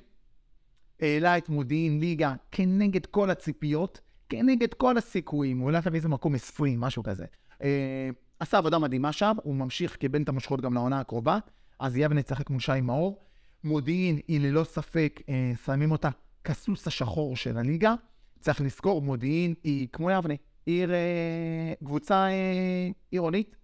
העלה 1.01 1.37
את 1.37 1.49
מודיעין 1.49 1.99
ליגה 1.99 2.33
כנגד 2.51 3.05
כל 3.05 3.29
הציפיות, 3.29 3.99
כנגד 4.29 4.73
כל 4.73 4.97
הסיכויים. 4.97 5.59
הוא 5.59 5.65
הולך 5.65 5.87
לאיזה 5.87 6.09
מקום 6.09 6.35
20, 6.35 6.79
משהו 6.79 7.03
כזה. 7.03 7.25
אה, 7.63 8.09
עשה 8.39 8.57
עבודה 8.57 8.79
מדהימה 8.79 9.11
שם, 9.11 9.35
הוא 9.43 9.55
ממשיך, 9.55 9.95
קיבל 9.95 10.21
את 10.21 10.29
המושכות 10.29 10.61
גם 10.61 10.73
לעונה 10.73 10.99
הקרובה. 10.99 11.39
אז 11.79 11.97
יבנה 11.97 12.19
ישחק 12.19 12.49
מול 12.49 12.59
שי 12.59 12.81
מאור. 12.81 13.21
מודיעין 13.63 14.19
היא 14.27 14.41
ללא 14.41 14.63
ספק, 14.63 15.21
אה, 15.29 15.51
שמים 15.65 15.91
אותה 15.91 16.09
כסוס 16.43 16.87
השחור 16.87 17.35
של 17.35 17.57
הליגה. 17.57 17.95
צריך 18.39 18.61
לזכור, 18.61 19.01
מודיעין 19.01 19.53
היא 19.63 19.87
כמו 19.91 20.11
יבנה, 20.11 20.33
עיר, 20.65 20.93
אה, 20.93 21.73
קבוצה 21.85 22.27
אה, 22.27 22.89
עירונית, 23.11 23.55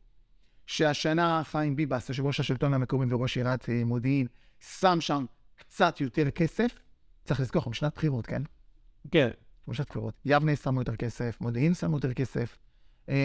שהשנה 0.66 1.42
חיים 1.44 1.76
ביבס, 1.76 2.10
יושב 2.10 2.26
ראש 2.26 2.40
השלטון 2.40 2.74
המקומי 2.74 3.14
וראש 3.14 3.38
עיריית 3.38 3.70
אה, 3.70 3.86
מודיעין, 3.86 4.28
שם 4.60 5.02
שם 5.02 5.26
קצת 5.56 6.02
יותר 6.02 6.32
כסף. 6.32 6.80
צריך 7.26 7.40
לזכור, 7.40 7.60
אנחנו 7.60 7.72
בשנת 7.72 7.96
בחירות, 7.96 8.26
כן? 8.26 8.42
כן. 9.12 9.30
כמו 9.66 9.74
שנת 9.74 9.90
בחירות. 9.90 10.14
יבנה 10.26 10.56
שמו 10.56 10.82
יותר 10.82 10.96
כסף, 10.96 11.38
מודיעין 11.42 11.74
שמו 11.74 11.98
יותר 11.98 12.14
כסף. 12.14 12.58
אה, 13.10 13.16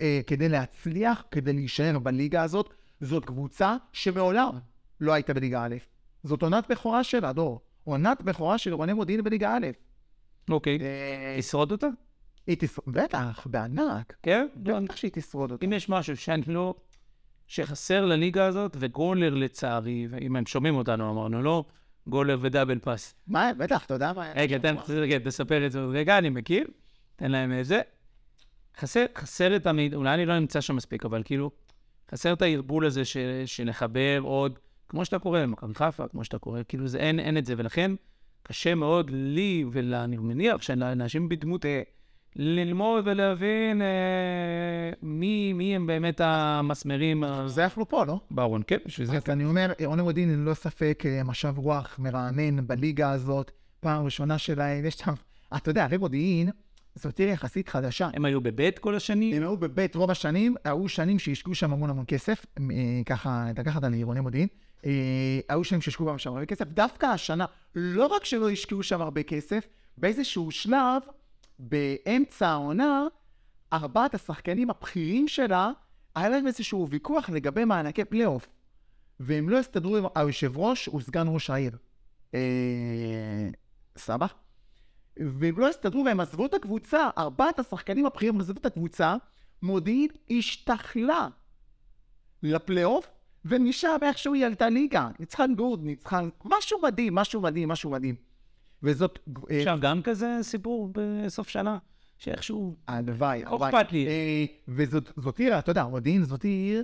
אה, 0.00 0.20
כדי 0.26 0.48
להצליח, 0.48 1.24
כדי 1.30 1.52
להישאר 1.52 1.98
בליגה 1.98 2.42
הזאת, 2.42 2.74
זאת 3.00 3.24
קבוצה 3.24 3.76
שמעולם 3.92 4.58
לא 5.00 5.12
הייתה 5.12 5.34
בליגה 5.34 5.64
א'. 5.64 5.76
זאת 6.22 6.42
עונת 6.42 6.70
בכורה 6.70 7.04
שלה, 7.04 7.32
דור. 7.32 7.60
עונת 7.84 8.22
בכורה 8.22 8.58
של 8.58 8.70
עירוני 8.70 8.92
מודיעין 8.92 9.24
בליגה 9.24 9.56
א'. 9.56 9.66
אוקיי. 10.50 10.78
אה, 10.80 11.34
ישרוד 11.38 11.72
אותה? 11.72 11.88
היא 12.46 12.56
תשרוד, 12.60 12.94
בטח, 12.94 13.46
בענק. 13.50 14.16
כן? 14.22 14.46
לא, 14.64 14.80
בטח 14.80 14.96
שהיא 14.96 15.10
תשרוד 15.14 15.52
אותה. 15.52 15.66
אם 15.66 15.72
יש 15.72 15.88
משהו 15.88 16.16
שאני 16.16 16.42
לא... 16.46 16.74
שחסר 17.46 18.04
לליגה 18.04 18.46
הזאת, 18.46 18.76
וגולר 18.80 19.34
לצערי, 19.34 20.06
ואם 20.10 20.36
הם 20.36 20.46
שומעים 20.46 20.76
אותנו, 20.76 21.10
אמרנו, 21.10 21.42
לא, 21.42 21.64
גולר 22.06 22.38
ודאבל 22.40 22.78
פאס. 22.78 23.14
מה, 23.26 23.50
בטח, 23.58 23.84
אתה 23.84 23.94
יודע 23.94 24.12
מה... 24.12 24.32
רגע, 24.36 24.58
תן, 24.58 24.74
רגע, 24.88 25.18
תספר 25.18 25.66
את 25.66 25.72
זה 25.72 25.80
עוד 25.80 25.94
רגע, 25.94 26.18
אני 26.18 26.30
מכיר, 26.30 26.66
תן 27.16 27.30
להם 27.30 27.52
איזה. 27.52 27.80
חסר, 28.78 29.04
חסר 29.16 29.56
את 29.56 29.66
המידע, 29.66 29.96
אולי 29.96 30.14
אני 30.14 30.26
לא 30.26 30.38
נמצא 30.38 30.60
שם 30.60 30.76
מספיק, 30.76 31.04
אבל 31.04 31.22
כאילו, 31.24 31.50
חסר 32.12 32.32
את 32.32 32.42
הערבול 32.42 32.86
הזה 32.86 33.04
ש, 33.04 33.16
שנחבר 33.46 34.20
עוד, 34.22 34.58
כמו 34.88 35.04
שאתה 35.04 35.18
קורא 35.18 35.40
למכבי 35.40 35.74
חיפה, 35.74 36.08
כמו 36.08 36.24
שאתה 36.24 36.38
קורא, 36.38 36.60
כאילו, 36.68 36.86
זה, 36.86 36.98
אין, 36.98 37.20
אין 37.20 37.38
את 37.38 37.46
זה, 37.46 37.54
ולכן 37.56 37.90
קשה 38.42 38.74
מאוד 38.74 39.10
לי, 39.10 39.64
ואני 39.72 40.16
מניח 40.16 40.62
שלאנשים 40.62 41.28
בדמות, 41.28 41.66
אה, 41.66 41.82
ללמוד 42.36 43.08
ולהבין 43.08 43.82
אה, 43.82 43.86
מי, 45.02 45.52
מי 45.52 45.76
הם 45.76 45.86
באמת 45.86 46.20
המסמרים 46.24 47.24
זה 47.46 47.64
אנחנו 47.64 47.88
פה, 47.88 48.04
לא? 48.04 48.20
בארון, 48.30 48.62
כן, 48.66 48.78
בשביל 48.86 49.06
זה. 49.06 49.16
אז 49.16 49.22
אני 49.28 49.44
אומר, 49.44 49.72
עירוני 49.78 50.02
מודיעין 50.02 50.42
ללא 50.42 50.54
ספק 50.54 51.02
אה, 51.06 51.24
משב 51.24 51.54
רוח 51.58 51.98
מרענן 51.98 52.66
בליגה 52.66 53.10
הזאת. 53.10 53.50
פעם 53.80 54.04
ראשונה 54.04 54.38
שלהם, 54.38 54.84
יש 54.84 54.94
שם... 54.94 55.12
אתה 55.56 55.70
יודע, 55.70 55.84
הרי 55.84 55.96
מודיעין 55.96 56.50
זאת 56.94 57.18
עיר 57.18 57.28
יחסית 57.28 57.68
חדשה. 57.68 58.08
הם 58.14 58.24
היו 58.24 58.40
בבית 58.40 58.78
כל 58.78 58.94
השנים? 58.94 59.36
הם 59.36 59.42
היו 59.42 59.56
בבית 59.56 59.94
רוב 59.94 60.10
השנים, 60.10 60.54
היו 60.64 60.88
שנים 60.88 61.18
שהשקיעו 61.18 61.54
שם 61.54 61.72
המון 61.72 61.90
המון 61.90 62.04
כסף, 62.08 62.46
אה, 62.58 62.64
ככה, 63.06 63.46
לקחת 63.56 63.84
על 63.84 63.92
עירוני 63.92 64.20
מודיעין. 64.20 64.48
אה, 64.86 64.90
היו 65.48 65.64
שנים 65.64 65.80
שהשקיעו 65.80 66.06
בהם 66.06 66.18
שם 66.18 66.32
הרבה 66.32 66.46
כסף. 66.46 66.64
דווקא 66.64 67.06
השנה, 67.06 67.44
לא 67.74 68.06
רק 68.06 68.24
שלא 68.24 68.50
השקיעו 68.50 68.82
שם 68.82 69.00
הרבה 69.00 69.22
כסף, 69.22 69.66
באיזשהו 69.98 70.50
שלב, 70.50 71.02
באמצע 71.58 72.48
העונה, 72.48 73.06
ארבעת 73.72 74.14
השחקנים 74.14 74.70
הבכירים 74.70 75.28
שלה, 75.28 75.70
היה 76.14 76.28
להם 76.28 76.46
איזשהו 76.46 76.88
ויכוח 76.90 77.30
לגבי 77.30 77.64
מענקי 77.64 78.04
פלייאוף. 78.04 78.48
והם 79.20 79.48
לא 79.48 79.58
הסתדרו 79.58 79.96
עם 79.96 80.04
היושב 80.14 80.58
ראש, 80.58 80.86
הוא 80.86 81.00
סגן 81.00 81.26
ראש 81.28 81.50
העיר. 81.50 81.76
אה, 82.34 82.40
סבא? 83.98 84.26
והם 85.16 85.58
לא 85.58 85.68
הסתדרו 85.68 86.04
והם 86.04 86.20
עזבו 86.20 86.46
את 86.46 86.54
הקבוצה, 86.54 87.08
ארבעת 87.18 87.58
השחקנים 87.58 88.06
הבכירים 88.06 88.40
עזבו 88.40 88.60
את 88.60 88.66
הקבוצה, 88.66 89.16
מודיעין 89.62 90.08
השתכלה 90.30 91.28
לפלייאוף, 92.42 93.06
ומשם 93.44 93.96
איכשהו 94.02 94.34
היא 94.34 94.46
עלתה 94.46 94.68
ליגה. 94.68 95.08
ניצחה 95.18 95.44
גורד, 95.56 95.84
ניצחה... 95.84 96.20
משהו 96.44 96.78
מדהים, 96.82 97.14
משהו 97.14 97.40
מדהים, 97.40 97.68
משהו 97.68 97.90
מדהים. 97.90 98.14
וזאת... 98.82 99.18
אה, 99.50 99.58
עכשיו, 99.58 99.78
גם 99.80 100.02
כזה 100.02 100.38
סיפור 100.42 100.90
בסוף 100.92 101.48
שנה, 101.48 101.78
שאיכשהו... 102.18 102.76
הלוואי, 102.86 103.42
לא 103.42 103.48
הלוואי. 103.48 103.70
אכפת 103.70 103.92
לי. 103.92 104.06
אה, 104.06 104.44
וזאת 104.68 105.12
זאת 105.16 105.38
עיר, 105.38 105.58
אתה 105.58 105.70
יודע, 105.70 105.84
מודיעין 105.84 106.24
זאת 106.24 106.44
עיר 106.44 106.82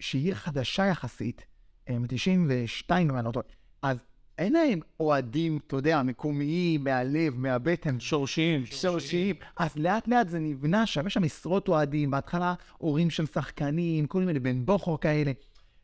שהיא 0.00 0.24
עיר 0.24 0.34
חדשה 0.34 0.86
יחסית, 0.86 1.44
אה, 1.88 1.98
מ-92 1.98 2.92
אם 3.00 3.16
אני 3.16 3.26
לא 3.26 3.30
טועה. 3.30 3.46
אז 3.82 4.04
אין 4.42 4.52
להם 4.52 4.80
אוהדים, 5.00 5.58
אתה 5.66 5.76
יודע, 5.76 6.02
מקומיים, 6.02 6.84
מהלב, 6.84 7.38
מהבטן, 7.38 8.00
שורשיים. 8.00 8.66
שורשיים. 8.66 9.36
אז 9.56 9.76
לאט 9.76 10.08
לאט 10.08 10.28
זה 10.28 10.38
נבנה 10.38 10.86
שם, 10.86 11.06
יש 11.06 11.14
שם 11.14 11.24
עשרות 11.24 11.68
אוהדים, 11.68 12.10
בהתחלה 12.10 12.54
הורים 12.78 13.10
של 13.10 13.26
שחקנים, 13.26 14.06
כל 14.06 14.22
מיני 14.22 14.40
בן 14.40 14.66
בוכור 14.66 15.00
כאלה, 15.00 15.32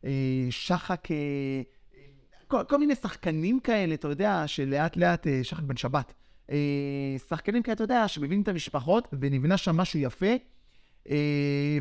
אה, 0.05 0.11
שחק, 0.49 1.11
אה, 1.11 1.61
כל, 2.47 2.63
כל 2.69 2.77
מיני 2.77 2.95
שחקנים 2.95 3.59
כאלה, 3.59 3.93
אתה 3.93 4.07
יודע, 4.07 4.43
שלאט 4.47 4.97
לאט, 4.97 5.27
אה, 5.27 5.39
שחק 5.43 5.63
בן 5.63 5.77
שבת. 5.77 6.13
שחקנים 7.29 7.63
כאלה, 7.63 7.73
אתה 7.73 7.83
יודע, 7.83 8.07
שמבינים 8.07 8.41
את 8.41 8.47
המשפחות, 8.47 9.07
ונבנה 9.19 9.57
שם 9.57 9.77
משהו 9.77 9.99
יפה, 9.99 10.35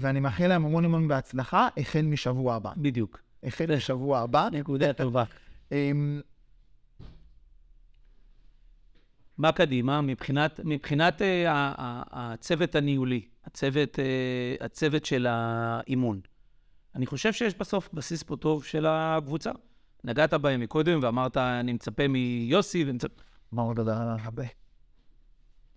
ואני 0.01 0.21
מאחל 0.21 0.47
להם 0.47 0.65
המון 0.65 0.85
המון 0.85 1.09
בהצלחה, 1.09 1.69
החל 1.77 2.03
משבוע 2.03 2.55
הבא. 2.55 2.73
בדיוק. 2.77 3.21
החל 3.43 3.77
משבוע 3.77 4.19
הבא. 4.19 4.49
נקודה 4.53 4.93
טובה. 4.93 5.25
אה, 5.73 5.93
מה 9.39 9.53
קדימה? 9.53 10.01
מבחינת, 10.01 10.61
מבחינת 10.65 11.23
אה, 11.23 12.03
הצוות 12.11 12.75
הניהולי, 12.75 13.23
הצוות, 13.45 13.99
אה, 13.99 14.05
הצוות 14.61 15.05
של 15.05 15.27
האימון, 15.29 16.21
אני 16.95 17.07
חושב 17.07 17.33
שיש 17.33 17.55
בסוף 17.55 17.89
בסיס 17.93 18.23
פה 18.23 18.37
טוב 18.37 18.65
של 18.65 18.87
הקבוצה. 18.89 19.51
נגעת 20.05 20.35
בהם 20.35 20.61
מקודם 20.61 20.99
ואמרת, 21.03 21.37
אני 21.37 21.73
מצפה 21.73 22.09
מיוסי, 22.09 22.85
ומצפ... 22.87 23.09
מה 23.53 23.63
עוד 23.63 23.79
הרבה? 23.89 24.45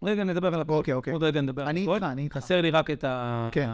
רגע 0.04 0.24
נדבר 0.24 0.54
על 0.54 0.62
הפועל. 0.62 0.78
אוקיי, 0.78 0.94
אוקיי. 0.94 1.14
עוד 1.14 1.24
רגע 1.24 1.42
נדבר 1.42 1.62
על 1.62 1.68
אני 1.68 1.82
הפועל. 1.82 1.96
איתך, 1.96 2.12
אני 2.12 2.22
איתך. 2.24 2.38
חסר 2.38 2.62
לי 2.62 2.72
רק 2.72 2.90
את 2.90 3.04
ה... 3.04 3.50
כן. 3.52 3.70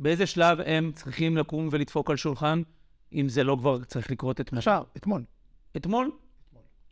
באיזה 0.00 0.26
שלב 0.26 0.58
הם 0.60 0.92
צריכים 0.94 1.36
לקום 1.36 1.68
ולדפוק 1.72 2.10
על 2.10 2.16
שולחן, 2.16 2.62
אם 3.12 3.28
זה 3.28 3.44
לא 3.44 3.56
כבר 3.60 3.84
צריך 3.84 4.10
לקרות 4.10 4.40
אתמול? 4.40 4.58
עכשיו, 4.58 4.82
אתמול. 4.96 5.24
אתמול? 5.76 6.10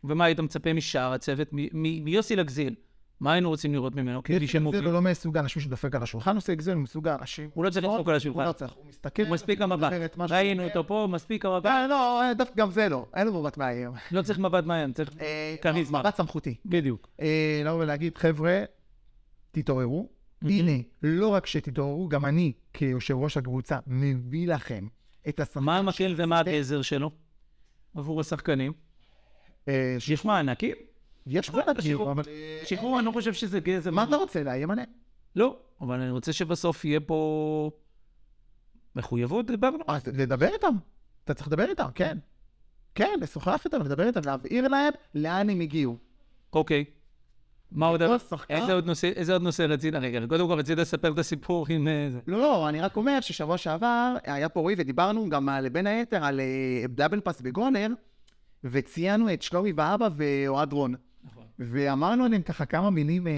ומה 0.03 0.25
היית 0.25 0.39
מצפה 0.39 0.73
משאר 0.73 1.13
הצוות? 1.13 1.47
מיוסי 1.73 2.35
לגזיל? 2.35 2.75
מה 3.19 3.33
היינו 3.33 3.49
רוצים 3.49 3.73
לראות 3.73 3.95
ממנו? 3.95 4.23
כפי 4.23 4.39
זה 4.39 4.47
שמוביל. 4.47 4.89
לא 4.89 5.01
מסוג 5.01 5.37
האנשים 5.37 5.61
שדופק 5.61 5.95
על 5.95 6.03
השולחן, 6.03 6.35
עושה 6.35 6.53
אגזל, 6.53 6.73
הוא 6.73 6.81
מסוג 6.81 7.07
האנשים... 7.07 7.49
הוא 7.53 7.65
לא 7.65 7.69
צריך 7.69 7.85
לדפוק 7.85 8.07
על 8.07 8.13
הוא 8.13 8.17
השולחן. 8.17 8.45
לא 8.45 8.51
צריך, 8.51 8.73
הוא 8.73 8.85
מסתכל... 8.85 9.23
הוא 9.23 9.31
מספיק 9.31 9.61
המבט. 9.61 9.91
ראינו. 10.29 10.63
אותו 10.63 10.87
פה, 10.87 11.07
מספיק 11.11 11.45
המבט. 11.45 11.65
אה, 11.65 11.87
לא, 11.87 12.21
אה, 12.21 12.33
דווקא 12.33 12.55
גם 12.55 12.71
זה 12.71 12.89
לא. 12.89 13.05
אין 13.15 13.27
לו 13.27 13.41
מבט 13.41 13.57
מאיים. 13.57 13.91
לא 14.11 14.21
צריך 14.21 14.39
מבט 14.39 14.63
מעיין, 14.63 14.93
צריך 14.93 15.09
אה, 15.21 15.55
כריזמה. 15.61 15.99
מבט 15.99 16.15
סמכותי. 16.15 16.55
בדיוק. 16.65 17.09
לבוא 17.65 17.79
ולהגיד, 17.79 18.17
חבר'ה, 18.17 18.63
תתעוררו. 19.51 20.09
הנה, 20.41 20.71
לא 21.03 21.27
רק 21.27 21.45
שתתעוררו, 21.45 22.07
גם 22.07 22.25
אני, 22.25 22.53
כיושב 22.73 23.15
ראש 23.17 23.37
הקבוצה, 23.37 23.79
מביא 23.87 24.47
לכם 24.47 24.87
את 25.29 25.39
הסמכות. 25.39 25.63
מה 25.63 25.77
המקל 25.77 26.13
ומה 26.17 26.39
הגזר 26.39 26.81
שלו 26.81 27.11
עבור 27.95 28.19
השחקנים? 28.19 28.88
אה, 29.67 29.95
יש 30.09 30.25
מענקים? 30.25 30.75
יש 31.27 31.45
שחרור- 31.47 32.11
אבל... 32.11 32.23
שחרור, 32.63 32.97
אני 32.99 33.05
לא 33.05 33.11
חושב 33.11 33.33
שזה. 33.33 33.59
מה 33.91 34.03
אתה 34.03 34.15
רוצה, 34.15 34.43
לאיים 34.43 34.71
עליהם? 34.71 34.87
לא, 35.35 35.57
אבל 35.81 36.01
אני 36.01 36.11
רוצה 36.11 36.33
שבסוף 36.33 36.85
יהיה 36.85 36.99
פה 36.99 37.71
מחויבות, 38.95 39.45
דיברנו. 39.45 39.77
אז 39.87 40.01
לדבר 40.07 40.47
איתם. 40.53 40.75
אתה 41.23 41.33
צריך 41.33 41.47
לדבר 41.47 41.69
איתם, 41.69 41.85
כן. 41.95 42.17
כן, 42.95 43.19
לשוחח 43.21 43.61
איתם, 43.65 43.81
לדבר 43.81 44.07
איתם, 44.07 44.19
להבהיר 44.25 44.67
להם 44.67 44.93
לאן 45.15 45.49
הם 45.49 45.59
הגיעו. 45.59 45.97
אוקיי. 46.53 46.85
מה 47.71 47.87
עוד... 47.87 48.01
שחקן- 48.29 48.55
איזה 49.15 49.33
עוד 49.33 49.41
נושא, 49.43 49.61
רצית? 49.61 49.93
רגע, 49.95 50.19
קודם 50.29 50.47
כל 50.47 50.53
רצית 50.59 50.77
לספר 50.77 51.11
את 51.13 51.17
הסיפור 51.19 51.65
עם... 51.69 51.87
אה, 51.87 52.07
זה. 52.11 52.19
לא, 52.27 52.37
לא, 52.37 52.69
אני 52.69 52.81
רק 52.81 52.97
אומר 52.97 53.21
ששבוע 53.21 53.57
שעבר 53.57 54.15
היה 54.23 54.49
פה 54.49 54.59
רועי 54.59 54.75
ודיברנו 54.77 55.29
גם 55.29 55.49
בין 55.71 55.87
היתר 55.87 56.23
על 56.25 56.39
אה, 56.39 56.45
דאבל 56.87 57.19
פאס 57.19 57.41
בגונר, 57.41 57.87
וציינו 58.63 59.33
את 59.33 59.41
שלומי 59.41 59.73
ואבא 59.75 60.09
ואוהד 60.15 60.73
רון. 60.73 60.95
נכון. 61.23 61.43
ואמרנו 61.59 62.23
עליהם 62.23 62.41
ככה 62.41 62.65
כמה 62.65 62.89
מילים 62.89 63.27
אה, 63.27 63.31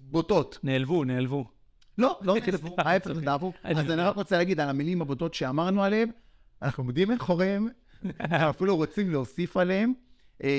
בוטות. 0.00 0.58
נעלבו, 0.62 1.04
נעלבו. 1.04 1.44
לא, 1.98 2.18
לא 2.22 2.34
נעלבו, 2.46 2.74
ההפך, 2.78 3.10
נעלבו. 3.22 3.52
אני 3.64 3.80
אז 3.80 3.90
אני 3.90 4.02
רק 4.02 4.16
רוצה 4.16 4.36
להגיד 4.38 4.60
על 4.60 4.68
המילים 4.68 5.02
הבוטות 5.02 5.34
שאמרנו 5.34 5.82
עליהם, 5.84 6.10
אנחנו 6.62 6.82
עומדים 6.82 7.08
מאחוריהם, 7.08 7.68
אנחנו 8.20 8.50
אפילו 8.56 8.76
רוצים 8.76 9.10
להוסיף 9.10 9.56
עליהם, 9.56 9.92
אה, 10.44 10.50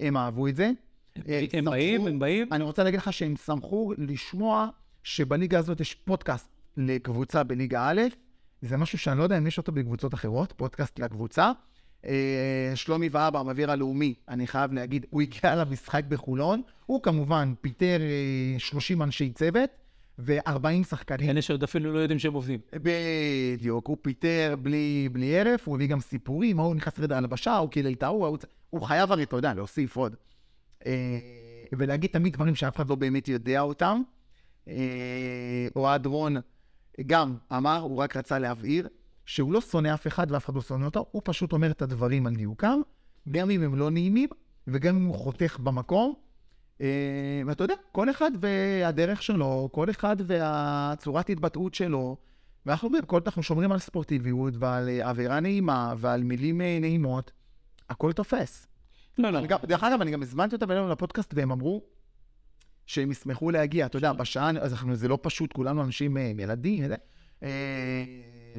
הם 0.00 0.16
אהבו 0.16 0.48
את 0.48 0.56
זה. 0.56 0.70
אה, 1.28 1.38
הם 1.52 1.64
שמחו- 1.64 1.70
באים, 1.70 2.06
הם 2.06 2.18
באים. 2.18 2.52
אני 2.52 2.64
רוצה 2.64 2.84
להגיד 2.84 3.00
לך 3.00 3.12
שהם 3.12 3.34
שמחו 3.36 3.92
לשמוע 3.98 4.68
שבליגה 5.02 5.58
הזאת 5.58 5.80
יש 5.80 5.94
פודקאסט 5.94 6.48
לקבוצה 6.76 7.42
בליגה 7.42 7.88
א', 7.90 8.00
זה 8.62 8.76
משהו 8.76 8.98
שאני 8.98 9.18
לא 9.18 9.22
יודע 9.22 9.38
אם 9.38 9.46
יש 9.46 9.58
אותו 9.58 9.72
בקבוצות 9.72 10.14
אחרות, 10.14 10.52
פודקאסט 10.56 10.98
לקבוצה. 10.98 11.52
אה, 12.08 12.72
שלומי 12.74 13.08
ואבא, 13.12 13.38
המעביר 13.38 13.70
הלאומי, 13.70 14.14
אני 14.28 14.46
חייב 14.46 14.72
להגיד, 14.72 15.06
הוא 15.10 15.22
הגיע 15.22 15.54
למשחק 15.54 16.04
בחולון, 16.08 16.62
הוא 16.86 17.02
כמובן 17.02 17.54
פיטר 17.60 17.98
אה, 18.00 18.58
30 18.58 19.02
אנשי 19.02 19.32
צוות 19.32 19.70
ו-40 20.18 20.84
שחקנים. 20.88 21.30
אלה 21.30 21.42
שעוד 21.42 21.62
אפילו 21.62 21.92
לא 21.92 21.98
יודעים 21.98 22.18
שהם 22.18 22.32
עובדים. 22.32 22.60
בדיוק, 22.72 23.86
הוא 23.86 23.96
פיטר 24.02 24.54
בלי, 24.62 25.08
בלי 25.12 25.40
הרף, 25.40 25.68
הוא 25.68 25.74
הביא 25.74 25.88
גם 25.88 26.00
סיפורים, 26.00 26.60
ההוא 26.60 26.74
נכנס 26.74 26.98
לחדר 26.98 27.16
הלבשה, 27.16 27.56
הוא 27.56 27.70
קילל 27.70 27.92
את 27.92 28.02
ההוא, 28.02 28.38
הוא 28.70 28.82
חייב 28.82 29.12
הרי, 29.12 29.22
אתה 29.22 29.36
יודע, 29.36 29.54
להוסיף 29.54 29.96
עוד. 29.96 30.16
אה, 30.86 31.18
ולהגיד 31.72 32.10
תמיד 32.10 32.32
דברים 32.32 32.54
שאף 32.54 32.76
אחד 32.76 32.90
לא 32.90 32.94
באמת 32.94 33.28
יודע 33.28 33.60
אותם. 33.60 34.02
אה, 34.68 35.68
אוהד 35.76 36.06
רון 36.06 36.36
גם 37.06 37.36
אמר, 37.52 37.80
הוא 37.80 37.96
רק 37.96 38.16
רצה 38.16 38.38
להבהיר, 38.38 38.88
שהוא 39.26 39.52
לא 39.52 39.60
שונא 39.60 39.94
אף 39.94 40.06
אחד 40.06 40.26
ואף 40.30 40.44
אחד 40.44 40.54
לא 40.54 40.60
שונא 40.62 40.84
אותו, 40.84 41.06
הוא 41.10 41.22
פשוט 41.24 41.52
אומר 41.52 41.70
את 41.70 41.82
הדברים 41.82 42.26
על 42.26 42.34
דיוקם, 42.34 42.80
גם 43.30 43.50
אם 43.50 43.62
הם 43.62 43.74
לא 43.74 43.90
נעימים, 43.90 44.28
וגם 44.66 44.96
אם 44.96 45.04
הוא 45.04 45.14
חותך 45.14 45.58
במקום. 45.62 46.14
אה, 46.80 46.86
ואתה 47.46 47.64
יודע, 47.64 47.74
כל 47.92 48.10
אחד 48.10 48.30
והדרך 48.40 49.22
שלו, 49.22 49.68
כל 49.72 49.90
אחד 49.90 50.16
והצורת 50.26 51.30
התבטאות 51.30 51.74
שלו, 51.74 52.16
ואנחנו 52.66 52.86
אומרים, 52.88 53.04
כל 53.04 53.20
אנחנו 53.26 53.42
שומרים 53.42 53.72
על 53.72 53.78
ספורטיביות 53.78 54.54
ועל 54.58 54.88
אה, 54.88 55.08
אווירה 55.10 55.40
נעימה 55.40 55.94
ועל 55.98 56.22
מילים 56.22 56.60
אה, 56.60 56.78
נעימות, 56.80 57.32
הכל 57.90 58.12
תופס. 58.12 58.66
לא, 59.18 59.30
לא. 59.30 59.46
גם- 59.46 59.58
דרך 59.62 59.84
אגב, 59.84 60.00
אני 60.00 60.10
גם 60.10 60.22
הזמנתי 60.22 60.54
אותם 60.54 60.70
אלינו 60.70 60.88
לפודקאסט, 60.88 61.34
והם 61.36 61.50
אמרו 61.50 61.82
שהם 62.86 63.10
ישמחו 63.10 63.50
להגיע. 63.50 63.86
אתה 63.86 63.96
יודע, 63.96 64.12
בשעה, 64.12 64.50
אז 64.60 64.72
אנחנו, 64.72 64.94
זה 64.94 65.08
לא 65.08 65.18
פשוט, 65.22 65.52
כולנו 65.52 65.82
אנשים 65.82 66.16
ילדים. 66.16 66.84
אה, 67.42 68.04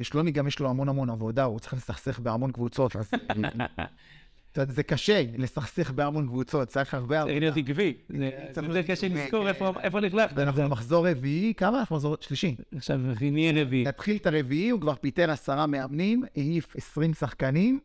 שלומי 0.02 0.30
גם 0.30 0.46
יש 0.46 0.58
לו 0.60 0.70
המון 0.70 0.88
המון 0.88 1.10
עבודה, 1.10 1.44
הוא 1.44 1.58
צריך 1.60 1.74
לסכסך 1.74 2.18
בהמון 2.18 2.52
קבוצות, 2.52 2.96
אז 2.96 3.10
זה 4.74 4.82
קשה 4.82 5.22
לסכסך 5.38 5.90
בהמון 5.90 6.26
קבוצות, 6.26 6.68
צריך 6.68 6.94
הרבה... 6.94 7.22
צריך 7.24 7.38
להיות 7.40 7.56
עקבי. 7.56 7.94
זה- 8.08 8.30
להיות 8.62 8.86
קשה 8.86 9.08
לזכור 9.08 9.42
כן. 9.42 9.48
איפה- 9.48 9.72
איפה 9.82 10.00
נכלך. 10.00 10.30
ואנחנו 10.34 10.62
במחזור 10.62 11.08
רביעי, 11.08 11.54
כמה 11.56 11.78
אנחנו 11.80 11.96
מחזור 11.96 12.16
שלישי? 12.20 12.56
עכשיו, 12.76 13.00
נהיה 13.20 13.62
רביעי. 13.62 13.84
נתחיל 13.84 14.16
את 14.16 14.26
הרביעי, 14.26 14.68
הוא 14.70 14.80
כבר 14.80 14.94
פיטר 14.94 15.30
עשרה 15.30 15.66
מאמנים, 15.66 16.22
העיף 16.36 16.76
עשרים 16.76 17.14
שחקנים, 17.14 17.80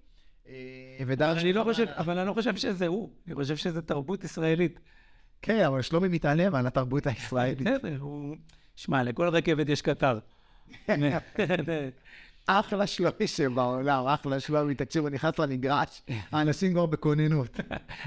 אה. 0.47 0.53
אני 1.31 1.53
לא 1.53 1.63
חושב, 1.63 1.85
אבל 1.87 2.17
אני 2.17 2.27
לא 2.27 2.33
חושב 2.33 2.55
שזה 2.55 2.87
הוא. 2.87 3.09
אני 3.27 3.35
חושב 3.35 3.55
שזה 3.55 3.81
תרבות 3.81 4.23
ישראלית. 4.23 4.79
כן, 5.41 5.65
אבל 5.65 5.81
שלומי 5.81 6.07
מתעלם 6.07 6.55
על 6.55 6.67
התרבות 6.67 7.07
הישראלית. 7.07 7.61
בסדר, 7.61 7.97
הוא... 7.99 8.35
שמע, 8.75 9.03
לכל 9.03 9.27
רכבת 9.29 9.69
יש 9.69 9.81
קטר. 9.81 10.19
אחלה 12.47 12.87
שלומי 12.87 13.27
שבעולם, 13.27 14.05
אחלה 14.07 14.39
שלומי, 14.39 14.75
תקשיבו, 14.75 15.09
נכנס 15.09 15.39
למגרש, 15.39 16.01
האנשים 16.31 16.71
כבר 16.73 16.85
בכוננות. 16.85 17.59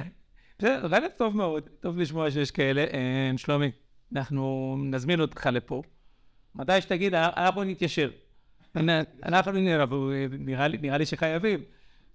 בסדר, 0.59 0.87
רעיון 0.87 1.09
טוב 1.17 1.37
מאוד, 1.37 1.69
טוב 1.81 1.99
לשמוע 1.99 2.31
שיש 2.31 2.51
כאלה. 2.51 2.81
אה, 2.83 3.31
שלומי, 3.37 3.71
אנחנו 4.15 4.77
נזמין 4.85 5.21
אותך 5.21 5.47
לפה. 5.53 5.83
מתי 6.55 6.81
שתגיד, 6.81 7.15
אנחנו 7.15 7.65
נתיישר. 7.65 8.11
אנחנו 9.23 9.53
נראה, 10.39 10.69
לי- 10.69 10.79
נראה 10.79 10.99
לי 10.99 11.07
שחייבים. 11.07 11.61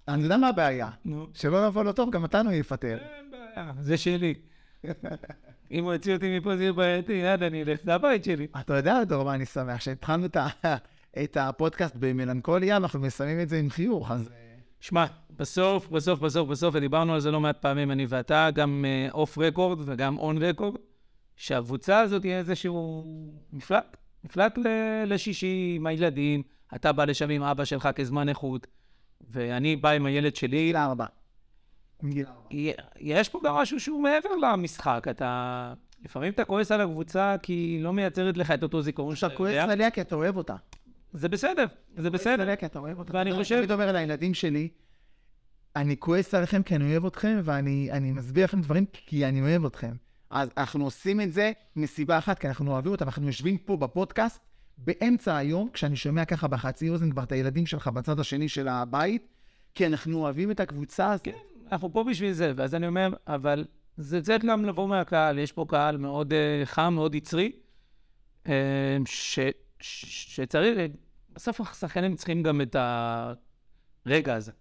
אני 0.07 0.23
יודע 0.23 0.37
מה 0.37 0.47
הבעיה, 0.47 0.89
שלא 1.33 1.67
נבוא 1.67 1.83
לו 1.83 1.93
טוב, 1.93 2.11
גם 2.11 2.23
אותנו 2.23 2.51
יפטר. 2.53 2.97
זה 3.79 3.97
שלי. 3.97 4.33
אם 5.71 5.83
הוא 5.83 5.93
יוציא 5.93 6.13
אותי 6.13 6.37
מפה 6.37 6.57
זה 6.57 6.63
יהיה 6.63 6.73
בעייתי, 6.73 7.13
יאללה, 7.13 7.47
אני 7.47 7.63
אלך, 7.63 7.79
זה 7.83 7.95
הבית 7.95 8.23
שלי. 8.23 8.47
אתה 8.59 8.73
יודע, 8.73 9.03
דור, 9.03 9.23
מה 9.23 9.35
אני 9.35 9.45
שמח, 9.45 9.81
שהתחלנו 9.81 10.27
את 11.23 11.37
הפודקאסט 11.41 11.95
במלנכוליה, 11.99 12.77
אנחנו 12.77 12.99
מסיימים 12.99 13.39
את 13.39 13.49
זה 13.49 13.59
עם 13.59 13.69
חיוך, 13.69 14.11
אז... 14.11 14.29
שמע, 14.79 15.05
בסוף, 15.37 15.89
בסוף, 15.89 16.19
בסוף, 16.19 16.49
בסוף, 16.49 16.75
ודיברנו 16.75 17.13
על 17.13 17.19
זה 17.19 17.31
לא 17.31 17.39
מעט 17.39 17.61
פעמים, 17.61 17.91
אני 17.91 18.05
ואתה, 18.09 18.49
גם 18.53 18.85
אוף 19.11 19.37
רקורד 19.37 19.79
וגם 19.85 20.17
און 20.17 20.43
רקורד, 20.43 20.75
שהקבוצה 21.35 21.99
הזאת 21.99 22.21
תהיה 22.21 22.37
איזשהו 22.37 23.05
מפלט, 23.53 23.97
מפלט 24.23 24.57
ל- 24.57 25.03
לשישי 25.05 25.73
עם 25.75 25.87
הילדים, 25.87 26.43
אתה 26.75 26.91
בא 26.91 27.05
לשם 27.05 27.29
עם 27.29 27.43
אבא 27.43 27.65
שלך 27.65 27.89
כזמן 27.95 28.29
איכות, 28.29 28.67
ואני 29.29 29.75
בא 29.75 29.89
עם 29.89 30.05
הילד 30.05 30.35
שלי. 30.35 30.65
גיל 30.65 30.77
ארבע. 30.77 31.05
ארבע. 32.03 32.73
יש 32.99 33.29
פה 33.29 33.39
גם 33.43 33.55
משהו 33.55 33.79
שהוא 33.79 34.03
מעבר 34.03 34.29
למשחק, 34.35 35.07
אתה... 35.09 35.73
לפעמים 36.05 36.31
אתה 36.33 36.45
כועס 36.45 36.71
על 36.71 36.81
הקבוצה 36.81 37.35
כי 37.41 37.53
היא 37.53 37.83
לא 37.83 37.93
מייצרת 37.93 38.37
לך 38.37 38.51
את 38.51 38.63
אותו 38.63 38.81
זיכרון 38.81 39.15
אתה 39.17 39.29
כועס 39.35 39.51
יודע. 39.51 39.63
עליה 39.63 39.91
כי 39.91 40.01
אתה 40.01 40.15
אוהב 40.15 40.37
אותה. 40.37 40.55
זה 41.13 41.29
בסדר, 41.29 41.65
זה 41.97 42.09
בסדר. 42.09 42.41
עליה 42.41 42.55
כי 42.55 42.65
אתה 42.65 42.79
אוהב 42.79 42.99
אותה. 42.99 43.17
ואני 43.17 43.31
אני 43.31 43.39
חושב- 43.39 43.57
תמיד 43.57 43.71
אומר 43.71 43.91
לילדים 43.91 44.33
שלי, 44.33 44.69
אני 45.75 45.97
כועס 45.99 46.33
עליכם 46.33 46.63
כי 46.63 46.75
אני 46.75 46.91
אוהב 46.91 47.05
אתכם, 47.05 47.41
ואני 47.43 47.89
אני 47.91 48.11
מסביר 48.11 48.43
לכם 48.43 48.61
דברים 48.61 48.85
כי 48.93 49.25
אני 49.25 49.41
אוהב 49.41 49.65
אתכם. 49.65 49.91
אז 50.29 50.49
אנחנו 50.57 50.83
עושים 50.83 51.21
את 51.21 51.33
זה 51.33 51.51
מסיבה 51.75 52.17
אחת, 52.17 52.39
כי 52.39 52.47
אנחנו 52.47 52.71
אוהבים 52.71 52.91
אותם, 52.91 53.05
אנחנו 53.05 53.27
יושבים 53.27 53.57
פה 53.57 53.77
בפודקאסט, 53.77 54.39
באמצע 54.77 55.35
היום, 55.35 55.69
כשאני 55.73 55.95
שומע 55.95 56.25
ככה 56.25 56.47
בחצי 56.47 56.89
אוזן 56.89 57.11
כבר 57.11 57.23
את 57.23 57.31
הילדים 57.31 57.65
שלך 57.65 57.87
בצד 57.87 58.19
השני 58.19 58.49
של 58.49 58.67
הבית, 58.67 59.27
כי 59.75 59.87
אנחנו 59.87 60.17
אוהבים 60.17 60.51
את 60.51 60.59
הקבוצה 60.59 61.11
הזאת. 61.11 61.25
כן, 61.25 61.31
אנחנו 61.71 61.93
פה 61.93 62.03
בשביל 62.03 62.31
זה, 62.31 62.53
ואז 62.55 62.75
אני 62.75 62.87
אומר, 62.87 63.09
אבל 63.27 63.65
זה 63.97 64.21
צריך 64.21 64.45
גם 64.45 64.65
לבוא 64.65 64.87
מהקהל, 64.87 65.39
יש 65.39 65.51
פה 65.51 65.65
קהל 65.69 65.97
מאוד 65.97 66.33
uh, 66.33 66.35
חם, 66.65 66.93
מאוד 66.95 67.15
יצרי, 67.15 67.51
uh, 68.45 68.49
ש, 69.05 69.39
ש, 69.79 70.05
שצריך, 70.35 70.77
בסוף 71.33 71.61
השחקנים 71.61 72.15
צריכים 72.15 72.43
גם 72.43 72.61
את 72.61 72.75
הרגע 74.05 74.35
הזה. 74.35 74.51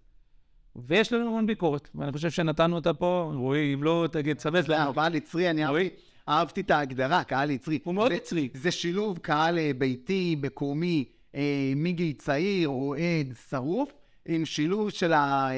ויש 0.75 1.13
לנו 1.13 1.27
המון 1.27 1.45
ביקורת, 1.45 1.89
ואני 1.95 2.11
חושב 2.11 2.29
שנתנו 2.29 2.75
אותה 2.75 2.93
פה, 2.93 3.31
רועי, 3.35 3.73
אם 3.73 3.83
לא, 3.83 4.07
תגיד, 4.11 4.39
זה 4.39 4.49
לנו. 4.67 4.93
קהל 4.93 5.15
יצרי, 5.15 5.49
אני. 5.49 5.65
אהבתי- 5.65 5.89
אהבתי 6.29 6.61
את 6.61 6.71
ההגדרה, 6.71 7.23
קהל 7.23 7.51
יצרי. 7.51 7.79
הוא 7.83 7.93
מאוד 7.93 8.11
יצרי. 8.11 8.49
זה 8.53 8.71
שילוב 8.71 9.17
קהל 9.17 9.57
אה, 9.59 9.71
ביתי, 9.77 10.35
מקומי, 10.41 11.05
אה, 11.35 11.41
מגיל 11.75 12.13
צעיר, 12.13 12.69
אוהד, 12.69 13.33
שרוף, 13.49 13.91
עם 14.27 14.45
שילוב 14.45 14.89
של. 14.89 15.13
אה, 15.13 15.49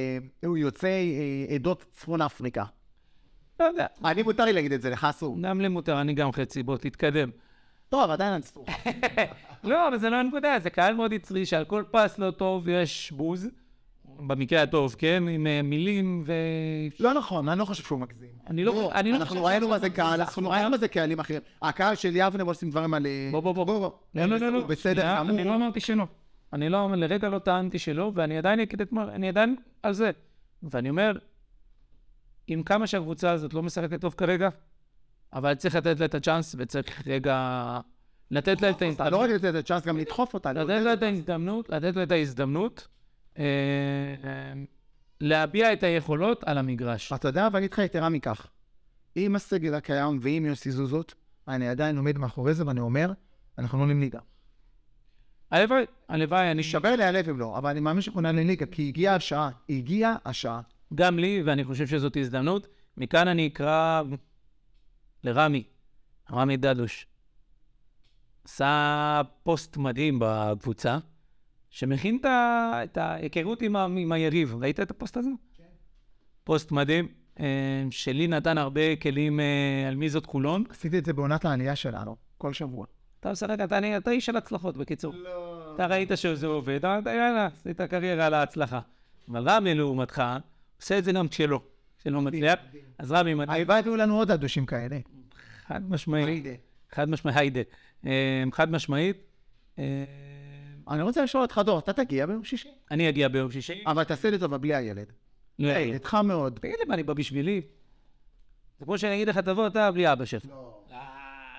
יוצאי 0.44 1.16
אה, 1.50 1.56
עדות 1.56 1.86
צפון 1.92 2.22
אפריקה. 2.22 2.64
לא 3.60 3.66
יודע. 3.66 3.86
אני 4.06 4.24
מותר 4.24 4.46
לי 4.46 4.54
להגיד 4.54 4.74
את 4.74 4.82
זה, 4.82 4.90
לך 4.90 5.04
אסור. 5.04 5.38
גם 5.42 5.62
לי 5.62 5.68
מותר, 5.68 6.02
אני 6.02 6.14
גם 6.14 6.32
חצי, 6.32 6.64
בוא, 6.64 6.78
תתקדם. 6.78 7.30
טוב, 7.90 8.10
עדיין 8.10 8.42
אסור. 8.42 8.66
לא, 9.64 9.88
אבל 9.88 9.98
זה 9.98 10.10
לא 10.10 10.16
הנקודה, 10.16 10.56
זה 10.64 10.70
קהל 10.70 10.96
מאוד 10.96 11.14
יצרי 11.14 11.46
שעל 11.46 11.66
כל 11.66 11.84
פס 11.92 12.20
לא 12.20 12.32
טוב 12.32 12.70
יש 12.70 13.12
בוז. 13.12 13.48
במקרה 14.06 14.62
הטוב, 14.62 14.96
כן? 14.98 15.24
עם 15.28 15.48
אה, 15.48 15.62
מילים 15.64 16.24
ו... 16.26 16.34
לא 17.00 17.14
נכון, 17.14 17.50
אני 17.50 17.60
לא 17.60 17.66
חושב 17.66 17.84
שהוא 17.84 18.00
מגזים. 18.00 18.30
אני 18.48 18.64
לא... 18.64 18.92
אני 18.94 19.12
לא 19.12 19.18
אנחנו 19.18 19.44
ראינו 19.44 19.68
מה 19.68 19.80
זה 19.80 19.90
קהל, 19.90 20.22
אנחנו 20.22 20.50
ראינו 20.50 20.70
מה 20.70 20.78
זה 20.78 20.88
קהלים 20.88 21.20
אחרים. 21.20 21.42
הקהל 21.62 21.96
של 21.96 22.16
יבנה 22.16 22.44
עושים 22.44 22.70
דברים 22.70 22.94
על... 22.94 23.06
בוא, 23.32 23.40
בוא, 23.40 23.66
בוא. 23.66 23.92
לא, 24.16 24.26
לא, 24.26 24.38
לא, 24.38 24.52
לא. 24.52 24.62
בסדר. 24.68 25.22
אני 25.22 25.44
לא 25.44 25.56
אמרתי 25.56 25.80
שלא. 25.80 26.06
אני 26.54 26.70
לא, 26.70 26.96
לרגע 26.96 27.30
לא 27.30 27.40
טענתי 27.40 27.80
שלא, 27.80 28.12
ואני 28.16 28.38
עדיין 28.38 28.60
אגיד 28.60 28.82
את 28.82 28.92
מה, 28.92 29.04
אני 29.04 29.30
עדיין 29.30 29.56
על 29.84 29.94
זה. 29.94 30.12
ואני 30.64 30.90
אומר, 30.90 31.18
עם 32.48 32.64
כמה 32.64 32.88
שהקבוצה 32.88 33.32
הזאת 33.32 33.54
לא 33.54 33.64
משחקת 33.64 34.02
טוב 34.02 34.14
כרגע, 34.14 34.50
אבל 35.34 35.56
צריך 35.56 35.76
לתת 35.76 36.00
לה 36.00 36.06
את 36.06 36.16
הצ'אנס, 36.16 36.56
וצריך 36.60 37.08
רגע 37.08 37.80
לתת 38.32 38.62
לה 38.62 38.70
את 38.70 38.76
אתה 38.76 39.10
לא 39.10 39.22
ההזדמנות. 39.22 39.30
רק 39.30 39.30
לתת 39.30 39.50
את 39.50 39.56
הצ'אנס, 39.56 39.86
גם 39.86 39.98
לדחוף 39.98 40.34
אותה. 40.34 40.54
לתת 40.54 40.84
לה 40.84 40.94
את 40.94 41.04
ההזדמנות, 41.04 41.70
לתת 41.70 41.96
לה 41.96 42.04
את 42.04 42.12
ההזדמנות, 42.12 42.88
אה, 43.40 43.44
אה, 44.24 44.54
להביע 45.22 45.74
את 45.74 45.84
היכולות 45.84 46.44
על 46.44 46.58
המגרש. 46.58 47.14
אתה 47.14 47.28
יודע, 47.28 47.48
אבל 47.48 47.58
אני 47.58 47.66
אגיד 47.66 47.74
לך 47.74 47.80
יתרה 47.80 48.10
מכך. 48.10 48.48
עם 49.16 49.36
הסגל 49.36 49.74
הקיים 49.74 50.20
ועם 50.22 50.46
יוסי 50.46 50.72
זוזות, 50.72 51.14
אני 51.48 51.68
עדיין 51.68 51.98
עומד 51.98 52.18
מאחורי 52.18 52.54
זה 52.54 52.68
ואני 52.68 52.80
אומר, 52.80 53.12
אנחנו 53.58 53.78
לא 53.78 53.84
עולים 53.84 54.00
ליגה. 54.00 54.20
הלוואי, 55.54 55.84
הלוואי, 56.10 56.52
אני 56.52 56.58
יישבר 56.60 56.96
לי 56.96 57.04
הלב 57.04 57.30
אם 57.30 57.40
לא, 57.40 57.58
אבל 57.58 57.70
אני 57.70 57.80
מאמין 57.80 58.02
שאנחנו 58.02 58.22
נעלה 58.22 58.44
ליגה, 58.44 58.66
כי 58.66 58.88
הגיעה 58.88 59.16
השעה, 59.16 59.50
הגיעה 59.70 60.16
השעה. 60.26 60.62
גם 60.96 61.20
לי, 61.20 61.42
ואני 61.46 61.64
חושב 61.64 61.88
שזאת 61.88 62.18
הזדמנות. 62.18 62.68
מכאן 62.98 63.28
אני 63.28 63.48
אקרא 63.48 64.02
לרמי, 65.24 65.64
רמי 66.32 66.58
דדוש. 66.58 67.08
עשה 68.46 69.22
פוסט 69.44 69.78
מדהים 69.78 70.18
בקבוצה, 70.22 70.98
שמכין 71.70 72.20
את 72.84 72.98
ההיכרות 72.98 73.62
עם, 73.62 73.76
ה- 73.76 73.86
עם 73.86 74.12
היריב. 74.12 74.56
ראית 74.62 74.80
את 74.80 74.92
הפוסט 74.92 75.18
הזה? 75.18 75.30
כן. 75.54 75.64
פוסט 76.44 76.72
מדהים, 76.72 77.08
אה, 77.40 77.46
שלי 77.92 78.28
נתן 78.28 78.58
הרבה 78.58 78.96
כלים 78.96 79.40
אה, 79.40 79.86
על 79.88 79.96
מי 79.96 80.10
זאת 80.10 80.26
חולון. 80.26 80.64
עשיתי 80.70 80.98
את 80.98 81.06
זה 81.06 81.14
בעונת 81.14 81.46
העלייה 81.46 81.76
שלנו, 81.76 82.16
כל 82.38 82.54
שבוע. 82.54 82.86
אתה 83.24 83.32
משחק, 83.32 83.58
אתה, 83.64 83.78
אני- 83.78 83.98
אתה 83.98 84.12
איש 84.12 84.26
של 84.26 84.38
הצלחות, 84.38 84.78
בקיצור. 84.78 85.14
לא. 85.16 85.72
אתה 85.76 85.86
ראית 85.88 86.12
שזה 86.16 86.48
עובד, 86.48 86.76
אתה 86.86 87.10
יאללה, 87.10 87.48
עשית 87.60 87.82
קריירה 87.82 88.26
על 88.26 88.34
ההצלחה. 88.34 88.80
אבל 89.30 89.50
רמי, 89.50 89.74
לעומתך, 89.76 90.24
עושה 90.82 90.98
את 90.98 91.04
זה 91.04 91.12
גם 91.12 91.28
כשלא. 91.28 91.60
כשלא 92.00 92.22
מצליח. 92.22 92.60
אז 92.98 93.12
רמי, 93.12 93.34
מדהים. 93.34 93.50
הלוואי 93.50 93.82
היו 93.86 93.96
לנו 93.96 94.18
עוד 94.18 94.32
אדושים 94.32 94.66
כאלה. 94.66 94.98
חד 95.68 95.92
משמעית. 95.92 96.44
חד 96.92 97.10
משמעית, 97.10 97.38
היידה. 97.38 97.62
חד 98.52 98.72
משמעית. 98.72 99.18
אה, 99.80 99.84
אני 100.90 101.02
רוצה 101.02 101.24
לשאול 101.24 101.44
אותך, 101.44 101.62
דור, 101.66 101.80
אתה 101.80 101.94
תגיע 101.94 102.26
ביום 102.26 102.44
שישי? 102.44 102.70
אני 102.92 103.10
אגיע 103.10 103.28
ביום 103.28 103.52
שישי. 103.52 103.84
אבל 103.88 104.04
תעשה 104.04 104.30
לי 104.30 104.40
טובה 104.40 104.58
בלי 104.58 104.76
הילד. 104.76 105.12
לא, 105.60 105.76
איתך 105.76 106.14
מאוד. 106.24 106.60
תגיד 106.62 106.76
לי 106.80 106.86
מה, 106.88 106.94
אני 106.94 107.04
בא 107.04 107.14
בשבילי? 107.14 107.62
זה 108.80 108.86
כמו 108.86 108.98
שאני 108.98 109.16
אגיד 109.16 109.28
לך, 109.30 109.38
תבוא 109.38 109.68
אתה 109.68 109.92
בלי 109.92 110.12
אבא 110.14 110.26
שלך. 110.26 110.46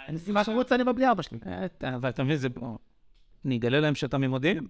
אני 0.08 0.18
מה 0.32 0.44
שרוצה 0.44 0.74
אני 0.74 0.84
בא 0.84 0.92
בלי 0.92 1.10
אבא 1.10 1.22
שלי. 1.22 1.38
אתה- 1.64 1.96
אבל 1.96 2.08
אתה 2.08 2.24
מבין, 2.24 2.36
זה... 2.36 2.48
אני 3.44 3.56
אגלה 3.56 3.80
להם 3.80 3.94
שאתה 3.94 4.18
ממודיעין? 4.18 4.66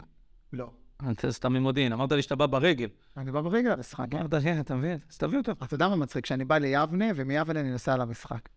לא. 0.53 0.70
אתה 1.11 1.32
סתם 1.32 1.53
ממודיעין. 1.53 1.93
אמרת 1.93 2.12
לי 2.12 2.22
שאתה 2.22 2.37
בא 2.37 2.47
ברגל. 2.47 2.89
אני 3.16 3.32
בא 3.32 3.41
ברגע 3.41 3.76
למשחק. 3.76 4.07
אמרת, 4.14 4.35
כן, 4.43 4.61
אתה 4.61 4.74
מבין? 4.74 4.99
אז 5.11 5.18
תביא 5.18 5.39
אותו. 5.39 5.53
אתה 5.53 5.74
יודע 5.74 5.89
מה 5.89 5.97
מצחיק? 5.97 6.26
שאני 6.26 6.45
בא 6.45 6.59
ליבנה, 6.59 7.05
ומיבנה 7.16 7.61
אני 7.61 7.70
נוסע 7.70 7.97
למשחק. 7.97 8.49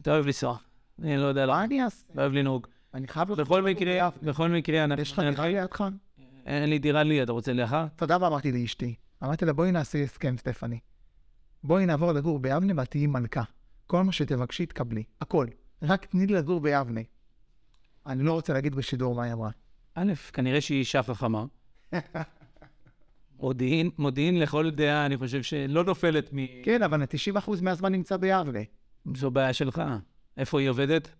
אתה 0.00 0.10
אוהב 0.12 0.26
לנסוע. 0.26 0.56
אני 1.02 1.16
לא 1.16 1.22
יודע, 1.26 1.46
לא 1.46 1.52
מה 1.52 1.64
אני 1.64 1.82
אעשה? 1.84 2.04
לא 2.14 2.20
אוהב 2.22 2.32
לנהוג. 2.32 2.66
אני 2.94 3.08
חייב... 3.08 3.32
בכל 3.32 3.62
מקרה, 3.62 4.08
בכל 4.22 4.48
מקרה, 4.50 4.84
אנחנו... 4.84 5.02
יש 5.02 5.12
לך 5.12 5.18
דירה 5.18 5.46
לידך? 5.48 5.84
אין 6.46 6.70
לי 6.70 6.78
דירה 6.78 7.02
לי, 7.02 7.22
אתה 7.22 7.32
רוצה 7.32 7.52
לאחר? 7.52 7.86
אתה 7.96 8.04
יודע 8.04 8.18
מה 8.18 8.26
אמרתי 8.26 8.52
לאשתי? 8.52 8.94
אמרתי 9.24 9.44
לה, 9.44 9.52
בואי 9.52 9.72
נעשה 9.72 10.02
הסכם, 10.02 10.36
סטפני. 10.38 10.78
בואי 11.64 11.86
נעבור 11.86 12.12
לגור 12.12 12.38
ביבנה 12.38 12.72
ואת 12.76 12.90
תהיי 12.90 13.06
מלכה. 13.06 13.42
כל 13.86 14.02
מה 14.04 14.12
שתבקשי 14.12 14.66
תקבלי. 14.66 15.02
הכל. 15.20 15.46
רק 15.84 16.04
תני 16.04 16.26
לי 16.26 16.34
לגור 16.34 16.60
ביבנה. 16.60 17.00
אני 18.06 18.22
לא 18.22 18.32
רוצה 18.32 18.52
להגיד 18.52 18.74
בשידור 18.74 19.14
מה 19.14 19.24
היא 19.24 19.32
אמרה. 19.32 19.50
א', 19.94 20.12
כנראה 20.32 20.60
שהיא 20.60 20.78
אישה 20.78 21.02
חכמה. 21.02 21.44
מודיעין, 23.40 23.90
מודיעין 23.98 24.40
לכל 24.40 24.70
דעה, 24.70 25.06
אני 25.06 25.16
חושב 25.16 25.42
שלא 25.42 25.84
נופלת 25.84 26.30
מ... 26.32 26.36
כן, 26.64 26.82
אבל 26.82 27.02
90% 27.02 27.62
מהזמן 27.62 27.92
נמצא 27.92 28.16
ביבנה. 28.16 28.58
זו 29.14 29.30
בעיה 29.30 29.52
שלך. 29.52 29.82
איפה 30.36 30.60
היא 30.60 30.68
עובדת? 30.68 31.10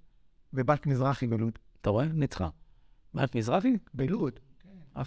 בבנק 0.53 0.87
מזרחי 0.87 1.27
בלוד. 1.27 1.59
אתה 1.81 1.91
רואה? 1.91 2.05
ניצחה. 2.05 2.49
בנק 3.15 3.35
מזרחי? 3.35 3.77
בלוד. 3.95 4.41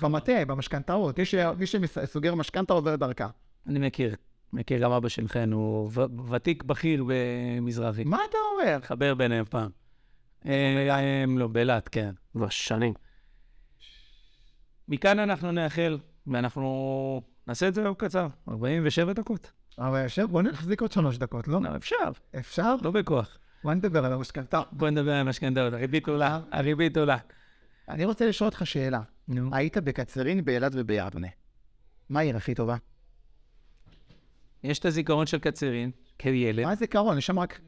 במטה, 0.02 0.46
במשכנתאות. 0.48 1.20
מי 1.58 1.66
שסוגר 1.66 2.36
משכנתה 2.36 2.74
עובר 2.74 2.96
דרכה. 2.96 3.30
אני 3.68 3.88
מכיר. 3.88 4.16
מכיר 4.54 4.82
גם 4.82 4.92
אבא 4.92 5.10
של 5.10 5.28
חן, 5.28 5.52
הוא 5.52 5.90
ו- 5.94 6.30
ותיק 6.30 6.64
בכיר 6.64 7.04
במזרחי. 7.08 8.04
מה 8.04 8.20
אתה 8.30 8.38
אומר? 8.54 8.80
חבר 8.82 9.16
ביניהם 9.16 9.46
פעם. 9.46 9.70
אה, 10.46 10.98
הם 11.24 11.38
לא, 11.38 11.48
באילת, 11.48 11.90
כן. 11.90 12.12
כבר 12.32 12.50
שנים. 12.50 12.94
מכאן 14.88 15.20
אנחנו 15.20 15.52
נאחל, 15.52 15.98
ואנחנו 16.28 17.22
נעשה 17.48 17.68
את 17.68 17.74
זה 17.74 17.82
יום 17.82 17.94
קצר, 17.94 18.28
47 18.50 19.14
דקות. 19.14 19.52
אבל 19.80 20.04
יושב, 20.04 20.24
בוא 20.24 20.42
נחזיק 20.42 20.82
עוד 20.82 20.92
שלוש 20.92 21.18
דקות, 21.18 21.48
לא? 21.48 21.62
לא, 21.62 21.76
אפשר, 21.76 21.96
אפשר? 22.40 22.76
לא 22.82 22.92
בכוח. 22.92 23.38
בוא 23.64 23.74
נדבר 23.74 24.06
על 24.06 24.14
המשכנתה. 24.14 24.62
בוא 24.72 24.90
נדבר 24.90 25.12
על 25.14 25.20
המשכנתאות, 25.20 25.74
הריבית 25.74 26.08
עולה, 26.08 26.40
הריבית 26.52 26.98
עולה. 26.98 27.18
אני 27.90 28.06
רוצה 28.06 28.28
לשאול 28.28 28.46
אותך 28.50 28.66
שאלה. 28.66 29.02
נו. 29.28 29.50
היית 29.56 29.78
בקצרין, 29.78 30.46
באילת 30.46 30.72
וביבנה. 30.76 31.28
מה 32.10 32.20
העיר 32.20 32.38
הכי 32.38 32.56
טובה? 32.56 32.76
יש 34.64 34.80
את 34.80 34.86
הזיכרון 34.86 35.26
של 35.26 35.40
קצרין, 35.40 35.92
כילד. 36.20 36.64
מה 36.66 36.72
הזיכרון? 36.72 37.18
יש 37.18 37.26
שם 37.26 37.40
רק... 37.40 37.60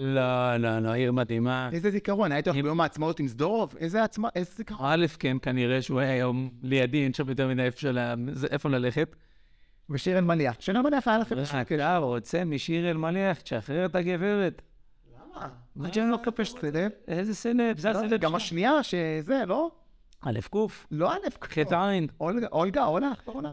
לא, 0.00 0.56
לא, 0.56 0.78
לא, 0.78 0.92
עיר 0.92 1.12
מדהימה. 1.12 1.68
איזה 1.72 1.90
זיכרון? 1.90 2.32
היית 2.32 2.48
הולך 2.48 2.62
ביום 2.62 2.80
העצמאות 2.80 3.20
עם 3.20 3.28
סדורוב? 3.28 3.74
איזה 3.78 4.04
עצמה... 4.04 4.28
איזה 4.34 4.50
זיכרון? 4.56 4.80
א', 4.84 5.06
כן, 5.18 5.36
כנראה 5.42 5.82
שהוא 5.82 6.00
היה 6.00 6.12
היום 6.12 6.50
לידי, 6.62 7.04
אין 7.04 7.14
שם 7.14 7.28
יותר 7.28 7.48
מדי 7.48 7.68
איפה 8.50 8.68
ללכת. 8.68 9.16
ושיר 9.90 10.18
אלמליח. 10.18 10.56
שיר 10.60 10.76
אלמליח 10.76 11.08
היה 11.08 11.18
לכם... 11.18 11.36
אתה 11.74 11.96
רוצה 11.98 12.44
משיר 12.44 12.90
אלמליח, 12.90 13.40
תשחרר 13.40 13.86
את 13.86 13.94
הגברת. 13.94 14.62
למה? 15.14 15.48
מה 15.76 15.92
שאני 15.92 16.10
לא 16.10 16.16
מקפש 16.16 16.50
סלב? 16.60 16.90
איזה 17.08 17.34
סלב, 17.34 17.78
זה 17.78 17.90
הסלב 17.90 18.20
גם. 18.20 18.34
השנייה 18.34 18.82
שזה, 18.82 19.42
לא? 19.46 19.70
א' 20.20 20.40
ק', 20.50 20.56
לא 20.90 21.12
א', 21.12 21.44
ח' 21.44 21.58
עין, 21.72 22.06
אולגה, 22.20 22.46
אולגה, 22.52 22.84
עולה. 22.84 23.10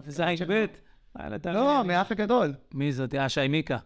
ז' 0.07 0.21
ב'. 0.47 0.65
אתה- 1.17 1.51
לא, 1.51 1.83
מאף 1.85 2.11
הגדול. 2.11 2.53
מי 2.73 2.91
זאת? 2.91 3.15
אה, 3.15 3.29
שי 3.29 3.47
מיקה. 3.47 3.77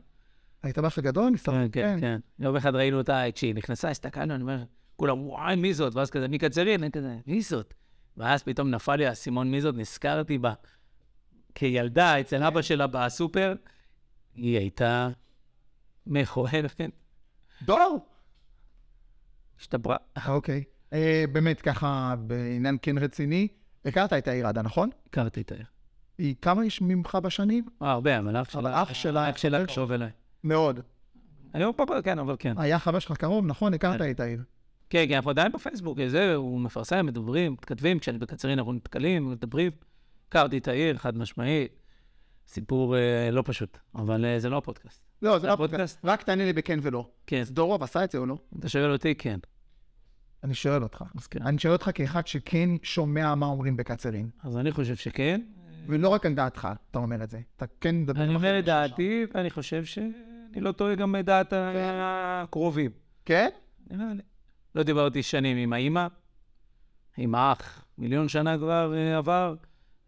היית 0.64 0.80
באף 0.80 0.98
הגדול? 0.98 1.38
כן, 1.38 1.68
כן, 1.72 1.98
כן. 2.02 2.20
יום 2.40 2.56
אחד 2.56 2.76
ראינו 2.76 2.98
אותה, 2.98 3.24
כשהיא 3.36 3.56
נכנסה, 3.56 3.90
הסתכלנו, 3.90 4.36
אני 4.36 4.42
אומר, 4.42 4.64
כולם, 4.96 5.22
וואי, 5.28 5.56
מי 5.56 5.74
זאת? 5.74 5.96
ואז 5.96 6.10
כזה, 6.10 6.28
מיקה 6.28 6.50
צרין, 6.50 6.84
אני 6.84 6.92
כזה, 6.92 7.18
מי 7.28 7.42
זאת? 7.42 7.74
ואז 8.18 8.44
פתאום 8.44 8.70
נפל 8.70 8.96
לי 8.96 9.08
האסימון 9.08 9.52
מי 9.52 9.62
זאת, 9.62 9.76
נזכרתי 9.76 10.38
בה. 10.38 10.54
כילדה, 11.56 12.20
אצל 12.20 12.44
אבא 12.44 12.62
שלה 12.62 12.88
בסופר, 12.88 13.56
היא 14.36 14.58
הייתה 14.58 15.10
מכוערת, 16.08 16.82
דור! 17.66 18.06
השתברה. 19.60 19.98
אוקיי. 20.28 20.64
אה, 20.94 21.24
באמת, 21.32 21.62
ככה, 21.62 22.16
בעניין 22.20 22.78
כן 22.82 22.98
רציני, 22.98 23.48
הכרת 23.86 24.14
את 24.14 24.28
העיר 24.28 24.48
עדה, 24.48 24.62
נכון? 24.62 24.90
הכרתי 25.08 25.42
את 25.42 25.52
העיר. 25.52 25.66
היא 26.18 26.36
כמה 26.42 26.62
איש 26.62 26.82
ממך 26.82 27.16
בשנים? 27.24 27.66
אה, 27.82 27.92
הרבה, 27.92 28.20
אבל 28.20 28.38
אח 28.42 28.56
אבל 28.56 28.62
שלה, 28.64 28.84
אח 28.84 28.94
שלה- 28.94 29.30
אח 29.30 29.38
שלה 29.38 29.66
קשוב 29.66 29.92
אליי. 29.92 30.10
מאוד. 30.44 30.80
אני 31.54 31.64
לא 31.64 31.74
פה, 31.78 31.86
כן, 32.04 32.20
אבל 32.20 32.36
כן. 32.40 32.54
היה 32.58 32.80
חבר 32.80 33.00
שלך 33.00 33.18
קרוב, 33.18 33.46
נכון? 33.46 33.74
הכרת 33.74 34.02
את 34.02 34.20
העיר. 34.20 34.44
כן, 34.90 35.06
כן, 35.08 35.16
אנחנו 35.16 35.30
עדיין 35.30 35.52
בפייסבוק, 35.52 35.98
זה, 36.08 36.36
הוא 36.36 36.60
מפרסם, 36.60 37.06
מדברים, 37.06 37.54
מתכתבים, 37.54 38.00
כשאני 38.00 38.18
בקצרין 38.18 38.58
אנחנו 38.60 38.74
נתקלים, 38.74 39.32
מדברים. 39.32 39.72
הכרתי 40.28 40.58
את 40.58 40.68
העיר, 40.68 40.98
חד 40.98 41.18
משמעית. 41.18 41.72
סיפור 42.48 42.98
אה, 42.98 43.30
לא 43.32 43.44
פשוט, 43.46 43.78
אבל 43.96 44.26
אה, 44.26 44.40
זה 44.40 44.50
לא 44.50 44.58
הפודקאסט. 44.58 45.02
לא, 45.22 45.40
זה 45.40 45.48
לא 45.48 45.54
הפודקאסט? 45.54 46.00
רק 46.04 46.24
תענה 46.24 46.46
לי 46.46 46.54
בכן 46.54 46.80
ולא. 46.82 47.10
כן, 47.28 47.44
סדורוב 47.46 47.84
עשה 47.84 48.04
את 48.04 48.12
זה 48.12 48.18
או 48.18 48.26
לא? 48.26 48.38
אתה 48.60 48.70
שואל 48.70 48.92
אותי, 48.92 49.16
כן. 49.16 49.40
אני 50.44 50.54
שואל 50.54 50.84
אותך. 50.84 51.04
כן. 51.30 51.42
אני 51.42 51.60
שואל 51.60 51.74
אותך 51.74 51.90
כאחד 51.94 52.28
שכן 52.28 52.70
שומע 52.84 53.36
מה 53.36 53.46
אומרים 53.46 53.78
בקצרין. 53.78 54.30
אז 54.44 54.58
אני 54.58 54.72
חושב 54.72 54.96
שכן. 54.96 55.42
ולא 55.88 56.10
רק 56.10 56.26
על 56.26 56.34
דעתך, 56.34 56.68
אתה 56.92 57.00
אומר 57.00 57.24
את 57.24 57.30
זה. 57.30 57.40
אתה 57.58 57.66
כן 57.82 57.96
מדבר... 57.96 58.24
אני 58.24 58.36
אומר 58.36 58.60
את 58.60 58.66
דעתי, 58.66 59.26
ואני 59.34 59.50
חושב 59.50 59.86
שאני 59.86 60.62
לא 60.62 60.72
טועה 60.72 60.96
גם 60.96 61.16
את 61.16 61.26
דעת 61.26 61.54
הקרובים. 61.56 62.92
כן? 63.26 63.50
נראה 63.90 64.14
לי. 64.14 64.22
לא 64.76 64.84
דיברתי 64.84 65.24
שנים 65.24 65.58
עם 65.58 65.74
האימא, 65.74 66.08
עם 67.18 67.36
האח, 67.36 67.86
מיליון 67.98 68.28
שנה 68.28 68.58
כבר 68.58 68.94
אה, 68.96 69.18
עבר. 69.18 69.56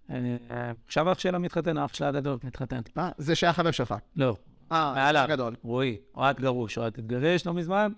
אה, 0.09 0.71
עכשיו 0.85 1.11
אח 1.11 1.19
שלה 1.19 1.37
מתחתן, 1.37 1.77
אח 1.77 1.93
שלה 1.93 2.07
הגדול 2.07 2.37
מתחתן. 2.43 2.81
מה? 2.95 3.11
זה 3.17 3.35
שהיה 3.35 3.53
חבר 3.53 3.71
שלך. 3.71 3.95
לא, 4.15 4.37
אה, 4.71 4.93
מעליו. 4.95 5.25
גדול. 5.29 5.55
רועי, 5.63 5.97
אוהד 6.15 6.39
גרוש, 6.39 6.77
אוהד 6.77 6.99
התגרש 6.99 7.47
לא 7.47 7.53
מזמן, 7.53 7.91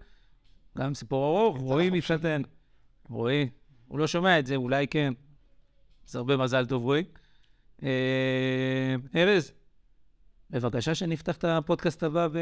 גם 0.78 0.93
סיפור 0.93 1.39
ארוך, 1.39 1.57
רועי 1.57 1.89
מתחתן. 1.89 2.41
רועי, 3.09 3.49
הוא 3.88 3.99
לא 3.99 4.07
שומע 4.07 4.39
את 4.39 4.45
זה, 4.45 4.55
אולי 4.55 4.88
כן. 4.88 5.13
אז 6.09 6.15
הרבה 6.15 6.38
מזל 6.38 6.65
טוב, 6.65 6.84
רועי. 6.84 7.03
אה, 7.84 8.95
ארז, 9.15 9.51
בבקשה 10.49 10.95
שנפתח 10.95 11.38
את 11.38 11.43
הפודקאסט 11.43 12.03
הבא 12.03 12.28
לא 12.28 12.41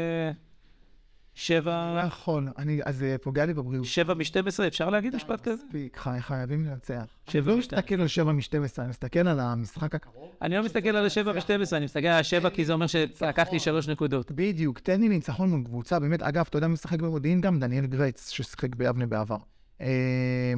בשבע... 1.34 2.02
יכול, 2.06 2.48
אני, 2.58 2.80
אז 2.84 2.96
זה 2.96 3.16
פוגע 3.22 3.46
לי 3.46 3.54
בבריאות. 3.54 3.84
שבע 3.86 4.14
משתים-עשרה, 4.14 4.66
אפשר 4.66 4.90
להגיד 4.90 5.16
משפט 5.16 5.40
כזה? 5.40 5.62
מספיק, 5.66 5.96
חי- 5.96 6.20
חייבים 6.20 6.64
לנצח. 6.64 7.04
שבע 7.30 7.52
לא 7.52 7.58
משתיים. 7.58 7.78
מסתכל 7.78 8.00
על 8.00 8.06
7 8.08 8.32
מ-12, 8.32 8.52
אני 8.78 8.88
מסתכל 8.88 9.28
על 9.28 9.40
המשחק 9.40 9.94
הקרוב. 9.94 10.30
אני 10.42 10.54
לא 10.56 10.64
מסתכל 10.64 10.88
על 10.88 11.06
השבע 11.06 11.32
ושתים 11.36 11.60
עשרה, 11.62 11.76
אני 11.76 11.84
מסתכל 11.84 12.06
על 12.06 12.20
השבע 12.20 12.50
כי 12.50 12.64
זה 12.64 12.72
אומר 12.72 12.86
שלקחתי 12.86 13.60
שלוש 13.60 13.88
נקודות. 13.88 14.32
בדיוק, 14.32 14.78
תן 14.78 15.00
לי 15.00 15.08
ניצחון 15.08 15.50
מול 15.50 15.64
קבוצה, 15.64 15.98
באמת, 16.00 16.22
אגב, 16.22 16.44
אתה 16.48 16.56
יודע 16.56 16.66
מי 16.66 16.72
משחק 16.72 17.00
במודיעין 17.00 17.40
גם? 17.40 17.60
דניאל 17.60 17.86
גרייץ, 17.86 18.30
ששיחק 18.30 18.74
ביבנה 18.74 19.06
בעבר. 19.06 19.36
אה, 19.80 20.52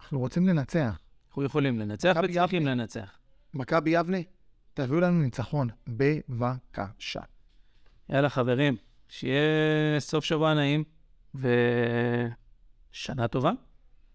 אנחנו 0.00 0.18
רוצים 0.18 0.46
לנצח. 0.48 0.98
אנחנו 1.28 1.44
יכולים 1.44 1.78
לנצח 1.78 2.16
וצריכים. 2.24 2.66
לנצח. 2.66 3.18
מכבי 3.54 3.90
יבנה, 3.90 4.18
תביאו 4.74 5.00
לנו 5.00 5.22
ניצחון, 5.22 5.68
בבקשה. 5.88 7.20
יאללה, 8.08 8.28
חברים, 8.28 8.76
שיהיה 9.08 10.00
סוף 10.00 10.24
שבוע 10.24 10.54
נעים 10.54 10.84
ושנה 11.34 13.28
טובה. 13.28 13.52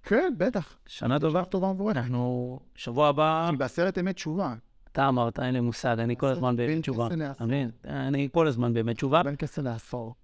כן, 0.03 0.33
בטח. 0.37 0.77
שנה 0.87 1.19
טובה. 1.19 1.45
טובה 1.45 1.67
ומבורכת. 1.67 1.97
אנחנו, 1.97 2.59
שבוע 2.75 3.07
הבא, 3.07 3.51
בעשרת 3.57 3.97
ימי 3.97 4.13
תשובה. 4.13 4.55
אתה 4.91 5.07
אמרת, 5.07 5.39
אין 5.39 5.53
לי 5.53 5.59
מושג, 5.59 5.99
אני 5.99 6.15
כל 6.17 6.27
הזמן 6.27 6.55
באמת 6.55 6.81
תשובה. 6.81 7.07
אתה 7.31 7.45
מבין? 7.45 7.71
אני 7.85 8.29
כל 8.31 8.47
הזמן 8.47 8.73
באמת 8.73 8.95
תשובה. 8.95 9.23
בין 9.23 9.35
כסה 9.35 9.61
לעשור. 9.61 10.15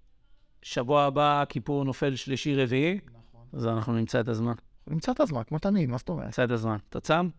שבוע 0.61 1.03
הבא 1.03 1.43
כיפור 1.49 1.83
נופל 1.85 2.15
שלישי-רביעי, 2.15 2.99
נכון. 3.05 3.47
אז 3.53 3.67
אנחנו 3.67 3.93
נמצא 3.93 4.19
את 4.19 4.27
הזמן. 4.27 4.53
נמצא 4.87 5.11
את 5.11 5.19
הזמן, 5.19 5.41
כמו 5.47 5.59
תמיד, 5.59 5.89
מה 5.89 5.97
זאת 5.97 6.09
אומרת? 6.09 6.25
נמצא 6.25 6.43
את 6.43 6.51
הזמן. 6.51 6.77
אתה 6.89 6.99
צם? 6.99 7.29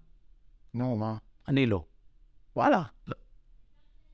נו, 0.74 0.96
מה? 0.96 1.16
אני 1.48 1.66
לא. 1.66 1.84
וואלה. 2.56 2.82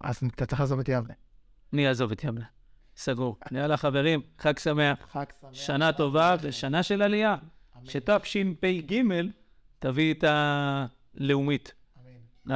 אז 0.01 0.21
אתה 0.35 0.47
צריך 0.47 0.61
לעזוב 0.61 0.81
את 0.81 0.89
יבנה. 0.89 1.15
אני 1.73 1.89
אעזוב 1.89 2.13
את 2.13 2.25
יבנה. 2.25 2.45
סגור. 2.97 3.37
יאללה, 3.53 3.77
חברים, 3.77 4.21
חג 4.39 4.59
שמח. 4.59 4.99
חג 5.13 5.25
שמח. 5.41 5.53
שנה 5.53 5.93
טובה 5.93 6.37
ושנה 6.43 6.83
של 6.83 7.03
עלייה. 7.03 7.37
שתשפ"ג 7.85 9.03
תביא 9.79 10.15
את 10.15 10.25
הלאומית. 10.27 11.75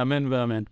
אמן 0.01 0.33
ואמן. 0.33 0.63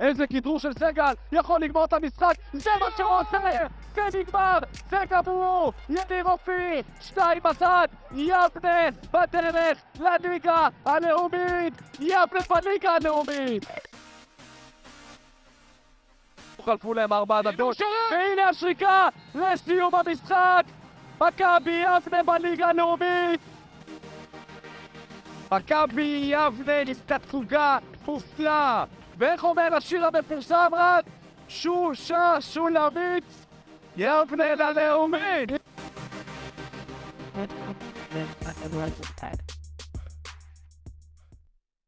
איזה 0.00 0.26
כדרור 0.26 0.58
של 0.58 0.72
סגל, 0.72 1.12
יכול 1.32 1.60
לגמור 1.60 1.84
את 1.84 1.92
המשחק, 1.92 2.34
זה 2.52 2.70
מה 2.80 2.86
שהוא 2.96 3.10
רוצה! 3.10 3.38
זה 3.94 4.18
נגמר! 4.18 4.58
זה 4.90 4.98
גמור! 5.10 5.72
ידיר 5.88 6.24
אופי! 6.24 6.82
שתיים 7.00 7.42
בצד! 7.42 7.88
יבנה 8.12 8.88
בדרך 9.12 9.78
לליגה 10.00 10.68
הלאומית! 10.84 11.74
יבנה 12.00 12.40
בליגה 12.50 12.90
הלאומית! 12.90 13.66
חלפו 16.64 16.94
להם 16.94 17.12
ארבע 17.12 17.42
דקות, 17.42 17.80
והנה 18.10 18.48
השריקה 18.48 19.08
לסיום 19.34 19.94
המשחק! 19.94 20.62
מכבי 21.20 21.82
יבנה 21.84 22.22
בליגה 22.22 22.66
הלאומית! 22.66 23.40
מכבי 25.52 26.32
יבנה 26.32 26.84
נפתצוגה 26.84 27.78
תפוסה! 27.92 28.84
ואיך 29.22 29.44
אומר 29.44 29.74
השיר 29.76 30.06
המפורסם 30.06 30.68
רק? 30.72 31.04
שושה 31.48 32.36
שולמית 32.40 33.24
יבנה 33.96 34.54
ללאומית! 34.54 35.50